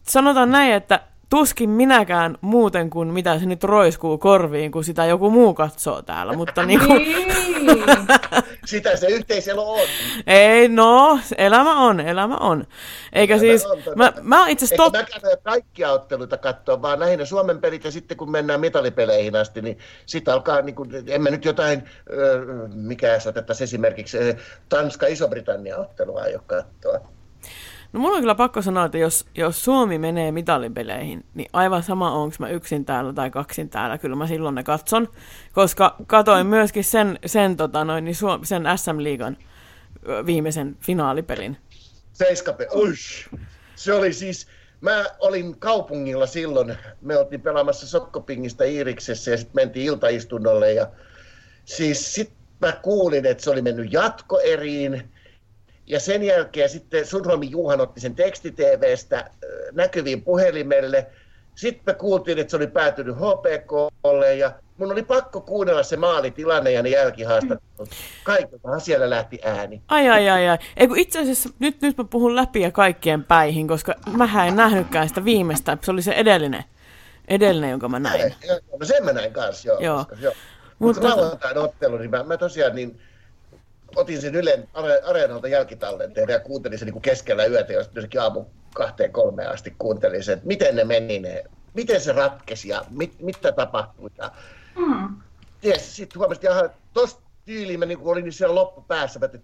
sanotaan 0.03 0.51
näin, 0.51 0.74
että 0.74 1.01
tuskin 1.31 1.70
minäkään 1.70 2.39
muuten 2.41 2.91
kuin 2.91 3.09
mitä 3.09 3.39
se 3.39 3.47
nyt 3.47 3.64
roiskuu 3.64 4.18
korviin, 4.18 4.72
kun 4.72 4.85
sitä 4.85 5.05
joku 5.05 5.31
muu 5.31 5.55
katsoo 5.55 6.03
täällä. 6.03 6.33
Mutta 6.33 6.62
niinku, 6.66 6.95
Sitä 8.66 8.97
se 8.97 9.07
yhteiselo 9.07 9.72
on. 9.72 9.89
ei 10.27 10.68
no, 10.68 11.18
elämä 11.39 11.81
on, 11.81 12.01
elämä 12.01 12.37
on. 12.37 12.66
Eikä 13.12 13.35
Elämä 13.35 13.41
siis, 13.41 13.66
on 13.66 13.79
mä, 13.97 14.12
mä 14.22 14.41
oon 14.41 14.49
itse 14.49 14.77
tot... 14.77 14.93
mä 14.93 15.03
käy 15.03 15.37
kaikkia 15.43 15.93
otteluita 15.93 16.37
katsoa, 16.37 16.83
vaan 16.83 17.01
lähinnä 17.01 17.24
Suomen 17.24 17.61
pelit 17.61 17.85
ja 17.85 17.91
sitten 17.91 18.16
kun 18.16 18.31
mennään 18.31 18.61
mitalipeleihin 18.61 19.37
asti, 19.37 19.62
niin 19.62 19.79
sitten 20.07 20.35
alkaa, 20.35 20.62
niin 20.62 20.74
kuin, 20.74 20.91
en 21.07 21.22
mä 21.22 21.31
nyt 21.31 21.45
jotain, 21.45 21.83
ö, 22.11 22.47
mikä 22.74 23.18
se 23.18 23.29
otettaisiin 23.29 23.64
esimerkiksi 23.64 24.18
Tanska-Iso-Britannia 24.68 25.77
ottelua 25.77 26.20
aio 26.20 26.41
katsoa. 26.47 27.01
No 27.97 28.01
mulla 28.01 28.16
on 28.16 28.22
kyllä 28.22 28.34
pakko 28.34 28.62
sanoa, 28.62 28.84
että 28.84 28.99
jos, 28.99 29.26
jos 29.34 29.64
Suomi 29.64 29.99
menee 29.99 30.32
mitalipeleihin, 30.32 31.24
niin 31.34 31.49
aivan 31.53 31.82
sama 31.82 32.11
onko 32.11 32.36
mä 32.38 32.49
yksin 32.49 32.84
täällä 32.84 33.12
tai 33.12 33.30
kaksin 33.30 33.68
täällä, 33.68 33.99
kyllä 33.99 34.16
mä 34.16 34.26
silloin 34.26 34.55
ne 34.55 34.62
katson. 34.62 35.09
Koska 35.53 35.97
katoin 36.07 36.47
myöskin 36.47 36.84
sen, 36.84 37.18
sen, 37.26 37.57
tota 37.57 37.84
noin, 37.84 38.05
niin 38.05 38.14
Suom- 38.14 38.44
sen 38.44 38.64
SM-liigan 38.76 39.36
viimeisen 40.26 40.76
finaalipelin. 40.80 41.57
Seiskape, 42.12 42.68
uish. 42.74 43.28
Se 43.74 43.92
oli 43.92 44.12
siis, 44.12 44.47
mä 44.80 45.05
olin 45.18 45.59
kaupungilla 45.59 46.26
silloin, 46.26 46.74
me 47.01 47.18
oltiin 47.18 47.40
pelaamassa 47.40 47.86
Sokkopingista 47.86 48.64
Iiriksessä 48.64 49.30
ja 49.30 49.36
sitten 49.36 49.55
mentiin 49.55 49.86
iltaistunnolle 49.86 50.72
ja 50.72 50.86
siis 51.64 52.14
sit 52.14 52.32
mä 52.61 52.72
kuulin, 52.72 53.26
että 53.26 53.44
se 53.44 53.51
oli 53.51 53.62
mennyt 53.62 53.92
jatkoeriin 53.92 55.11
ja 55.87 56.01
sen 56.01 56.22
jälkeen 56.22 56.68
sitten 56.68 57.07
Sundholmin 57.07 57.51
Juhan 57.51 57.80
otti 57.80 58.01
sen 58.01 58.14
teksti-TVstä 58.14 59.16
äh, 59.18 59.30
näkyviin 59.72 60.22
puhelimelle. 60.22 61.07
Sitten 61.55 61.82
me 61.87 61.95
kuultiin, 61.99 62.39
että 62.39 62.51
se 62.51 62.57
oli 62.57 62.66
päätynyt 62.66 63.16
HPKlle 63.16 64.34
ja 64.34 64.53
mun 64.76 64.93
oli 64.93 65.03
pakko 65.03 65.41
kuunnella 65.41 65.82
se 65.82 65.97
maalitilanne 65.97 66.70
ja 66.72 66.82
ne 66.82 66.89
jälkihaastattelut. 66.89 67.89
Kaikiltahan 68.24 68.80
siellä 68.80 69.11
lähti 69.11 69.39
ääni. 69.45 69.82
Ai 69.89 70.09
ai 70.09 70.28
ai 70.28 70.49
ai. 70.49 70.59
Ei 70.76 70.89
kun 70.89 70.99
itse 70.99 71.18
asiassa 71.20 71.49
nyt, 71.59 71.82
nyt 71.82 71.99
mä 71.99 72.05
puhun 72.05 72.37
läpi 72.37 72.61
ja 72.61 72.70
kaikkien 72.70 73.24
päihin, 73.24 73.68
koska 73.68 73.95
mä 74.16 74.47
en 74.47 74.57
nähnytkään 74.57 75.09
sitä 75.09 75.24
viimeistä. 75.24 75.78
Se 75.82 75.91
oli 75.91 76.03
se 76.03 76.12
edellinen, 76.12 76.64
edellinen 77.28 77.70
jonka 77.70 77.89
mä 77.89 77.99
näin. 77.99 78.34
No 78.80 78.87
sen 78.87 79.05
mä 79.05 79.12
näin 79.12 79.32
kanssa, 79.32 79.68
joo. 79.68 79.80
Joo. 79.80 79.97
Koska, 79.99 80.16
joo. 80.20 80.34
Mutta- 80.78 81.01
Mutta 81.03 81.16
lauantain 81.20 81.59
ottelu, 81.59 81.99
niin 81.99 82.11
mä, 82.11 82.22
mä 82.22 82.37
tosiaan 82.37 82.74
niin 82.74 83.01
otin 83.97 84.20
sen 84.20 84.34
Ylen 84.34 84.68
are, 84.74 85.01
areenalta 85.05 85.49
jälkitallenteen 85.49 86.28
ja 86.28 86.40
kuuntelin 86.40 86.78
sen 86.78 86.86
niin 86.86 86.92
kuin 86.92 87.03
keskellä 87.03 87.44
yötä 87.47 87.72
ja 87.72 87.82
sitten 87.82 88.01
jossakin 88.01 88.20
aamu 88.20 88.44
kahteen 88.74 89.12
kolmeen 89.12 89.51
asti 89.51 89.74
kuuntelin 89.78 90.24
sen, 90.24 90.34
että 90.34 90.47
miten 90.47 90.76
ne 90.76 90.84
meni 90.84 91.18
ne, 91.18 91.44
miten 91.74 92.01
se 92.01 92.12
ratkesi 92.12 92.68
ja 92.68 92.84
mit, 92.90 93.14
mitä 93.20 93.53
tapahtui. 93.53 94.11
Ja 94.18 94.30
Hmm. 94.76 95.16
ties, 95.61 95.97
sitten 95.97 96.18
huomasin, 96.18 96.51
että 96.51 96.70
tuossa 96.94 97.18
tyyliin 97.44 97.78
mä 97.78 97.86
niin 97.86 97.99
kuin 97.99 98.12
olin 98.12 98.32
siellä 98.32 98.55
loppupäässä, 98.55 99.18
mä 99.18 99.26
että 99.26 99.38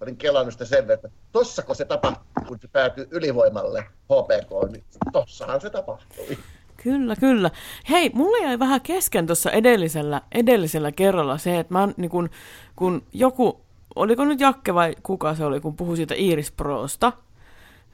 olin 0.00 0.16
kelannut 0.16 0.52
sitä 0.52 0.64
sen 0.64 0.88
verran, 0.88 0.94
että 0.94 1.18
tossako 1.32 1.74
se 1.74 1.84
tapahtui, 1.84 2.44
kun 2.48 2.58
se 2.60 2.68
päätyi 2.68 3.06
ylivoimalle 3.10 3.84
HPK, 4.04 4.72
niin 4.72 4.84
tossahan 5.12 5.60
se 5.60 5.70
tapahtui. 5.70 6.38
Kyllä, 6.82 7.16
kyllä. 7.16 7.50
Hei, 7.90 8.10
mulla 8.14 8.38
jäi 8.46 8.58
vähän 8.58 8.80
kesken 8.80 9.26
tuossa 9.26 9.50
edellisellä, 9.50 10.22
edellisellä 10.32 10.92
kerralla 10.92 11.38
se, 11.38 11.58
että 11.58 11.74
mä 11.74 11.88
niin 11.96 12.10
kun, 12.10 12.30
kun 12.76 13.02
joku, 13.12 13.60
oliko 13.96 14.24
nyt 14.24 14.40
Jakke 14.40 14.74
vai 14.74 14.94
kuka 15.02 15.34
se 15.34 15.44
oli, 15.44 15.60
kun 15.60 15.76
puhui 15.76 15.96
siitä 15.96 16.14
Iris 16.18 16.52
Prosta, 16.52 17.12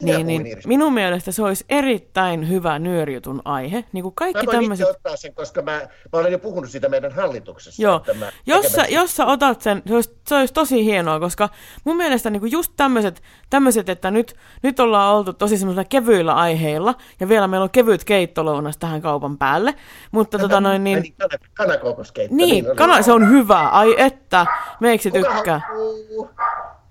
niin, 0.03 0.26
niin 0.26 0.47
minun 0.66 0.95
mielestä 0.95 1.32
se 1.32 1.42
olisi 1.42 1.64
erittäin 1.68 2.49
hyvä 2.49 2.78
nyörijutun 2.78 3.42
aihe. 3.45 3.84
Niin 3.92 4.03
kuin 4.03 4.12
Mä 4.12 4.14
kaikki 4.14 4.47
voin 4.47 4.59
tämmöiset... 4.59 4.84
itse 4.84 4.97
ottaa 4.97 5.16
sen, 5.16 5.34
koska 5.34 5.62
mä, 5.62 5.72
mä 6.12 6.18
olen 6.18 6.32
jo 6.32 6.38
puhunut 6.38 6.70
siitä 6.70 6.88
meidän 6.88 7.12
hallituksessa. 7.12 7.82
Joo, 7.82 7.97
että 7.97 8.14
mä 8.14 8.32
jos 8.47 8.66
sä, 8.72 8.84
jos 8.88 9.16
sä 9.16 9.26
otat 9.26 9.61
sen, 9.61 9.82
se 9.86 9.95
olisi, 9.95 10.18
se 10.28 10.34
olisi 10.34 10.55
tosi 10.55 10.84
hienoa, 10.84 11.20
koska 11.20 11.49
mun 11.84 11.97
mielestä 11.97 12.30
niinku 12.30 12.47
just 12.47 12.72
tämmöiset, 12.76 13.22
tämmöiset, 13.51 13.88
että 13.88 14.11
nyt, 14.11 14.36
nyt 14.62 14.80
ollaan 14.80 15.14
oltu 15.14 15.32
tosi 15.32 15.59
semmoisilla 15.59 15.84
kevyillä 15.84 16.34
aiheilla, 16.34 16.95
ja 17.20 17.28
vielä 17.28 17.47
meillä 17.47 17.64
on 17.64 17.70
kevyt 17.70 18.05
keittolounas 18.05 18.76
tähän 18.76 19.03
kaupan 19.03 19.38
päälle, 19.38 19.74
mutta 20.11 20.38
tota 20.38 20.61
noin 20.61 20.84
niin, 20.84 21.03
niin, 21.03 21.14
kana- 21.18 21.38
Kanakoukoskeitto. 21.55 22.36
niin, 22.36 22.66
oli. 22.66 22.76
kana, 22.76 23.03
se 23.03 23.12
on 23.12 23.30
hyvä, 23.30 23.68
ai 23.68 23.95
että, 23.99 24.47
meiksi 24.80 25.11
tykkää. 25.11 25.61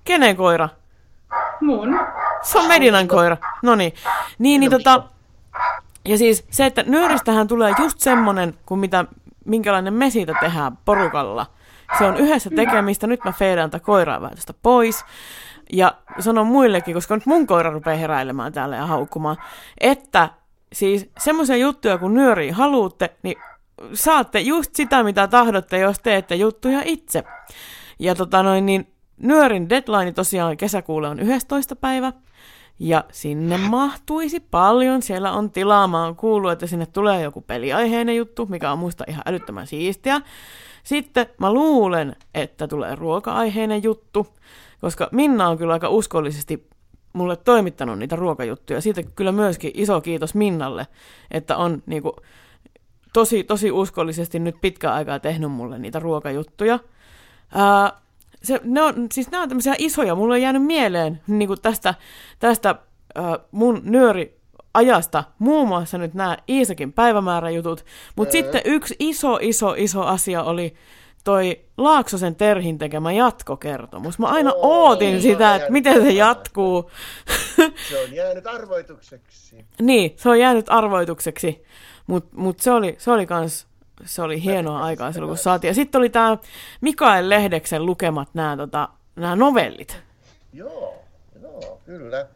Kenen 0.03 0.35
koira? 0.35 0.69
Mun. 1.61 1.99
Se 2.43 2.59
on 2.59 2.67
Medinan 2.67 3.07
koira. 3.07 3.37
No 3.63 3.75
niin. 3.75 3.93
Niin, 4.39 4.59
niin 4.59 4.71
tota, 4.71 5.03
ja 6.05 6.17
siis 6.17 6.45
se, 6.49 6.65
että 6.65 6.83
nyöristähän 6.87 7.47
tulee 7.47 7.73
just 7.79 7.99
semmonen, 7.99 8.53
kuin 8.65 8.79
mitä, 8.79 9.05
minkälainen 9.45 9.93
me 9.93 10.09
siitä 10.09 10.33
tehdään 10.39 10.77
porukalla. 10.85 11.45
Se 11.97 12.03
on 12.03 12.17
yhdessä 12.17 12.49
tekemistä, 12.55 13.07
nyt 13.07 13.23
mä 13.25 13.31
feidaan 13.31 13.69
tätä 13.69 13.85
koiraa 13.85 14.21
vähän 14.21 14.35
tästä 14.35 14.53
pois. 14.61 15.05
Ja 15.73 15.93
sanon 16.19 16.47
muillekin, 16.47 16.93
koska 16.93 17.15
nyt 17.15 17.25
mun 17.25 17.47
koira 17.47 17.71
rupeaa 17.71 17.97
heräilemään 17.97 18.53
täällä 18.53 18.75
ja 18.75 18.85
haukkumaan, 18.85 19.37
että 19.77 20.29
siis 20.73 21.09
semmoisia 21.19 21.55
juttuja 21.55 21.97
kun 21.97 22.13
nyöriä 22.13 22.53
haluatte, 22.53 23.13
niin 23.23 23.35
saatte 23.93 24.39
just 24.39 24.75
sitä, 24.75 25.03
mitä 25.03 25.27
tahdotte, 25.27 25.79
jos 25.79 25.99
teette 25.99 26.35
juttuja 26.35 26.81
itse. 26.85 27.23
Ja 27.99 28.15
tota 28.15 28.43
noin, 28.43 28.65
niin 28.65 28.93
Nyörin 29.17 29.69
deadline 29.69 30.11
tosiaan 30.11 30.57
kesäkuulle 30.57 31.07
on 31.07 31.19
11. 31.19 31.75
päivä. 31.75 32.13
Ja 32.83 33.03
sinne 33.11 33.57
mahtuisi 33.57 34.39
paljon. 34.39 35.01
Siellä 35.01 35.31
on 35.31 35.51
tilaa. 35.51 35.87
Mä 35.87 36.03
oon 36.05 36.15
kuullut, 36.15 36.51
että 36.51 36.67
sinne 36.67 36.85
tulee 36.85 37.21
joku 37.21 37.41
peliaiheinen 37.41 38.15
juttu, 38.15 38.45
mikä 38.45 38.71
on 38.71 38.79
musta 38.79 39.03
ihan 39.07 39.23
älyttömän 39.25 39.67
siistiä. 39.67 40.21
Sitten 40.83 41.25
mä 41.37 41.53
luulen, 41.53 42.15
että 42.33 42.67
tulee 42.67 42.95
ruoka-aiheinen 42.95 43.83
juttu, 43.83 44.27
koska 44.81 45.09
Minna 45.11 45.47
on 45.47 45.57
kyllä 45.57 45.73
aika 45.73 45.89
uskollisesti 45.89 46.67
mulle 47.13 47.35
toimittanut 47.35 47.99
niitä 47.99 48.15
ruokajuttuja. 48.15 48.81
Siitä 48.81 49.03
kyllä 49.03 49.31
myöskin 49.31 49.71
iso 49.73 50.01
kiitos 50.01 50.35
Minnalle, 50.35 50.87
että 51.31 51.57
on 51.57 51.83
niinku, 51.85 52.15
tosi, 53.13 53.43
tosi 53.43 53.71
uskollisesti 53.71 54.39
nyt 54.39 54.55
pitkään 54.61 54.93
aikaa 54.93 55.19
tehnyt 55.19 55.51
mulle 55.51 55.79
niitä 55.79 55.99
ruokajuttuja. 55.99 56.79
Ää, 57.53 58.02
se, 58.43 58.59
ne 58.63 58.81
on, 58.81 59.07
siis 59.13 59.31
nämä 59.31 59.43
on 59.43 59.49
tämmöisiä 59.49 59.75
isoja, 59.77 60.15
mulle 60.15 60.33
on 60.33 60.41
jäänyt 60.41 60.63
mieleen 60.63 61.21
niin 61.27 61.47
kuin 61.47 61.61
tästä, 61.61 61.93
tästä 62.39 62.75
ää, 63.15 63.39
mun 63.51 63.81
nyöri 63.83 64.39
ajasta 64.73 65.23
muun 65.39 65.67
muassa 65.67 65.97
nyt 65.97 66.13
nämä 66.13 66.37
Iisakin 66.49 66.93
päivämääräjutut, 66.93 67.85
mutta 68.15 68.31
sitten 68.31 68.61
yksi 68.65 68.95
iso, 68.99 69.37
iso, 69.41 69.73
iso 69.77 70.01
asia 70.01 70.43
oli 70.43 70.73
toi 71.23 71.61
Laaksosen 71.77 72.35
Terhin 72.35 72.77
tekemä 72.77 73.11
jatkokertomus. 73.11 74.19
Mä 74.19 74.27
aina 74.27 74.53
Oo, 74.53 74.87
ootin 74.87 75.21
sitä, 75.21 75.55
että 75.55 75.71
miten 75.71 76.01
se 76.01 76.11
jatkuu. 76.11 76.91
Se 77.89 78.03
on 78.03 78.13
jäänyt 78.13 78.47
arvoitukseksi. 78.47 79.65
Niin, 79.81 80.13
se 80.15 80.29
on 80.29 80.39
jäänyt 80.39 80.65
arvoitukseksi, 80.69 81.63
mutta 82.07 82.29
mut 82.37 82.59
se 82.59 82.71
oli, 82.71 82.95
se 82.97 83.11
oli 83.11 83.25
kans, 83.25 83.67
se 84.05 84.21
oli 84.21 84.43
hienoa 84.43 84.83
aikaa 84.83 85.11
silloin, 85.11 85.29
kun 85.29 85.37
saatiin. 85.37 85.69
Ja 85.69 85.73
sitten 85.73 85.99
oli 85.99 86.09
tämä 86.09 86.37
Mikael 86.81 87.29
Lehdeksen 87.29 87.85
lukemat 87.85 88.29
nämä 88.33 88.57
tota, 88.57 88.89
novellit. 89.35 89.97
Joo, 90.53 91.03
joo, 91.41 91.81
kyllä. 91.85 92.27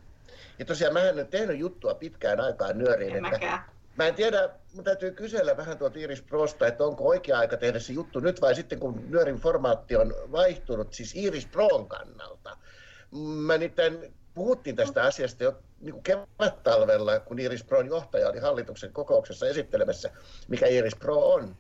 Ja 0.60 0.66
tosiaan 0.66 0.94
mä 0.94 1.02
en 1.02 1.16
ole 1.16 1.26
tehnyt 1.26 1.60
juttua 1.60 1.94
pitkään 1.94 2.40
aikaan 2.42 2.78
nyöriin. 2.78 3.16
En 3.16 3.22
mäkään. 3.22 3.60
Mä 3.98 4.08
en 4.08 4.16
tiedä, 4.16 4.50
mun 4.74 4.84
täytyy 4.84 5.12
kysellä 5.12 5.58
vähän 5.58 5.78
tuolta 5.78 6.00
Iris 6.00 6.22
Prosta, 6.22 6.68
että 6.68 6.84
onko 6.84 7.08
oikea 7.08 7.40
aika 7.40 7.58
tehdä 7.58 7.80
se 7.80 7.94
juttu 7.94 8.20
nyt 8.20 8.42
vai 8.42 8.56
sitten 8.56 8.80
kun 8.80 9.04
nyörin 9.10 9.36
formaatti 9.36 9.96
on 9.96 10.14
vaihtunut, 10.32 10.94
siis 10.94 11.16
Iris 11.16 11.46
Proon 11.46 11.88
kannalta. 11.88 12.58
Mä 13.46 13.58
nimittäin 13.58 14.14
puhuttiin 14.38 14.76
tästä 14.76 15.04
asiasta 15.04 15.44
jo 15.44 15.60
niin 15.80 15.94
kuin 15.94 16.04
kevät-talvella, 16.04 17.20
kun 17.20 17.40
Iris 17.40 17.64
Proon 17.64 17.88
johtaja 17.88 18.30
oli 18.30 18.40
hallituksen 18.40 18.94
kokouksessa 18.94 19.48
esittelemässä, 19.48 20.10
mikä 20.48 20.68
Iris 20.68 20.96
Pro 20.96 21.34
on. 21.34 21.56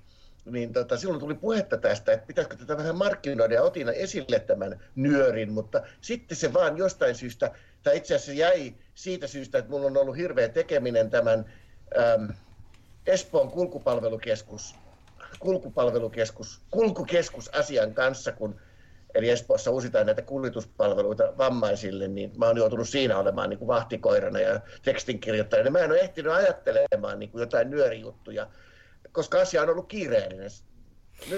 Niin 0.46 0.74
tota, 0.74 0.98
silloin 0.98 1.20
tuli 1.20 1.34
puhetta 1.36 1.78
tästä, 1.78 2.12
että 2.12 2.28
pitäisikö 2.28 2.56
tätä 2.56 2.78
vähän 2.78 2.98
markkinoida 2.98 3.54
ja 3.54 3.64
otin 3.64 3.90
esille 3.90 4.40
tämän 4.40 4.80
nyörin, 4.96 5.52
mutta 5.52 5.82
sitten 6.02 6.38
se 6.38 6.54
vaan 6.54 6.78
jostain 6.78 7.16
syystä, 7.16 7.52
tai 7.84 7.98
itse 7.98 8.16
asiassa 8.16 8.32
jäi 8.34 8.76
siitä 8.96 9.28
syystä, 9.28 9.58
että 9.58 9.72
mulla 9.72 9.88
on 9.88 9.98
ollut 9.98 10.18
hirveä 10.18 10.50
tekeminen 10.50 11.10
tämän 11.10 11.46
äm, 11.98 12.34
Espoon 13.06 13.52
kulkupalvelukeskus, 13.52 14.76
kulkupalvelukeskus, 15.40 16.62
kulkukeskus 16.72 17.50
asian 17.56 17.94
kanssa, 17.94 18.32
kun 18.32 18.60
eli 19.16 19.30
Espoossa 19.30 19.72
uusitaan 19.72 20.06
näitä 20.06 20.22
kuljetuspalveluita 20.22 21.34
vammaisille, 21.38 22.08
niin 22.08 22.32
mä 22.38 22.46
oon 22.46 22.58
joutunut 22.58 22.90
siinä 22.90 23.18
olemaan 23.18 23.50
niin 23.50 23.58
kuin 23.58 23.68
vahtikoirana 23.68 24.40
ja 24.40 24.60
tekstinkirjoittajana. 24.82 25.70
Mä 25.70 25.80
en 25.80 25.92
ole 25.92 26.00
ehtinyt 26.00 26.32
ajattelemaan 26.32 27.20
niin 27.20 27.30
kuin 27.30 27.40
jotain 27.40 27.70
nyörijuttuja, 27.70 28.48
koska 29.12 29.42
asia 29.42 29.62
on 29.62 29.70
ollut 29.70 29.88
kiireellinen. 29.88 30.50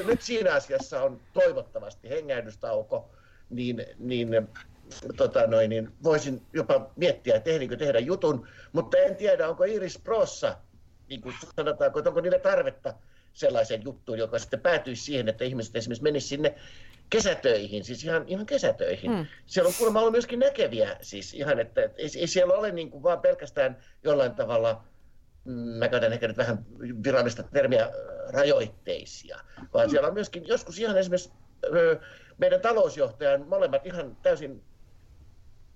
Nyt 0.06 0.22
siinä 0.22 0.54
asiassa 0.54 1.04
on 1.04 1.22
toivottavasti 1.34 2.10
hengähdystauko, 2.10 3.10
niin, 3.50 3.86
niin, 4.00 4.48
tota 5.18 5.48
noin, 5.48 5.70
niin 5.70 5.92
voisin 6.04 6.42
jopa 6.54 6.92
miettiä, 6.96 7.36
että 7.36 7.50
ehdinkö 7.50 7.78
tehdä 7.78 8.00
jutun, 8.00 8.48
mutta 8.74 8.98
en 8.98 9.16
tiedä, 9.16 9.50
onko 9.50 9.64
Iris 9.64 10.00
Prossa, 10.00 10.58
niin 11.10 11.22
kuin 11.22 11.36
sanotaanko, 11.56 12.00
että 12.00 12.10
onko 12.10 12.22
niillä 12.22 12.40
tarvetta 12.40 12.94
sellaiseen 13.34 13.84
juttuun, 13.84 14.18
joka 14.18 14.40
sitten 14.40 14.60
päätyisi 14.60 15.04
siihen, 15.04 15.30
että 15.30 15.44
ihmiset 15.44 15.76
esimerkiksi 15.76 16.04
menisivät 16.04 16.30
sinne 16.30 16.56
kesätöihin, 17.10 17.84
siis 17.84 18.04
ihan, 18.04 18.24
ihan 18.28 18.46
kesätöihin. 18.46 19.12
Mm. 19.12 19.26
Siellä 19.46 19.68
on 19.68 19.74
kuulemma 19.78 20.00
ollut 20.00 20.12
myöskin 20.12 20.40
näkeviä, 20.40 20.98
siis 21.02 21.34
ihan, 21.34 21.60
että 21.60 21.82
ei, 21.82 22.10
ei 22.18 22.28
siellä 22.28 22.54
ole 22.54 22.72
niin 22.72 22.92
kuin 22.92 23.04
vaan 23.04 23.22
pelkästään 23.22 23.78
jollain 24.04 24.36
tavalla, 24.36 24.84
mm, 25.46 25.54
mä 25.54 25.88
käytän 25.88 26.14
ehkä 26.14 26.28
nyt 26.28 26.38
vähän 26.38 26.66
virallista 27.04 27.44
termiä, 27.44 27.92
rajoitteisia, 28.30 29.40
vaan 29.74 29.90
siellä 29.90 30.08
on 30.08 30.14
myöskin 30.14 30.48
joskus 30.48 30.80
ihan 30.80 30.98
esimerkiksi 30.98 31.32
meidän 32.38 32.62
talousjohtajan 32.62 33.48
molemmat 33.48 33.86
ihan 33.86 34.18
täysin, 34.22 34.64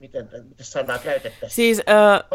miten, 0.03 0.29
miten 0.49 0.65
sanaa 0.65 0.97
käytettäisiin, 0.97 1.75
Siis, 1.75 1.81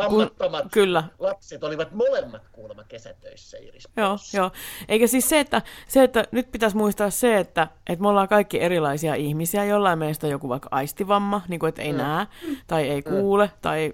kun, 0.08 0.18
vammattomat 0.18 0.64
kyllä, 0.72 1.04
lapset 1.18 1.64
olivat 1.64 1.92
molemmat 1.92 2.42
kuulemma 2.52 2.84
kesätöissä, 2.84 3.58
Iris. 3.58 3.88
Joo, 3.96 4.18
joo. 4.34 4.50
Eikä 4.88 5.06
siis 5.06 5.28
se, 5.28 5.40
että, 5.40 5.62
se, 5.88 6.02
että 6.02 6.24
nyt 6.32 6.52
pitäisi 6.52 6.76
muistaa 6.76 7.10
se, 7.10 7.38
että, 7.38 7.68
että 7.86 8.02
me 8.02 8.08
ollaan 8.08 8.28
kaikki 8.28 8.60
erilaisia 8.60 9.14
ihmisiä. 9.14 9.64
Jollain 9.64 9.98
meistä 9.98 10.26
on 10.26 10.30
joku 10.30 10.48
vaikka 10.48 10.68
aistivamma, 10.72 11.42
niin 11.48 11.60
kuin, 11.60 11.68
että 11.68 11.82
ei 11.82 11.92
Mm. 11.92 11.98
näe, 11.98 12.26
tai 12.66 12.88
ei 12.88 13.02
kuule, 13.02 13.50
tai 13.62 13.92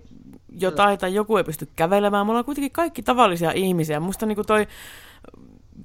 jotain, 0.58 0.98
tai 0.98 1.14
joku 1.14 1.36
ei 1.36 1.44
pysty 1.44 1.68
kävelemään. 1.76 2.26
Me 2.26 2.30
ollaan 2.30 2.44
kuitenkin 2.44 2.72
kaikki 2.72 3.02
tavallisia 3.02 3.52
ihmisiä. 3.54 4.00
Musta 4.00 4.26
niin 4.26 4.36
kuin 4.36 4.46
toi, 4.46 4.66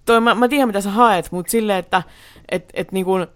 toi 0.06 0.22
mä, 0.22 0.36
mä 0.36 0.48
tiedän 0.48 0.68
mitä 0.70 0.82
sä 0.82 0.90
haet, 0.90 1.32
mutta 1.32 1.52
silleen, 1.52 1.80
että 1.80 2.04
et, 2.52 2.70
et 2.74 2.92
niin 2.92 3.06
kuin, 3.06 3.28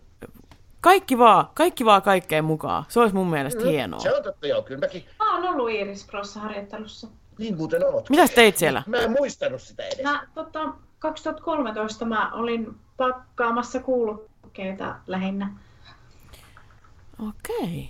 kaikki 0.84 1.18
vaan, 1.18 1.48
kaikki 1.54 1.86
vaan 1.86 2.02
kaikkeen 2.02 2.46
mukaan. 2.46 2.86
Se 2.88 3.00
olisi 3.00 3.16
mun 3.16 3.30
mielestä 3.30 3.64
hienoa. 3.64 4.00
Se 4.00 4.16
on 4.16 4.24
totta, 4.24 4.48
joo, 4.48 4.62
kyllä 4.62 4.80
mäkin. 4.80 5.06
Mä 5.20 5.36
oon 5.36 5.48
ollut 5.48 5.70
Iiris 5.70 6.06
Prossa 6.06 6.40
harjoittelussa. 6.40 7.08
Niin 7.38 7.58
muuten 7.58 7.86
oot. 7.86 8.10
Mitäs 8.10 8.32
teit 8.32 8.58
siellä? 8.58 8.84
Mä 8.88 8.98
en 8.98 9.12
muistanut 9.12 9.62
sitä 9.62 9.84
edes. 9.84 10.04
Mä, 10.04 10.28
tota, 10.34 10.74
2013 11.00 12.06
mä 12.06 12.34
olin 12.34 12.76
pakkaamassa 12.98 13.80
kuulokkeita 13.80 14.96
lähinnä. 15.08 15.58
Okei. 17.30 17.90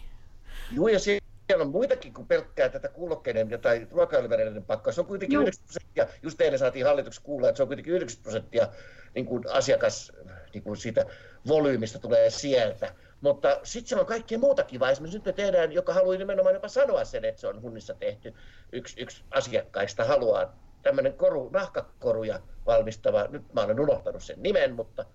Joo, 0.71 0.87
ja 0.87 0.99
siellä 0.99 1.23
on 1.59 1.71
muitakin 1.71 2.13
kuin 2.13 2.27
pelkkää 2.27 2.69
tätä 2.69 2.87
kuulokkeiden 2.89 3.59
tai 3.61 3.87
ruokailuvälineiden 3.91 4.63
pakkaa. 4.63 4.93
Se 4.93 5.01
on 5.01 5.07
kuitenkin 5.07 5.35
Joo. 5.35 5.41
90 5.41 5.73
prosenttia, 5.73 6.07
just 6.23 6.41
eilen 6.41 6.59
saatiin 6.59 6.85
hallituksessa 6.85 7.25
kuulla, 7.25 7.49
että 7.49 7.57
se 7.57 7.63
on 7.63 7.67
kuitenkin 7.67 7.93
90 7.93 8.23
prosenttia 8.23 8.67
niin 9.15 9.25
kuin 9.25 9.43
asiakas 9.51 10.11
niin 10.53 10.63
kuin 10.63 10.77
siitä 10.77 11.05
volyymista 11.47 11.99
tulee 11.99 12.29
sieltä. 12.29 12.95
Mutta 13.21 13.59
sitten 13.63 13.89
siellä 13.89 14.01
on 14.01 14.07
kaikkea 14.07 14.39
muuta 14.39 14.63
kivaa. 14.63 14.89
Esimerkiksi 14.91 15.17
nyt 15.17 15.25
me 15.25 15.33
tehdään, 15.33 15.71
joka 15.71 15.93
haluaa 15.93 16.17
nimenomaan 16.17 16.55
jopa 16.55 16.67
sanoa 16.67 17.05
sen, 17.05 17.25
että 17.25 17.41
se 17.41 17.47
on 17.47 17.61
hunnissa 17.61 17.93
tehty. 17.93 18.33
Yksi, 18.71 19.01
yksi 19.01 19.23
asiakkaista 19.31 20.03
haluaa 20.03 20.55
tämmöinen 20.81 21.13
koru, 21.13 21.49
nahkakoruja 21.49 22.39
valmistava, 22.65 23.27
nyt 23.29 23.53
mä 23.53 23.61
olen 23.61 23.79
unohtanut 23.79 24.23
sen 24.23 24.43
nimen, 24.43 24.75
mutta, 24.75 25.05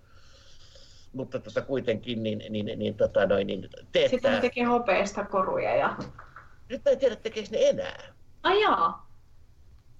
mutta 1.13 1.39
tota 1.39 1.61
kuitenkin 1.61 2.23
niin, 2.23 2.43
niin, 2.49 2.65
niin, 2.65 2.79
niin, 2.79 2.95
tota 2.95 3.25
noin, 3.25 3.47
niin 3.47 3.61
Sitten 3.61 3.87
teettää. 3.91 4.31
ne 4.31 4.41
tekee 4.41 4.63
hopeista 4.63 5.25
koruja 5.25 5.75
ja... 5.75 5.97
Nyt 6.69 6.81
mä 6.85 6.91
en 6.91 6.99
tiedä, 6.99 7.15
tekeekö 7.15 7.49
ne 7.51 7.69
enää. 7.69 8.13
Ai 8.43 8.61
jaa. 8.61 9.08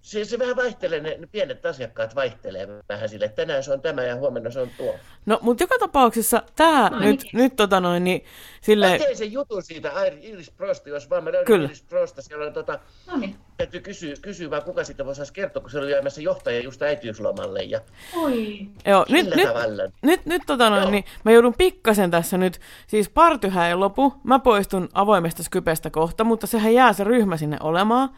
Se, 0.01 0.25
se 0.25 0.39
vähän 0.39 0.55
vaihtelee, 0.55 0.99
ne, 0.99 1.17
ne 1.17 1.27
pienet 1.27 1.65
asiakkaat 1.65 2.15
vaihtelee 2.15 2.67
vähän 2.89 3.09
sille, 3.09 3.25
että 3.25 3.35
tänään 3.35 3.63
se 3.63 3.73
on 3.73 3.81
tämä 3.81 4.03
ja 4.03 4.15
huomenna 4.15 4.51
se 4.51 4.59
on 4.59 4.69
tuo. 4.77 4.95
No, 5.25 5.39
mutta 5.41 5.63
joka 5.63 5.75
tapauksessa 5.79 6.43
tämä 6.55 6.89
No 6.89 6.99
nyt, 6.99 7.25
nyt 7.33 7.55
tota 7.55 7.79
noin, 7.79 8.03
niin 8.03 8.25
sille 8.61 8.89
Mä 8.91 8.97
teen 8.97 9.17
sen 9.17 9.31
jutun 9.31 9.63
siitä 9.63 9.91
Iris 10.21 10.51
Prosta, 10.51 10.89
jos 10.89 11.09
vaan 11.09 11.23
mä 11.23 11.31
löydän 11.31 11.45
Kyllä. 11.45 11.65
Iris 11.65 11.83
Prosta. 11.83 12.21
Siellä 12.21 12.45
on 12.45 12.53
tota, 12.53 12.79
Noniin. 13.07 13.35
Täytyy 13.59 13.81
kysyä, 13.81 14.13
kysyä 14.21 14.49
vaan 14.49 14.63
kuka 14.63 14.83
siitä 14.83 15.05
voisi 15.05 15.33
kertoa, 15.33 15.61
kun 15.61 15.71
se 15.71 15.79
oli 15.79 15.91
jäämässä 15.91 16.21
johtaja 16.21 16.59
just 16.59 16.81
äitiyslomalle. 16.81 17.63
Ja 17.63 17.81
Oi. 18.15 18.59
Joo, 18.85 19.05
nyt, 19.09 19.35
nyt, 19.35 19.47
tavalla. 19.47 19.83
nyt, 20.01 20.25
nyt 20.25 20.41
tota 20.47 20.69
noin, 20.69 20.91
niin 20.91 21.03
mä 21.23 21.31
joudun 21.31 21.53
pikkasen 21.57 22.11
tässä 22.11 22.37
nyt, 22.37 22.59
siis 22.87 23.09
partyhä 23.09 23.67
ei 23.67 23.75
lopu, 23.75 24.13
mä 24.23 24.39
poistun 24.39 24.89
avoimesta 24.93 25.43
Skypestä 25.43 25.89
kohta, 25.89 26.23
mutta 26.23 26.47
sehän 26.47 26.73
jää 26.73 26.93
se 26.93 27.03
ryhmä 27.03 27.37
sinne 27.37 27.57
olemaan. 27.59 28.09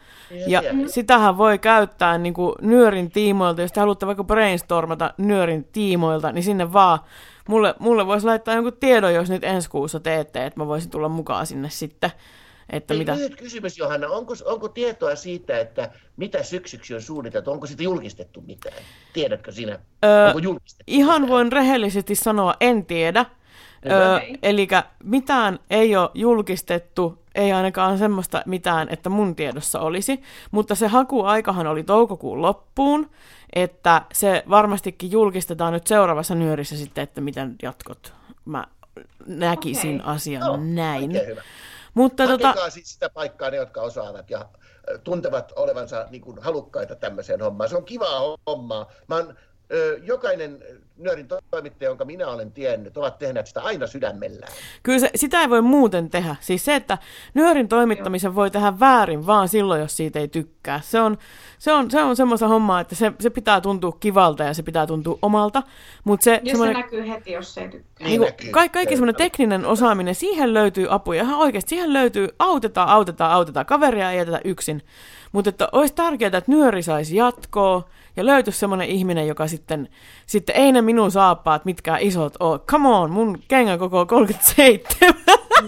Ja 0.46 0.60
siellä. 0.60 0.88
sitähän 0.88 1.38
voi 1.38 1.58
käyttää 1.58 2.18
niin 2.18 2.34
kuin 2.34 2.54
nyörin 2.60 3.10
tiimoilta, 3.10 3.62
jos 3.62 3.72
te 3.72 3.80
haluatte 3.80 4.06
vaikka 4.06 4.24
brainstormata 4.24 5.14
nyörin 5.18 5.64
tiimoilta, 5.64 6.32
niin 6.32 6.44
sinne 6.44 6.72
vaan, 6.72 6.98
mulle, 7.48 7.74
mulle 7.78 8.06
voisi 8.06 8.26
laittaa 8.26 8.54
jonkun 8.54 8.76
tiedon, 8.80 9.14
jos 9.14 9.30
nyt 9.30 9.44
ensi 9.44 9.70
kuussa 9.70 10.00
teette, 10.00 10.46
että 10.46 10.60
mä 10.60 10.66
voisin 10.66 10.90
tulla 10.90 11.08
mukaan 11.08 11.46
sinne 11.46 11.70
sitten, 11.70 12.10
että 12.72 12.94
Hei, 12.94 12.98
mitä... 12.98 13.16
Lyhyt 13.16 13.36
kysymys, 13.36 13.78
Johanna. 13.78 14.08
Onko, 14.08 14.34
onko 14.44 14.68
tietoa 14.68 15.16
siitä, 15.16 15.58
että 15.58 15.90
mitä 16.16 16.42
syksyksi 16.42 16.94
on 16.94 17.02
suunniteltu? 17.02 17.50
Onko 17.50 17.66
siitä 17.66 17.82
julkistettu 17.82 18.40
mitään? 18.40 18.82
Tiedätkö 19.12 19.52
sinä? 19.52 19.78
Öö, 20.04 20.26
onko 20.26 20.38
julkistettu? 20.38 20.84
ihan 20.86 21.28
voin 21.28 21.52
rehellisesti 21.52 22.14
sanoa, 22.14 22.54
en 22.60 22.86
tiedä. 22.86 23.26
Öö, 23.90 24.18
eli 24.42 24.68
mitään 25.04 25.58
ei 25.70 25.96
ole 25.96 26.10
julkistettu, 26.14 27.18
ei 27.34 27.52
ainakaan 27.52 27.98
semmoista 27.98 28.42
mitään, 28.46 28.88
että 28.90 29.08
mun 29.08 29.36
tiedossa 29.36 29.80
olisi, 29.80 30.20
mutta 30.50 30.74
se 30.74 30.86
hakuaikahan 30.86 31.66
oli 31.66 31.84
toukokuun 31.84 32.42
loppuun, 32.42 33.10
että 33.52 34.02
se 34.12 34.44
varmastikin 34.50 35.10
julkistetaan 35.10 35.72
nyt 35.72 35.86
seuraavassa 35.86 36.34
nyörissä 36.34 36.76
sitten, 36.76 37.02
että 37.02 37.20
miten 37.20 37.56
jatkot. 37.62 38.12
Mä 38.44 38.66
näkisin 39.26 40.00
Okei. 40.00 40.14
asian 40.14 40.42
Joo, 40.46 40.56
näin. 40.56 41.02
oikein 41.02 41.26
hyvä. 41.26 41.42
Mutta 41.94 42.26
Hakekaa 42.26 42.54
tota, 42.54 42.70
siis 42.70 42.92
sitä 42.92 43.10
paikkaa 43.10 43.50
ne, 43.50 43.56
jotka 43.56 43.80
osaavat 43.80 44.30
ja 44.30 44.48
tuntevat 45.04 45.52
olevansa 45.56 46.06
niin 46.10 46.22
kuin, 46.22 46.38
halukkaita 46.38 46.96
tämmöiseen 46.96 47.40
hommaan. 47.42 47.70
Se 47.70 47.76
on 47.76 47.84
kivaa 47.84 48.36
hommaa. 48.46 48.92
Mä 49.06 49.16
oon 49.16 49.36
jokainen 50.02 50.58
nyörin 50.96 51.28
toimittaja, 51.50 51.90
jonka 51.90 52.04
minä 52.04 52.28
olen 52.28 52.52
tiennyt, 52.52 52.96
ovat 52.96 53.18
tehneet 53.18 53.46
sitä 53.46 53.60
aina 53.62 53.86
sydämellään. 53.86 54.52
Kyllä 54.82 54.98
se, 54.98 55.10
sitä 55.14 55.40
ei 55.40 55.50
voi 55.50 55.62
muuten 55.62 56.10
tehdä. 56.10 56.36
Siis 56.40 56.64
se, 56.64 56.74
että 56.74 56.98
nyörin 57.34 57.68
toimittamisen 57.68 58.34
voi 58.34 58.50
tehdä 58.50 58.80
väärin 58.80 59.26
vaan 59.26 59.48
silloin, 59.48 59.80
jos 59.80 59.96
siitä 59.96 60.18
ei 60.18 60.28
tykkää. 60.28 60.80
Se 60.84 61.00
on, 61.00 61.18
se 61.58 61.72
on, 61.72 61.90
se 61.90 62.02
on 62.02 62.16
semmoista 62.16 62.48
hommaa, 62.48 62.80
että 62.80 62.94
se, 62.94 63.12
se 63.20 63.30
pitää 63.30 63.60
tuntua 63.60 63.92
kivalta 64.00 64.44
ja 64.44 64.54
se 64.54 64.62
pitää 64.62 64.86
tuntua 64.86 65.18
omalta. 65.22 65.62
Mutta 66.04 66.24
se, 66.24 66.30
Ja 66.30 66.40
se 66.44 66.50
semmoinen- 66.50 66.76
näkyy 66.76 67.08
heti, 67.08 67.32
jos 67.32 67.54
se 67.54 67.60
ei 67.60 67.68
tykkää. 67.68 68.08
niin 68.08 68.20
kuin, 68.20 68.32
ka- 68.50 68.68
kaikki 68.68 68.94
semmoinen 68.96 69.16
tekninen 69.16 69.66
osaaminen, 69.66 70.14
siihen 70.14 70.54
löytyy 70.54 70.86
apuja. 70.90 71.22
Ihan 71.22 71.38
oikeasti, 71.38 71.68
siihen 71.68 71.92
löytyy, 71.92 72.28
autetaan, 72.38 72.88
autetaan, 72.88 73.30
autetaan. 73.32 73.66
Kaveria 73.66 74.10
ei 74.10 74.18
jätetä 74.18 74.40
yksin. 74.44 74.82
Mutta 75.32 75.48
että 75.48 75.68
olisi 75.72 75.94
tärkeää, 75.94 76.28
että 76.38 76.50
nyöri 76.52 76.82
saisi 76.82 77.16
jatkoa 77.16 77.88
ja 78.16 78.26
löytyisi 78.26 78.58
semmoinen 78.58 78.88
ihminen, 78.88 79.26
joka 79.28 79.46
sitten, 79.46 79.88
sitten 80.26 80.56
ei 80.56 80.72
ne 80.72 80.82
minun 80.82 81.10
saappaat 81.10 81.64
mitkään 81.64 82.00
isot 82.00 82.34
ole. 82.40 82.58
Come 82.58 82.88
on, 82.88 83.10
mun 83.10 83.38
kengän 83.48 83.78
koko 83.78 84.00
on 84.00 84.06
37. 84.06 84.80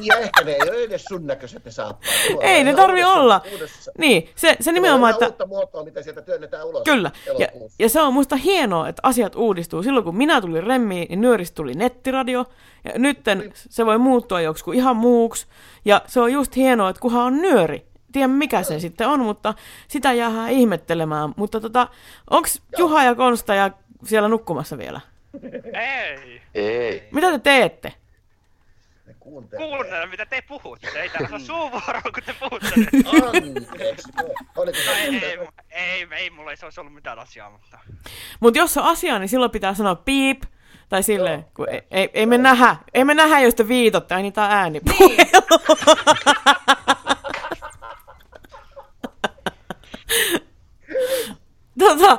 Ja 0.02 0.16
ehkä 0.18 0.44
ne 0.44 0.50
ei 0.52 0.58
ole 0.70 0.82
edes 0.84 1.04
sun 1.04 1.26
näköiset 1.26 1.64
ne 1.64 1.70
saappaat. 1.70 2.14
Tuolla 2.28 2.42
ei 2.48 2.64
ne 2.64 2.74
tarvi 2.74 3.00
uudessa- 3.02 3.12
olla. 3.20 3.40
uudessa- 3.52 3.92
Niin, 3.98 4.28
se, 4.34 4.56
se 4.60 4.72
nimenomaan, 4.72 5.12
että... 5.12 5.26
uutta 5.26 5.46
muotoa, 5.46 5.84
mitä 5.84 6.02
sieltä 6.02 6.22
työnnetään 6.22 6.66
ulos 6.66 6.82
Kyllä, 6.84 7.10
ja, 7.38 7.46
elokuussa. 7.46 7.76
ja 7.82 7.88
se 7.88 8.00
on 8.00 8.14
musta 8.14 8.36
hienoa, 8.36 8.88
että 8.88 9.00
asiat 9.02 9.36
uudistuu. 9.36 9.82
Silloin 9.82 10.04
kun 10.04 10.16
minä 10.16 10.40
tulin 10.40 10.64
remmiin, 10.64 11.06
niin 11.08 11.20
nyöristä 11.20 11.54
tuli 11.54 11.74
nettiradio, 11.74 12.44
ja 12.84 12.98
nytten 12.98 13.52
se 13.54 13.86
voi 13.86 13.98
muuttua 13.98 14.40
joksikin 14.40 14.74
ihan 14.74 14.96
muuksi, 14.96 15.46
ja 15.84 16.02
se 16.06 16.20
on 16.20 16.32
just 16.32 16.56
hienoa, 16.56 16.90
että 16.90 17.00
kunhan 17.00 17.22
on 17.26 17.42
nyöri. 17.42 17.84
Tiedän 18.14 18.30
mikä 18.30 18.62
se 18.62 18.80
sitten 18.80 19.08
on, 19.08 19.20
mutta 19.20 19.54
sitä 19.88 20.12
jäähän 20.12 20.50
ihmettelemään. 20.50 21.34
Mutta 21.36 21.60
tota, 21.60 21.88
onks 22.30 22.62
Juha 22.78 23.04
ja 23.04 23.14
Konsta 23.14 23.54
ja 23.54 23.70
siellä 24.04 24.28
nukkumassa 24.28 24.78
vielä? 24.78 25.00
Ei. 25.72 26.42
Ei. 26.54 27.08
Mitä 27.12 27.30
te 27.30 27.38
teette? 27.38 27.92
Kuunnella, 29.56 30.06
mitä 30.06 30.26
te 30.26 30.42
puhutte. 30.48 30.88
Ei 30.88 31.08
täällä 31.08 31.28
ole 31.32 31.40
suuvuoroa, 31.40 32.02
kun 32.02 32.22
te 32.26 32.34
puhutte. 32.40 32.68
Anteeksi. 33.26 34.12
Oliko 34.56 34.78
ei, 34.96 35.24
ei, 35.24 35.38
ei, 35.70 36.06
ei, 36.10 36.30
mulla 36.30 36.50
ei 36.50 36.56
se 36.56 36.66
olisi 36.66 36.80
ollut 36.80 36.94
mitään 36.94 37.18
asiaa, 37.18 37.50
mutta... 37.50 37.78
Mutta 38.40 38.58
jos 38.58 38.76
on 38.76 38.84
asia, 38.84 39.18
niin 39.18 39.28
silloin 39.28 39.50
pitää 39.50 39.74
sanoa 39.74 39.94
piip, 39.94 40.42
tai 40.88 41.02
silleen, 41.02 41.44
kun 41.54 41.68
ei, 41.68 41.82
ei, 41.90 42.10
ei, 42.14 42.26
me 42.26 42.38
nähdä, 42.38 42.76
ei 42.94 43.04
me 43.04 43.14
nähdä, 43.14 43.40
jos 43.40 43.54
te 43.54 43.68
viitotte, 43.68 44.14
ai 44.14 44.22
niin 44.22 44.32
tää 44.32 44.46
ääni. 44.46 44.80
tota, 51.88 52.18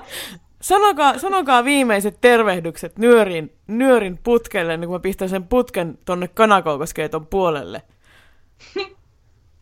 sanokaa, 0.62 1.20
sanokaa 1.20 1.64
viimeiset 1.64 2.18
tervehdykset 2.22 2.98
nyörin, 2.98 3.58
nyörin 3.68 4.20
putkelle, 4.24 4.78
niin 4.78 4.88
kun 4.88 4.96
mä 4.96 5.00
pistän 5.00 5.30
sen 5.30 5.48
putken 5.48 5.98
tonne 6.06 6.28
kanakoukoskeeton 6.28 7.28
puolelle. 7.28 7.82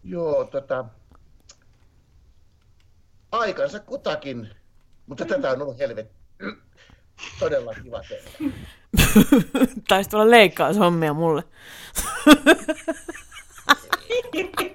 Joo, 0.03 0.45
tota... 0.45 0.85
Aikansa 3.31 3.79
kutakin, 3.79 4.49
mutta 5.07 5.25
tätä 5.25 5.51
on 5.51 5.61
ollut 5.61 5.79
helvetti. 5.79 6.15
Todella 7.39 7.73
kiva 7.83 8.01
tehdä. 8.09 8.53
Taisi 9.87 10.09
tulla 10.09 10.29
leikkaushommia 10.29 11.13
mulle. 11.13 11.43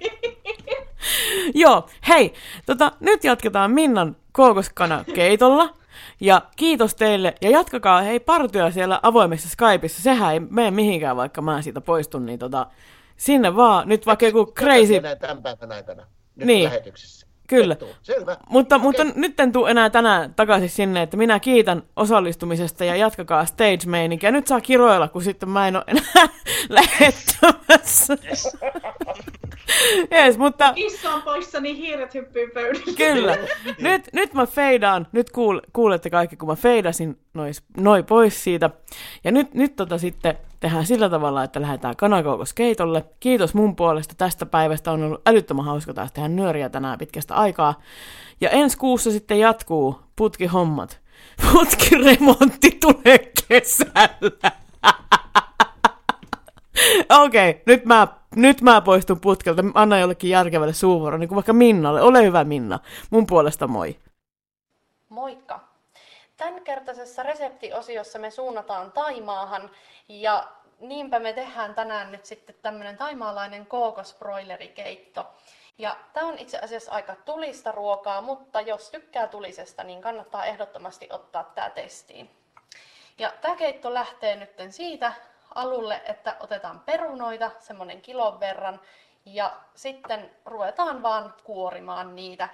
Joo, 1.55 1.87
hei, 2.09 2.35
tota, 2.67 2.93
nyt 3.01 3.25
jatketaan 3.25 3.71
Minnan 3.71 4.17
kookoskana 4.33 5.05
keitolla. 5.15 5.75
Ja 6.21 6.43
kiitos 6.57 6.95
teille, 6.95 7.35
ja 7.41 7.51
jatkakaa 7.51 8.01
hei 8.01 8.21
partyä 8.21 8.71
siellä 8.71 9.01
avoimessa 9.03 9.49
Skypeissa, 9.49 10.03
sehän 10.03 10.33
ei 10.33 10.41
mene 10.41 10.71
mihinkään, 10.71 11.17
vaikka 11.17 11.43
mä 11.43 11.63
siitä 11.63 11.81
poistun, 11.81 12.27
niin 12.27 12.39
tota, 12.39 12.67
sinne 13.17 13.57
vaan, 13.57 13.89
nyt 13.89 14.07
vaikka 14.07 14.27
joku 14.27 14.53
crazy, 14.53 15.01
tämän 15.21 15.43
päivän 15.43 15.73
aikana. 15.73 16.03
Nyt 16.37 16.47
Niin. 16.47 16.65
lähetyksessä. 16.65 17.27
Kyllä. 17.49 17.77
Selvä. 18.03 18.37
Mutta, 18.49 18.79
mutta 18.79 19.05
nyt 19.15 19.41
en 19.41 19.53
tule 19.53 19.71
enää 19.71 19.91
tänään 19.91 20.35
takaisin 20.35 20.69
sinne, 20.71 21.03
että 21.03 21.17
minä 21.17 21.41
kiitän 21.41 21.83
osallistumisesta 21.97 22.85
ja 22.85 22.97
jatkakaa 22.97 23.45
stage-meininkiä. 23.45 24.31
Nyt 24.31 24.47
saa 24.47 24.61
kiroilla, 24.61 25.09
kun 25.09 25.23
sitten 25.23 25.49
mä 25.49 25.69
en 25.69 25.77
ole 25.77 25.85
enää 25.87 26.29
lähettämässä. 26.69 28.17
Yes, 30.13 30.39
mutta 30.39 30.73
Kissa 30.73 31.11
on 31.15 31.23
poissa, 31.23 31.61
niin 31.61 31.77
hiiret 31.77 32.15
hyppyy 32.15 32.51
pöydälle. 32.55 32.95
kyllä. 32.97 33.37
Nyt, 33.79 34.09
nyt 34.13 34.35
mä 34.35 34.47
feidaan. 34.47 35.07
Nyt 35.13 35.31
kuul, 35.31 35.61
kuulette 35.73 36.11
kaikki, 36.11 36.37
kun 36.37 36.49
mä 36.49 36.57
feidasin 36.57 37.19
nois, 37.35 37.63
noi 37.77 38.03
pois 38.03 38.45
siitä. 38.45 38.71
Ja 39.25 39.33
nyt, 39.33 39.55
nyt 39.55 39.77
tota 39.77 39.99
sitten 39.99 40.39
tehdään 40.61 40.87
sillä 40.87 41.09
tavalla, 41.09 41.45
että 41.45 41.61
lähdetään 41.61 41.97
kanakoukos 41.97 42.55
keitolle. 42.55 43.05
Kiitos 43.21 43.55
mun 43.55 43.77
puolesta 43.77 44.15
tästä 44.19 44.47
päivästä. 44.47 44.93
On 44.93 45.03
ollut 45.03 45.29
älyttömän 45.29 45.65
hauska 45.65 45.95
taas 45.95 46.13
tehdä 46.13 46.29
nyöriä 46.29 46.69
tänään 46.69 46.99
pitkästä 46.99 47.35
aikaa. 47.35 47.81
Ja 48.41 48.51
ensi 48.51 48.79
kuussa 48.79 49.11
sitten 49.11 49.39
jatkuu 49.39 50.01
putkihommat. 50.17 51.01
Putkiremontti 51.53 52.79
tulee 52.81 53.33
kesällä. 53.49 53.99
Okei, 57.25 57.51
okay, 57.51 57.63
nyt, 57.67 57.85
mä, 57.85 58.09
nyt 58.37 58.63
mä 58.63 58.81
poistun 58.81 59.21
putkelta. 59.21 59.65
Anna 59.75 59.99
jollekin 59.99 60.31
järkevälle 60.31 60.73
suuvuoro, 60.73 61.19
niin 61.19 61.29
kuin 61.29 61.37
vaikka 61.37 61.53
Minnalle. 61.53 62.03
Ole 62.03 62.25
hyvä 62.25 62.45
Minna. 62.45 62.79
Mun 63.11 63.27
puolesta 63.27 63.69
moi. 63.69 63.97
Moikka! 65.09 65.68
Tämänkertaisessa 66.39 67.23
reseptiosiossa 67.23 68.19
me 68.19 68.31
suunnataan 68.31 68.93
Taimaahan 68.93 69.71
ja 70.09 70.49
niinpä 70.81 71.19
me 71.19 71.33
tehdään 71.33 71.75
tänään 71.75 72.13
nyt 72.13 72.25
sitten 72.25 72.55
tämmönen 72.63 72.97
taimaalainen 72.97 73.67
kookosbroilerikeitto. 73.67 75.27
Ja 75.79 75.97
tämä 76.13 76.27
on 76.27 76.39
itse 76.39 76.59
asiassa 76.59 76.93
aika 76.93 77.17
tulista 77.25 77.73
ruokaa, 77.73 78.21
mutta 78.21 78.61
jos 78.61 78.91
tykkää 78.91 79.27
tulisesta, 79.27 79.85
niin 79.85 80.03
kannattaa 80.03 80.45
ehdottomasti 80.45 81.09
ottaa 81.13 81.45
tämä 81.55 81.71
testiin. 81.71 82.31
Ja 83.19 83.33
tämä 83.41 83.57
keitto 83.57 83.95
lähtee 83.95 84.37
nyt 84.37 84.51
siitä 84.71 85.13
alulle, 85.55 86.03
että 86.05 86.37
otetaan 86.41 86.81
perunoita 86.81 87.51
semmonen 87.59 88.03
kilon 88.03 88.41
verran 88.41 88.81
ja 89.25 89.57
sitten 89.75 90.31
ruvetaan 90.45 91.03
vaan 91.03 91.35
kuorimaan 91.45 92.17
niitä. 92.17 92.49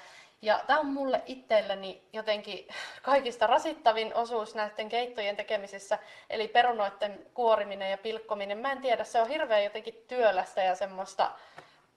Ja 0.44 0.60
tämä 0.66 0.80
on 0.80 0.86
mulle 0.86 1.22
itselleni 1.26 2.02
jotenkin 2.12 2.68
kaikista 3.02 3.46
rasittavin 3.46 4.14
osuus 4.14 4.54
näiden 4.54 4.88
keittojen 4.88 5.36
tekemisessä, 5.36 5.98
eli 6.30 6.48
perunoiden 6.48 7.26
kuoriminen 7.34 7.90
ja 7.90 7.98
pilkkominen. 7.98 8.58
Mä 8.58 8.72
en 8.72 8.80
tiedä, 8.80 9.04
se 9.04 9.20
on 9.20 9.28
hirveän 9.28 9.64
jotenkin 9.64 10.04
työlästä 10.08 10.62
ja 10.62 10.74
semmoista 10.74 11.30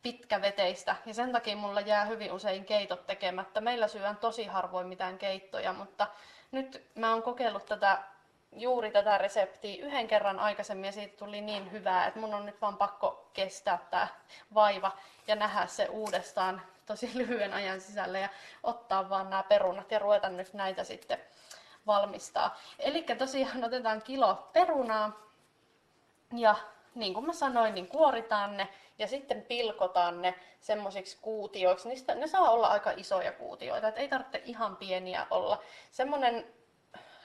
pitkäveteistä, 0.04 0.96
ja 1.06 1.14
sen 1.14 1.32
takia 1.32 1.56
mulla 1.56 1.82
jää 1.82 2.06
hyvin 2.06 2.32
usein 2.32 2.66
keitot 2.66 3.08
tekemättä. 3.08 3.62
Meillä 3.62 3.88
syön 3.88 4.18
tosi 4.18 4.46
harvoin 4.46 4.88
mitään 4.88 5.18
keittoja, 5.18 5.74
mutta 5.74 6.08
nyt 6.52 6.84
mä 6.96 7.12
oon 7.12 7.24
kokeillut 7.24 7.66
tätä 7.66 8.04
juuri 8.62 8.92
tätä 8.92 9.18
reseptiä 9.18 9.86
yhden 9.86 10.08
kerran 10.08 10.40
aikaisemmin 10.40 10.86
ja 10.86 10.92
siitä 10.92 11.18
tuli 11.18 11.42
niin 11.42 11.72
hyvää, 11.72 12.08
että 12.08 12.20
mun 12.20 12.34
on 12.34 12.46
nyt 12.46 12.62
vaan 12.62 12.78
pakko 12.78 13.30
kestää 13.34 13.80
tämä 13.92 14.08
vaiva 14.54 14.92
ja 15.28 15.36
nähdä 15.36 15.68
se 15.68 15.86
uudestaan 15.86 16.62
tosi 16.86 17.12
lyhyen 17.20 17.54
ajan 17.54 17.82
sisällä 17.82 18.20
ja 18.20 18.30
ottaa 18.64 19.10
vaan 19.10 19.30
nämä 19.30 19.44
perunat 19.44 19.92
ja 19.92 20.00
ruveta 20.00 20.30
nyt 20.30 20.54
näitä 20.54 20.84
sitten 20.84 21.20
valmistaa. 21.88 22.60
Eli 22.80 23.04
tosiaan 23.04 23.64
otetaan 23.64 24.02
kilo 24.02 24.50
perunaa 24.54 25.12
ja 26.36 26.56
niin 26.96 27.14
kuin 27.14 27.26
mä 27.26 27.34
sanoin, 27.34 27.74
niin 27.76 27.88
kuoritaan 27.88 28.58
ne 28.58 28.68
ja 29.00 29.08
sitten 29.08 29.42
pilkotaan 29.42 30.22
ne 30.22 30.36
semmoisiksi 30.62 31.18
kuutioiksi. 31.22 31.90
Niistä, 31.90 32.16
ne 32.16 32.28
saa 32.28 32.50
olla 32.50 32.68
aika 32.68 32.92
isoja 32.92 33.32
kuutioita, 33.32 33.88
et 33.88 33.98
ei 33.98 34.08
tarvitse 34.08 34.42
ihan 34.46 34.78
pieniä 34.78 35.28
olla. 35.30 35.64
Semmoinen 35.92 36.54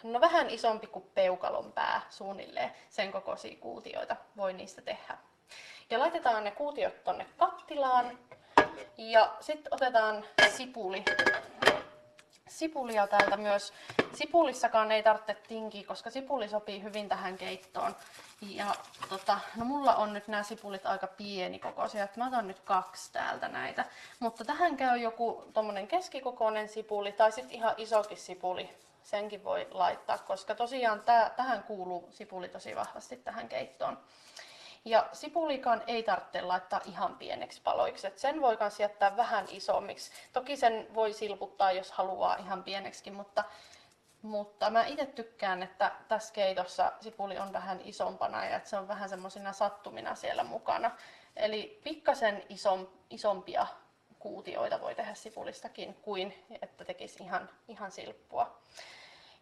no 0.03 0.21
vähän 0.21 0.51
isompi 0.51 0.87
kuin 0.87 1.11
peukalon 1.15 1.73
pää 1.73 2.01
suunnilleen, 2.11 2.73
sen 2.91 3.13
kokoisia 3.13 3.57
kuutioita 3.61 4.17
voi 4.37 4.53
niistä 4.53 4.83
tehdä. 4.83 5.19
Ja 5.91 5.99
laitetaan 5.99 6.45
ne 6.45 6.51
kuutiot 6.51 7.05
tonne 7.05 7.27
kattilaan 7.37 8.19
ja 8.97 9.37
sitten 9.41 9.75
otetaan 9.75 10.25
sipuli. 10.49 11.05
Sipulia 12.49 13.07
täältä 13.07 13.37
myös. 13.37 13.73
Sipulissakaan 14.13 14.93
ei 14.93 15.03
tarvitse 15.03 15.35
tinkiä, 15.49 15.87
koska 15.87 16.11
sipuli 16.11 16.49
sopii 16.49 16.83
hyvin 16.83 17.09
tähän 17.09 17.39
keittoon. 17.39 17.97
Ja 18.41 18.67
tota, 19.09 19.39
no 19.57 19.65
mulla 19.65 19.95
on 19.95 20.13
nyt 20.13 20.29
nämä 20.29 20.43
sipulit 20.43 20.87
aika 20.87 21.07
pienikokoisia, 21.07 22.05
että 22.05 22.21
mä 22.21 22.27
otan 22.27 22.49
nyt 22.49 22.61
kaksi 22.61 23.13
täältä 23.13 23.49
näitä. 23.49 23.85
Mutta 24.21 24.45
tähän 24.45 24.77
käy 24.77 24.99
joku 24.99 25.45
tommonen 25.53 25.89
keskikokoinen 25.89 26.69
sipuli 26.69 27.13
tai 27.13 27.33
sitten 27.33 27.55
ihan 27.57 27.75
isokin 27.77 28.19
sipuli 28.19 28.71
senkin 29.03 29.45
voi 29.45 29.69
laittaa, 29.71 30.19
koska 30.19 30.55
tosiaan 30.55 31.01
tää, 31.01 31.31
tähän 31.31 31.63
kuuluu 31.63 32.09
sipuli 32.11 32.49
tosi 32.49 32.77
vahvasti 32.77 33.17
tähän 33.17 33.49
keittoon. 33.49 33.99
Ja 34.85 35.09
sipulikaan 35.13 35.83
ei 35.87 36.03
tarvitse 36.03 36.41
laittaa 36.41 36.81
ihan 36.85 37.17
pieneksi 37.17 37.61
paloiksi, 37.63 38.07
Et 38.07 38.19
sen 38.19 38.41
voi 38.41 38.57
myös 38.61 38.81
jättää 38.81 39.17
vähän 39.17 39.47
isommiksi. 39.51 40.13
Toki 40.33 40.57
sen 40.57 40.89
voi 40.95 41.13
silputtaa, 41.13 41.73
jos 41.73 41.93
haluaa 41.93 42.37
ihan 42.37 42.65
pieneksi, 42.65 43.11
mutta 43.11 43.45
Mutta 44.23 44.71
mä 44.71 44.85
itse 44.87 45.07
tykkään, 45.07 45.63
että 45.63 45.93
tässä 46.09 46.35
keitossa 46.35 46.93
sipuli 47.01 47.39
on 47.39 47.53
vähän 47.53 47.81
isompana 47.85 48.45
ja 48.45 48.57
että 48.57 48.71
se 48.71 48.77
on 48.77 48.89
vähän 48.89 49.09
semmoisina 49.09 49.53
sattumina 49.53 50.15
siellä 50.15 50.45
mukana. 50.45 50.91
Eli 51.37 51.81
pikkasen 51.85 52.43
isom, 52.49 52.87
isompia 53.11 53.67
kuutioita 54.23 54.81
voi 54.81 54.95
tehdä 54.95 55.15
sipulistakin 55.15 55.95
kuin 55.95 56.45
että 56.63 56.85
tekisi 56.85 57.23
ihan, 57.23 57.49
ihan 57.69 57.91
silppua. 57.91 58.59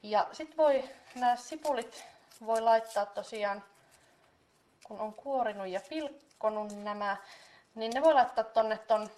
Ja 0.02 0.26
sitten 0.32 0.56
voi 0.56 0.84
nämä 1.14 1.36
sipulit 1.36 2.04
voi 2.46 2.60
laittaa 2.60 3.06
tosiaan, 3.06 3.64
kun 4.84 5.00
on 5.00 5.14
kuorinut 5.14 5.68
ja 5.68 5.80
pilkkonut 5.88 6.72
nämä, 6.72 7.16
niin 7.74 7.92
ne 7.94 8.02
voi 8.02 8.14
laittaa 8.14 8.44
tonne 8.44 8.78
ton 8.78 9.10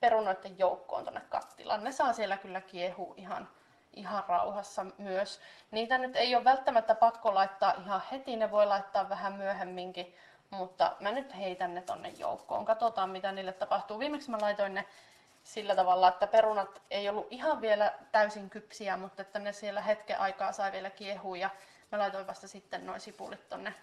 perunoiden 0.00 0.58
joukkoon 0.58 1.04
tonne 1.04 1.22
kattilaan. 1.28 1.84
Ne 1.84 1.92
saa 1.92 2.12
siellä 2.12 2.36
kyllä 2.36 2.60
kiehu 2.60 3.14
ihan, 3.16 3.48
ihan 3.94 4.24
rauhassa 4.28 4.86
myös. 4.98 5.40
Niitä 5.70 5.98
nyt 5.98 6.16
ei 6.16 6.34
ole 6.34 6.44
välttämättä 6.44 6.94
pakko 6.94 7.34
laittaa 7.34 7.72
ihan 7.72 8.02
heti, 8.12 8.36
ne 8.36 8.50
voi 8.50 8.66
laittaa 8.66 9.08
vähän 9.08 9.32
myöhemminkin, 9.32 10.14
mutta 10.52 10.96
mä 11.00 11.12
nyt 11.12 11.36
heitän 11.36 11.74
ne 11.74 11.82
tonne 11.82 12.08
joukkoon. 12.08 12.64
Katsotaan 12.64 13.10
mitä 13.10 13.32
niille 13.32 13.52
tapahtuu. 13.52 13.98
Viimeksi 13.98 14.30
mä 14.30 14.38
laitoin 14.40 14.74
ne 14.74 14.86
sillä 15.44 15.76
tavalla, 15.76 16.08
että 16.08 16.26
perunat 16.26 16.82
ei 16.90 17.08
ollut 17.08 17.26
ihan 17.30 17.60
vielä 17.60 17.92
täysin 18.12 18.50
kypsiä, 18.50 18.96
mutta 18.96 19.22
että 19.22 19.38
ne 19.38 19.52
siellä 19.52 19.80
hetken 19.80 20.20
aikaa 20.20 20.52
sai 20.52 20.72
vielä 20.72 20.90
kiehua 20.90 21.36
ja 21.36 21.50
mä 21.92 21.98
laitoin 21.98 22.26
vasta 22.26 22.48
sitten 22.48 22.86
noin 22.86 23.00
sipulit 23.00 23.48
tonne 23.48 23.74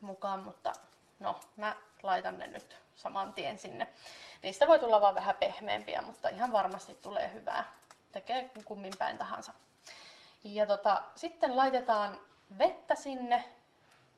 mukaan, 0.00 0.42
mutta 0.42 0.72
no 1.18 1.40
mä 1.56 1.76
laitan 2.02 2.38
ne 2.38 2.46
nyt 2.46 2.76
saman 2.94 3.32
tien 3.32 3.58
sinne. 3.58 3.88
Niistä 4.42 4.66
voi 4.66 4.78
tulla 4.78 5.00
vaan 5.00 5.14
vähän 5.14 5.36
pehmeämpiä, 5.36 6.02
mutta 6.02 6.28
ihan 6.28 6.52
varmasti 6.52 6.94
tulee 6.94 7.32
hyvää. 7.32 7.64
Tekee 8.12 8.50
kummin 8.64 8.92
päin 8.98 9.18
tahansa. 9.18 9.52
Ja 10.44 10.66
tota, 10.66 11.02
sitten 11.14 11.56
laitetaan 11.56 12.20
vettä 12.58 12.94
sinne 12.94 13.44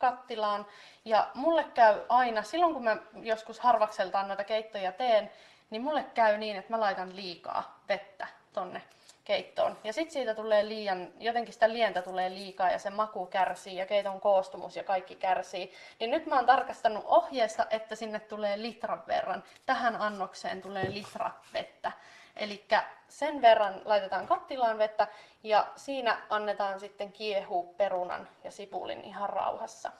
kattilaan. 0.03 0.66
Ja 1.05 1.28
mulle 1.34 1.64
käy 1.64 2.00
aina, 2.09 2.42
silloin 2.42 2.74
kun 2.74 2.84
mä 2.84 2.96
joskus 3.14 3.61
harvakseltaan 3.61 4.28
noita 4.28 4.44
keittoja 4.44 4.92
teen, 4.92 5.30
niin 5.70 5.82
mulle 5.82 6.05
käy 6.14 6.38
niin, 6.38 6.57
että 6.57 6.70
mä 6.72 6.80
laitan 6.80 7.16
liikaa 7.16 7.80
vettä 7.88 8.26
tonne 8.53 8.82
keittoon. 9.24 9.78
Ja 9.84 9.92
sitten 9.92 10.12
siitä 10.12 10.34
tulee 10.34 10.68
liian, 10.68 11.09
jotenkin 11.20 11.55
sitä 11.55 11.72
lientä 11.72 12.03
tulee 12.03 12.30
liikaa 12.30 12.70
ja 12.70 12.78
se 12.78 12.90
maku 12.90 13.26
kärsii 13.26 13.76
ja 13.76 13.86
keiton 13.86 14.20
koostumus 14.20 14.76
ja 14.76 14.84
kaikki 14.84 15.14
kärsii. 15.14 15.72
Niin 16.00 16.11
nyt 16.11 16.26
mä 16.26 16.36
oon 16.36 16.46
tarkastanut 16.46 17.05
ohjeesta, 17.07 17.66
että 17.70 17.94
sinne 17.94 18.20
tulee 18.20 18.62
litran 18.62 19.03
verran. 19.07 19.44
Tähän 19.66 19.96
annokseen 19.96 20.62
tulee 20.62 20.94
litra 20.94 21.30
vettä. 21.55 21.92
Eli 22.36 22.66
sen 23.08 23.42
verran 23.42 23.82
laitetaan 23.84 24.26
kattilaan 24.26 24.78
vettä 24.78 25.08
ja 25.42 25.66
siinä 25.76 26.22
annetaan 26.30 26.80
sitten 26.80 27.12
kiehu 27.12 27.74
perunan 27.76 28.28
ja 28.44 28.50
sipulin 28.50 29.00
ihan 29.00 29.30
rauhassa. 29.30 29.92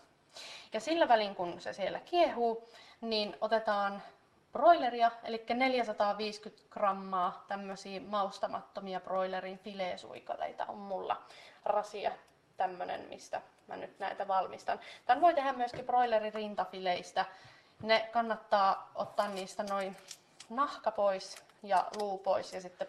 Ja 0.73 0.81
sillä 0.81 1.09
välin 1.09 1.35
kun 1.35 1.61
se 1.61 1.73
siellä 1.73 2.01
kiehuu, 2.01 2.69
niin 3.01 3.37
otetaan 3.41 4.03
broileria, 4.53 5.11
eli 5.25 5.45
450 5.55 6.63
grammaa 6.71 7.45
tämmöisiä 7.49 8.01
maustamattomia 8.01 9.01
broilerin 9.01 9.59
fileesuikaleita 9.59 10.67
on 10.69 10.79
mulla 10.79 11.23
rasia 11.65 12.13
tämmönen, 12.57 13.01
mistä 13.09 13.43
mä 13.67 13.77
nyt 13.77 13.99
näitä 13.99 14.29
valmistan. 14.29 14.81
Tän 15.07 15.21
voi 15.21 15.35
tehdä 15.35 15.53
myöskin 15.53 15.87
broilerin 15.87 16.35
rintafileistä. 16.35 17.25
Ne 17.83 18.09
kannattaa 18.13 18.91
ottaa 18.95 19.29
niistä 19.29 19.63
noin 19.63 19.97
nahka 20.51 20.91
pois 20.91 21.52
ja 21.63 21.89
luu 21.97 22.19
pois 22.19 22.53
ja 22.53 22.61
sitten 22.61 22.89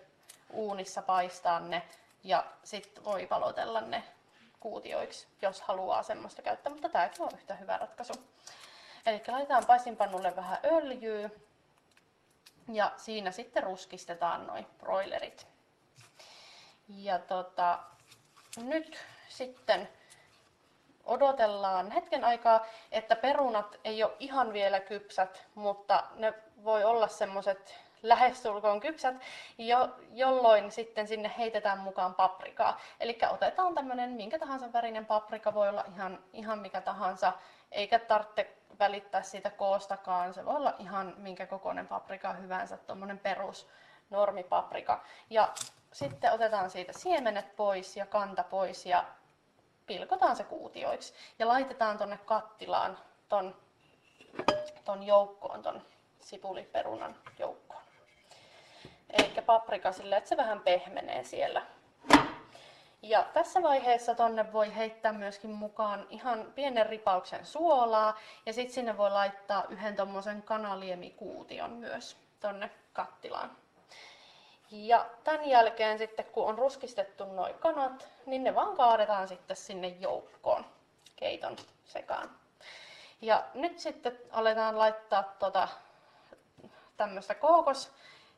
uunissa 0.49 1.01
paistaa 1.01 1.59
ne 1.59 1.81
ja 2.23 2.45
sitten 2.63 3.03
voi 3.03 3.27
valotella 3.29 3.81
ne 3.81 4.03
kuutioiksi, 4.59 5.27
jos 5.41 5.61
haluaa 5.61 6.03
semmoista 6.03 6.41
käyttää, 6.41 6.73
mutta 6.73 6.89
tämäkin 6.89 7.21
on 7.21 7.29
yhtä 7.33 7.55
hyvä 7.55 7.77
ratkaisu. 7.77 8.13
Eli 9.05 9.21
laitetaan 9.27 9.65
paistinpannulle 9.65 10.35
vähän 10.35 10.57
öljyä 10.65 11.29
ja 12.73 12.91
siinä 12.97 13.31
sitten 13.31 13.63
ruskistetaan 13.63 14.47
noin 14.47 14.65
broilerit. 14.79 15.47
Ja 16.87 17.19
tota, 17.19 17.79
nyt 18.57 18.99
sitten 19.29 19.89
odotellaan 21.03 21.91
hetken 21.91 22.23
aikaa, 22.23 22.65
että 22.91 23.15
perunat 23.15 23.79
ei 23.83 24.03
ole 24.03 24.13
ihan 24.19 24.53
vielä 24.53 24.79
kypsät, 24.79 25.43
mutta 25.55 26.03
ne 26.15 26.33
voi 26.63 26.83
olla 26.83 27.07
semmoiset 27.07 27.79
lähestulkoon 28.03 28.79
kypsät, 28.79 29.15
jo, 29.57 29.89
jolloin 30.11 30.71
sitten 30.71 31.07
sinne 31.07 31.31
heitetään 31.37 31.79
mukaan 31.79 32.15
paprikaa. 32.15 32.79
Eli 32.99 33.17
otetaan 33.29 33.75
tämmöinen 33.75 34.09
minkä 34.09 34.39
tahansa 34.39 34.73
värinen 34.73 35.05
paprika, 35.05 35.53
voi 35.53 35.69
olla 35.69 35.85
ihan, 35.95 36.19
ihan 36.33 36.59
mikä 36.59 36.81
tahansa, 36.81 37.33
eikä 37.71 37.99
tarvitse 37.99 38.55
välittää 38.79 39.21
siitä 39.21 39.49
koostakaan. 39.49 40.33
Se 40.33 40.45
voi 40.45 40.55
olla 40.55 40.75
ihan 40.79 41.13
minkä 41.17 41.45
kokoinen 41.45 41.87
paprika 41.87 42.33
hyvänsä, 42.33 42.77
tuommoinen 42.77 43.19
perus 43.19 43.67
normipaprika. 44.09 45.03
Ja 45.29 45.53
sitten 45.91 46.33
otetaan 46.33 46.69
siitä 46.69 46.93
siemenet 46.93 47.55
pois 47.55 47.97
ja 47.97 48.05
kanta 48.05 48.43
pois 48.43 48.85
ja 48.85 49.05
pilkotaan 49.85 50.35
se 50.35 50.43
kuutioiksi. 50.43 51.13
Ja 51.39 51.47
laitetaan 51.47 51.97
tonne 51.97 52.19
kattilaan 52.25 52.97
ton, 53.29 53.55
ton 54.85 55.03
joukkoon, 55.03 55.61
ton 55.61 55.81
sipuliperunan 56.19 57.15
joukkoon. 57.39 57.62
Eli 59.13 59.41
paprika 59.45 59.91
sille, 59.91 60.17
että 60.17 60.29
se 60.29 60.37
vähän 60.37 60.59
pehmenee 60.59 61.23
siellä. 61.23 61.61
Ja 63.01 63.23
tässä 63.33 63.61
vaiheessa 63.61 64.15
tonne 64.15 64.53
voi 64.53 64.75
heittää 64.75 65.13
myöskin 65.13 65.51
mukaan 65.51 66.07
ihan 66.09 66.51
pienen 66.55 66.85
ripauksen 66.85 67.45
suolaa 67.45 68.19
ja 68.45 68.53
sitten 68.53 68.73
sinne 68.73 68.97
voi 68.97 69.11
laittaa 69.11 69.63
yhden 69.69 69.95
tommosen 69.95 70.41
kanaliemikuution 70.41 71.71
myös 71.71 72.17
tonne 72.39 72.71
kattilaan. 72.93 73.57
Ja 74.71 75.05
tämän 75.23 75.45
jälkeen 75.45 75.97
sitten 75.97 76.25
kun 76.25 76.45
on 76.45 76.57
ruskistettu 76.57 77.25
noin 77.25 77.55
kanat, 77.55 78.07
niin 78.25 78.43
ne 78.43 78.55
vaan 78.55 78.77
kaadetaan 78.77 79.27
sitten 79.27 79.57
sinne 79.57 79.87
joukkoon 79.87 80.65
keiton 81.15 81.55
sekaan. 81.85 82.29
Ja 83.21 83.43
nyt 83.53 83.79
sitten 83.79 84.19
aletaan 84.31 84.79
laittaa 84.79 85.23
tota, 85.39 85.67
tämmöistä 86.97 87.35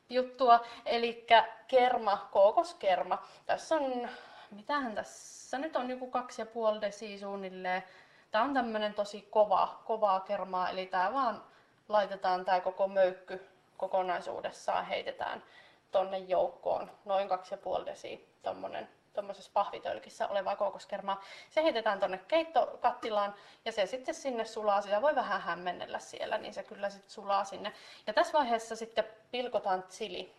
kookosjuttua, 0.07 0.59
eli 0.85 1.25
kerma, 1.67 2.27
kookoskerma. 2.31 3.23
Tässä 3.45 3.75
on 3.75 4.09
mitähän 4.51 4.95
tässä 4.95 5.57
nyt 5.57 5.75
on 5.75 5.89
joku 5.89 6.07
kaksi 6.07 6.41
ja 6.41 6.45
puoli 6.45 6.81
desi 6.81 7.19
suunnilleen. 7.19 7.83
Tää 8.31 8.41
on 8.41 8.53
tämmönen 8.53 8.93
tosi 8.93 9.21
kova, 9.21 9.81
kovaa 9.85 10.19
kermaa, 10.19 10.69
eli 10.69 10.85
tää 10.85 11.13
vaan 11.13 11.43
laitetaan 11.89 12.45
tää 12.45 12.61
koko 12.61 12.87
möykky 12.87 13.45
kokonaisuudessaan, 13.77 14.85
heitetään 14.85 15.43
tonne 15.91 16.17
joukkoon 16.17 16.91
noin 17.05 17.29
kaksi 17.29 17.53
ja 17.53 17.57
puoli 17.57 17.85
desi 17.85 18.27
tommonen 18.43 18.89
tuommoisessa 19.15 19.51
pahvitölkissä 19.53 20.27
olevaa 20.27 20.55
kookoskermaa. 20.55 21.23
Se 21.49 21.63
heitetään 21.63 21.99
tonne 21.99 22.17
keittokattilaan 22.17 23.35
ja 23.65 23.71
se 23.71 23.85
sitten 23.85 24.15
sinne 24.15 24.45
sulaa. 24.45 24.81
Sitä 24.81 25.01
voi 25.01 25.15
vähän 25.15 25.41
hämmennellä 25.41 25.99
siellä, 25.99 26.37
niin 26.37 26.53
se 26.53 26.63
kyllä 26.63 26.89
sitten 26.89 27.11
sulaa 27.11 27.43
sinne. 27.43 27.73
Ja 28.07 28.13
tässä 28.13 28.33
vaiheessa 28.33 28.75
sitten 28.75 29.03
pilkotaan 29.31 29.83
chili. 29.83 30.33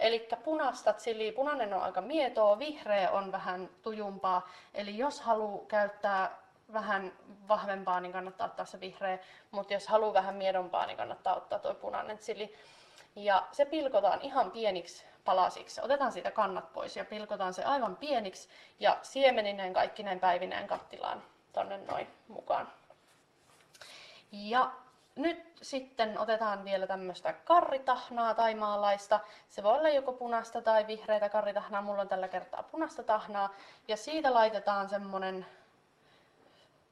Eli 0.00 0.28
punaista 0.44 0.92
chili, 0.92 1.32
punainen 1.32 1.74
on 1.74 1.82
aika 1.82 2.00
mietoa, 2.00 2.58
vihreä 2.58 3.10
on 3.10 3.32
vähän 3.32 3.70
tujumpaa. 3.82 4.48
Eli 4.74 4.98
jos 4.98 5.20
haluaa 5.20 5.66
käyttää 5.66 6.44
vähän 6.72 7.12
vahvempaa, 7.48 8.00
niin 8.00 8.12
kannattaa 8.12 8.46
ottaa 8.46 8.64
se 8.64 8.80
vihreä, 8.80 9.18
mutta 9.50 9.72
jos 9.72 9.88
haluaa 9.88 10.14
vähän 10.14 10.34
miedompaa, 10.34 10.86
niin 10.86 10.96
kannattaa 10.96 11.36
ottaa 11.36 11.58
tuo 11.58 11.74
punainen 11.74 12.18
chili. 12.18 12.54
Ja 13.16 13.46
se 13.52 13.64
pilkotaan 13.64 14.20
ihan 14.20 14.50
pieniksi 14.50 15.06
palasiksi. 15.24 15.80
Otetaan 15.80 16.12
siitä 16.12 16.30
kannat 16.30 16.72
pois 16.72 16.96
ja 16.96 17.04
pilkotaan 17.04 17.54
se 17.54 17.64
aivan 17.64 17.96
pieniksi 17.96 18.48
ja 18.80 18.98
siemeninen 19.02 19.72
kaikki 19.72 20.02
näin 20.02 20.20
päivineen 20.20 20.66
kattilaan 20.66 21.22
tonne 21.52 21.76
noin 21.76 22.06
mukaan. 22.28 22.68
Ja 24.32 24.70
nyt 25.16 25.52
sitten 25.62 26.18
otetaan 26.18 26.64
vielä 26.64 26.86
tämmöistä 26.86 27.32
karritahnaa 27.32 28.34
tai 28.34 28.54
maalaista. 28.54 29.20
Se 29.48 29.62
voi 29.62 29.78
olla 29.78 29.88
joko 29.88 30.12
punaista 30.12 30.62
tai 30.62 30.86
vihreitä 30.86 31.28
karritahnaa. 31.28 31.82
Mulla 31.82 32.00
on 32.00 32.08
tällä 32.08 32.28
kertaa 32.28 32.62
punaista 32.62 33.02
tahnaa. 33.02 33.54
Ja 33.88 33.96
siitä 33.96 34.34
laitetaan 34.34 34.88
semmonen 34.88 35.46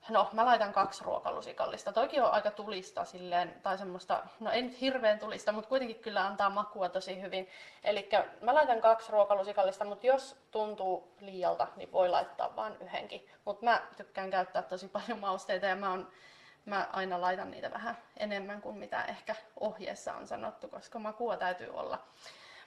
No, 0.08 0.28
mä 0.32 0.44
laitan 0.44 0.72
kaksi 0.72 1.04
ruokalusikallista. 1.04 1.92
Toki 1.92 2.20
on 2.20 2.30
aika 2.30 2.50
tulista 2.50 3.04
silleen, 3.04 3.60
tai 3.62 3.78
semmoista, 3.78 4.22
no 4.40 4.50
ei 4.50 4.62
nyt 4.62 4.80
hirveän 4.80 5.18
tulista, 5.18 5.52
mutta 5.52 5.68
kuitenkin 5.68 5.98
kyllä 5.98 6.26
antaa 6.26 6.50
makua 6.50 6.88
tosi 6.88 7.20
hyvin. 7.22 7.48
Eli 7.84 8.08
mä 8.40 8.54
laitan 8.54 8.80
kaksi 8.80 9.12
ruokalusikallista, 9.12 9.84
mutta 9.84 10.06
jos 10.06 10.36
tuntuu 10.50 11.14
liialta, 11.20 11.66
niin 11.76 11.92
voi 11.92 12.08
laittaa 12.08 12.56
vain 12.56 12.76
yhdenkin. 12.80 13.28
Mutta 13.44 13.64
mä 13.64 13.82
tykkään 13.96 14.30
käyttää 14.30 14.62
tosi 14.62 14.88
paljon 14.88 15.18
mausteita 15.18 15.66
ja 15.66 15.76
mä, 15.76 15.90
on, 15.90 16.08
mä 16.64 16.88
aina 16.92 17.20
laitan 17.20 17.50
niitä 17.50 17.70
vähän 17.70 17.98
enemmän 18.16 18.62
kuin 18.62 18.78
mitä 18.78 19.04
ehkä 19.04 19.34
ohjeessa 19.60 20.14
on 20.14 20.26
sanottu, 20.26 20.68
koska 20.68 20.98
makua 20.98 21.36
täytyy 21.36 21.70
olla. 21.70 21.98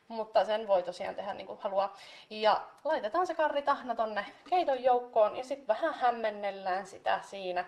Mutta 0.07 0.45
sen 0.45 0.67
voi 0.67 0.83
tosiaan 0.83 1.15
tehdä 1.15 1.33
niin 1.33 1.47
kuin 1.47 1.59
haluaa. 1.59 1.97
Ja 2.29 2.61
laitetaan 2.83 3.27
se 3.27 3.35
karritahna 3.35 3.95
tonne 3.95 4.25
keiton 4.49 4.83
joukkoon 4.83 5.37
ja 5.37 5.43
sitten 5.43 5.67
vähän 5.67 5.93
hämmennellään 5.93 6.87
sitä 6.87 7.19
siinä. 7.21 7.65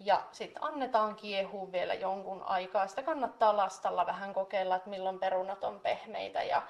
Ja 0.00 0.22
sitten 0.32 0.64
annetaan 0.64 1.16
kiehua 1.16 1.72
vielä 1.72 1.94
jonkun 1.94 2.42
aikaa. 2.42 2.86
Sitä 2.86 3.02
kannattaa 3.02 3.56
lastalla 3.56 4.06
vähän 4.06 4.34
kokeilla, 4.34 4.76
että 4.76 4.90
milloin 4.90 5.18
perunat 5.18 5.64
on 5.64 5.80
pehmeitä. 5.80 6.42
Ja 6.42 6.62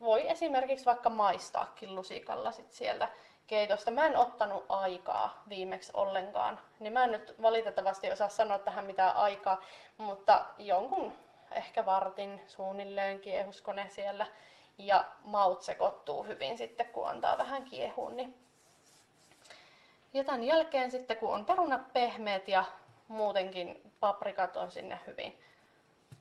voi 0.00 0.30
esimerkiksi 0.30 0.86
vaikka 0.86 1.10
maistaakin 1.10 1.94
lusikalla 1.94 2.52
sit 2.52 2.72
sieltä 2.72 3.08
keitosta. 3.46 3.90
Mä 3.90 4.06
en 4.06 4.16
ottanut 4.16 4.64
aikaa 4.68 5.42
viimeksi 5.48 5.92
ollenkaan, 5.94 6.60
niin 6.80 6.92
mä 6.92 7.04
en 7.04 7.12
nyt 7.12 7.34
valitettavasti 7.42 8.12
osaa 8.12 8.28
sanoa 8.28 8.58
tähän 8.58 8.84
mitään 8.84 9.16
aikaa, 9.16 9.60
mutta 9.98 10.44
jonkun 10.58 11.12
ehkä 11.52 11.86
vartin 11.86 12.40
suunnilleen 12.46 13.20
kiehuskone 13.20 13.88
siellä 13.88 14.26
ja 14.78 15.04
maut 15.24 15.62
sekoittuu 15.62 16.22
hyvin 16.24 16.58
sitten, 16.58 16.86
kun 16.86 17.08
antaa 17.08 17.38
vähän 17.38 17.64
kiehuun. 17.64 18.16
Niin. 18.16 18.34
Ja 20.14 20.24
tämän 20.24 20.44
jälkeen 20.44 20.90
sitten, 20.90 21.16
kun 21.16 21.34
on 21.34 21.44
perunat 21.44 21.92
pehmeät 21.92 22.48
ja 22.48 22.64
muutenkin 23.08 23.92
paprikat 24.00 24.56
on 24.56 24.70
sinne 24.70 25.00
hyvin 25.06 25.40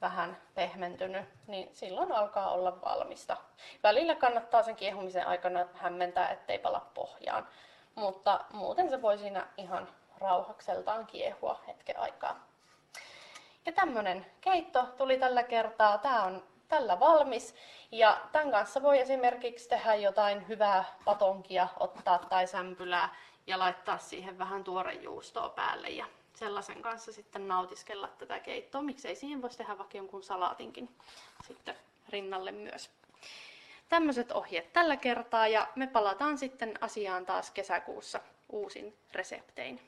vähän 0.01 0.37
pehmentynyt, 0.55 1.25
niin 1.47 1.69
silloin 1.73 2.11
alkaa 2.11 2.51
olla 2.51 2.81
valmista. 2.81 3.37
Välillä 3.83 4.15
kannattaa 4.15 4.63
sen 4.63 4.75
kiehumisen 4.75 5.27
aikana 5.27 5.67
hämmentää, 5.73 6.29
ettei 6.29 6.59
pala 6.59 6.87
pohjaan, 6.93 7.47
mutta 7.95 8.45
muuten 8.53 8.89
se 8.89 9.01
voi 9.01 9.17
siinä 9.17 9.47
ihan 9.57 9.89
rauhakseltaan 10.17 11.07
kiehua 11.07 11.59
hetken 11.67 11.99
aikaa. 11.99 12.48
Ja 13.69 13.73
tämmönen 13.73 14.25
keitto 14.41 14.85
tuli 14.97 15.17
tällä 15.17 15.43
kertaa. 15.43 15.97
Tämä 15.97 16.23
on 16.23 16.43
tällä 16.67 16.99
valmis. 16.99 17.55
Ja 17.91 18.21
tämän 18.31 18.51
kanssa 18.51 18.81
voi 18.81 18.99
esimerkiksi 18.99 19.69
tehdä 19.69 19.95
jotain 19.95 20.47
hyvää 20.47 20.83
patonkia, 21.05 21.67
ottaa 21.79 22.19
tai 22.19 22.47
sämpylää 22.47 23.15
ja 23.47 23.59
laittaa 23.59 23.97
siihen 23.97 24.37
vähän 24.37 24.63
tuorejuustoa 24.63 25.49
päälle 25.49 25.89
ja 25.89 26.05
sellaisen 26.33 26.81
kanssa 26.81 27.13
sitten 27.13 27.47
nautiskella 27.47 28.07
tätä 28.07 28.39
keittoa. 28.39 28.81
Miksei 28.81 29.15
siihen 29.15 29.41
voisi 29.41 29.57
tehdä 29.57 29.77
vaikka 29.77 29.97
jonkun 29.97 30.23
salaatinkin 30.23 30.89
sitten 31.47 31.75
rinnalle 32.09 32.51
myös. 32.51 32.89
Tämmöiset 33.89 34.31
ohjeet 34.31 34.73
tällä 34.73 34.97
kertaa 34.97 35.47
ja 35.47 35.67
me 35.75 35.87
palataan 35.87 36.37
sitten 36.37 36.73
asiaan 36.81 37.25
taas 37.25 37.51
kesäkuussa 37.51 38.19
uusin 38.51 38.97
reseptein. 39.11 39.81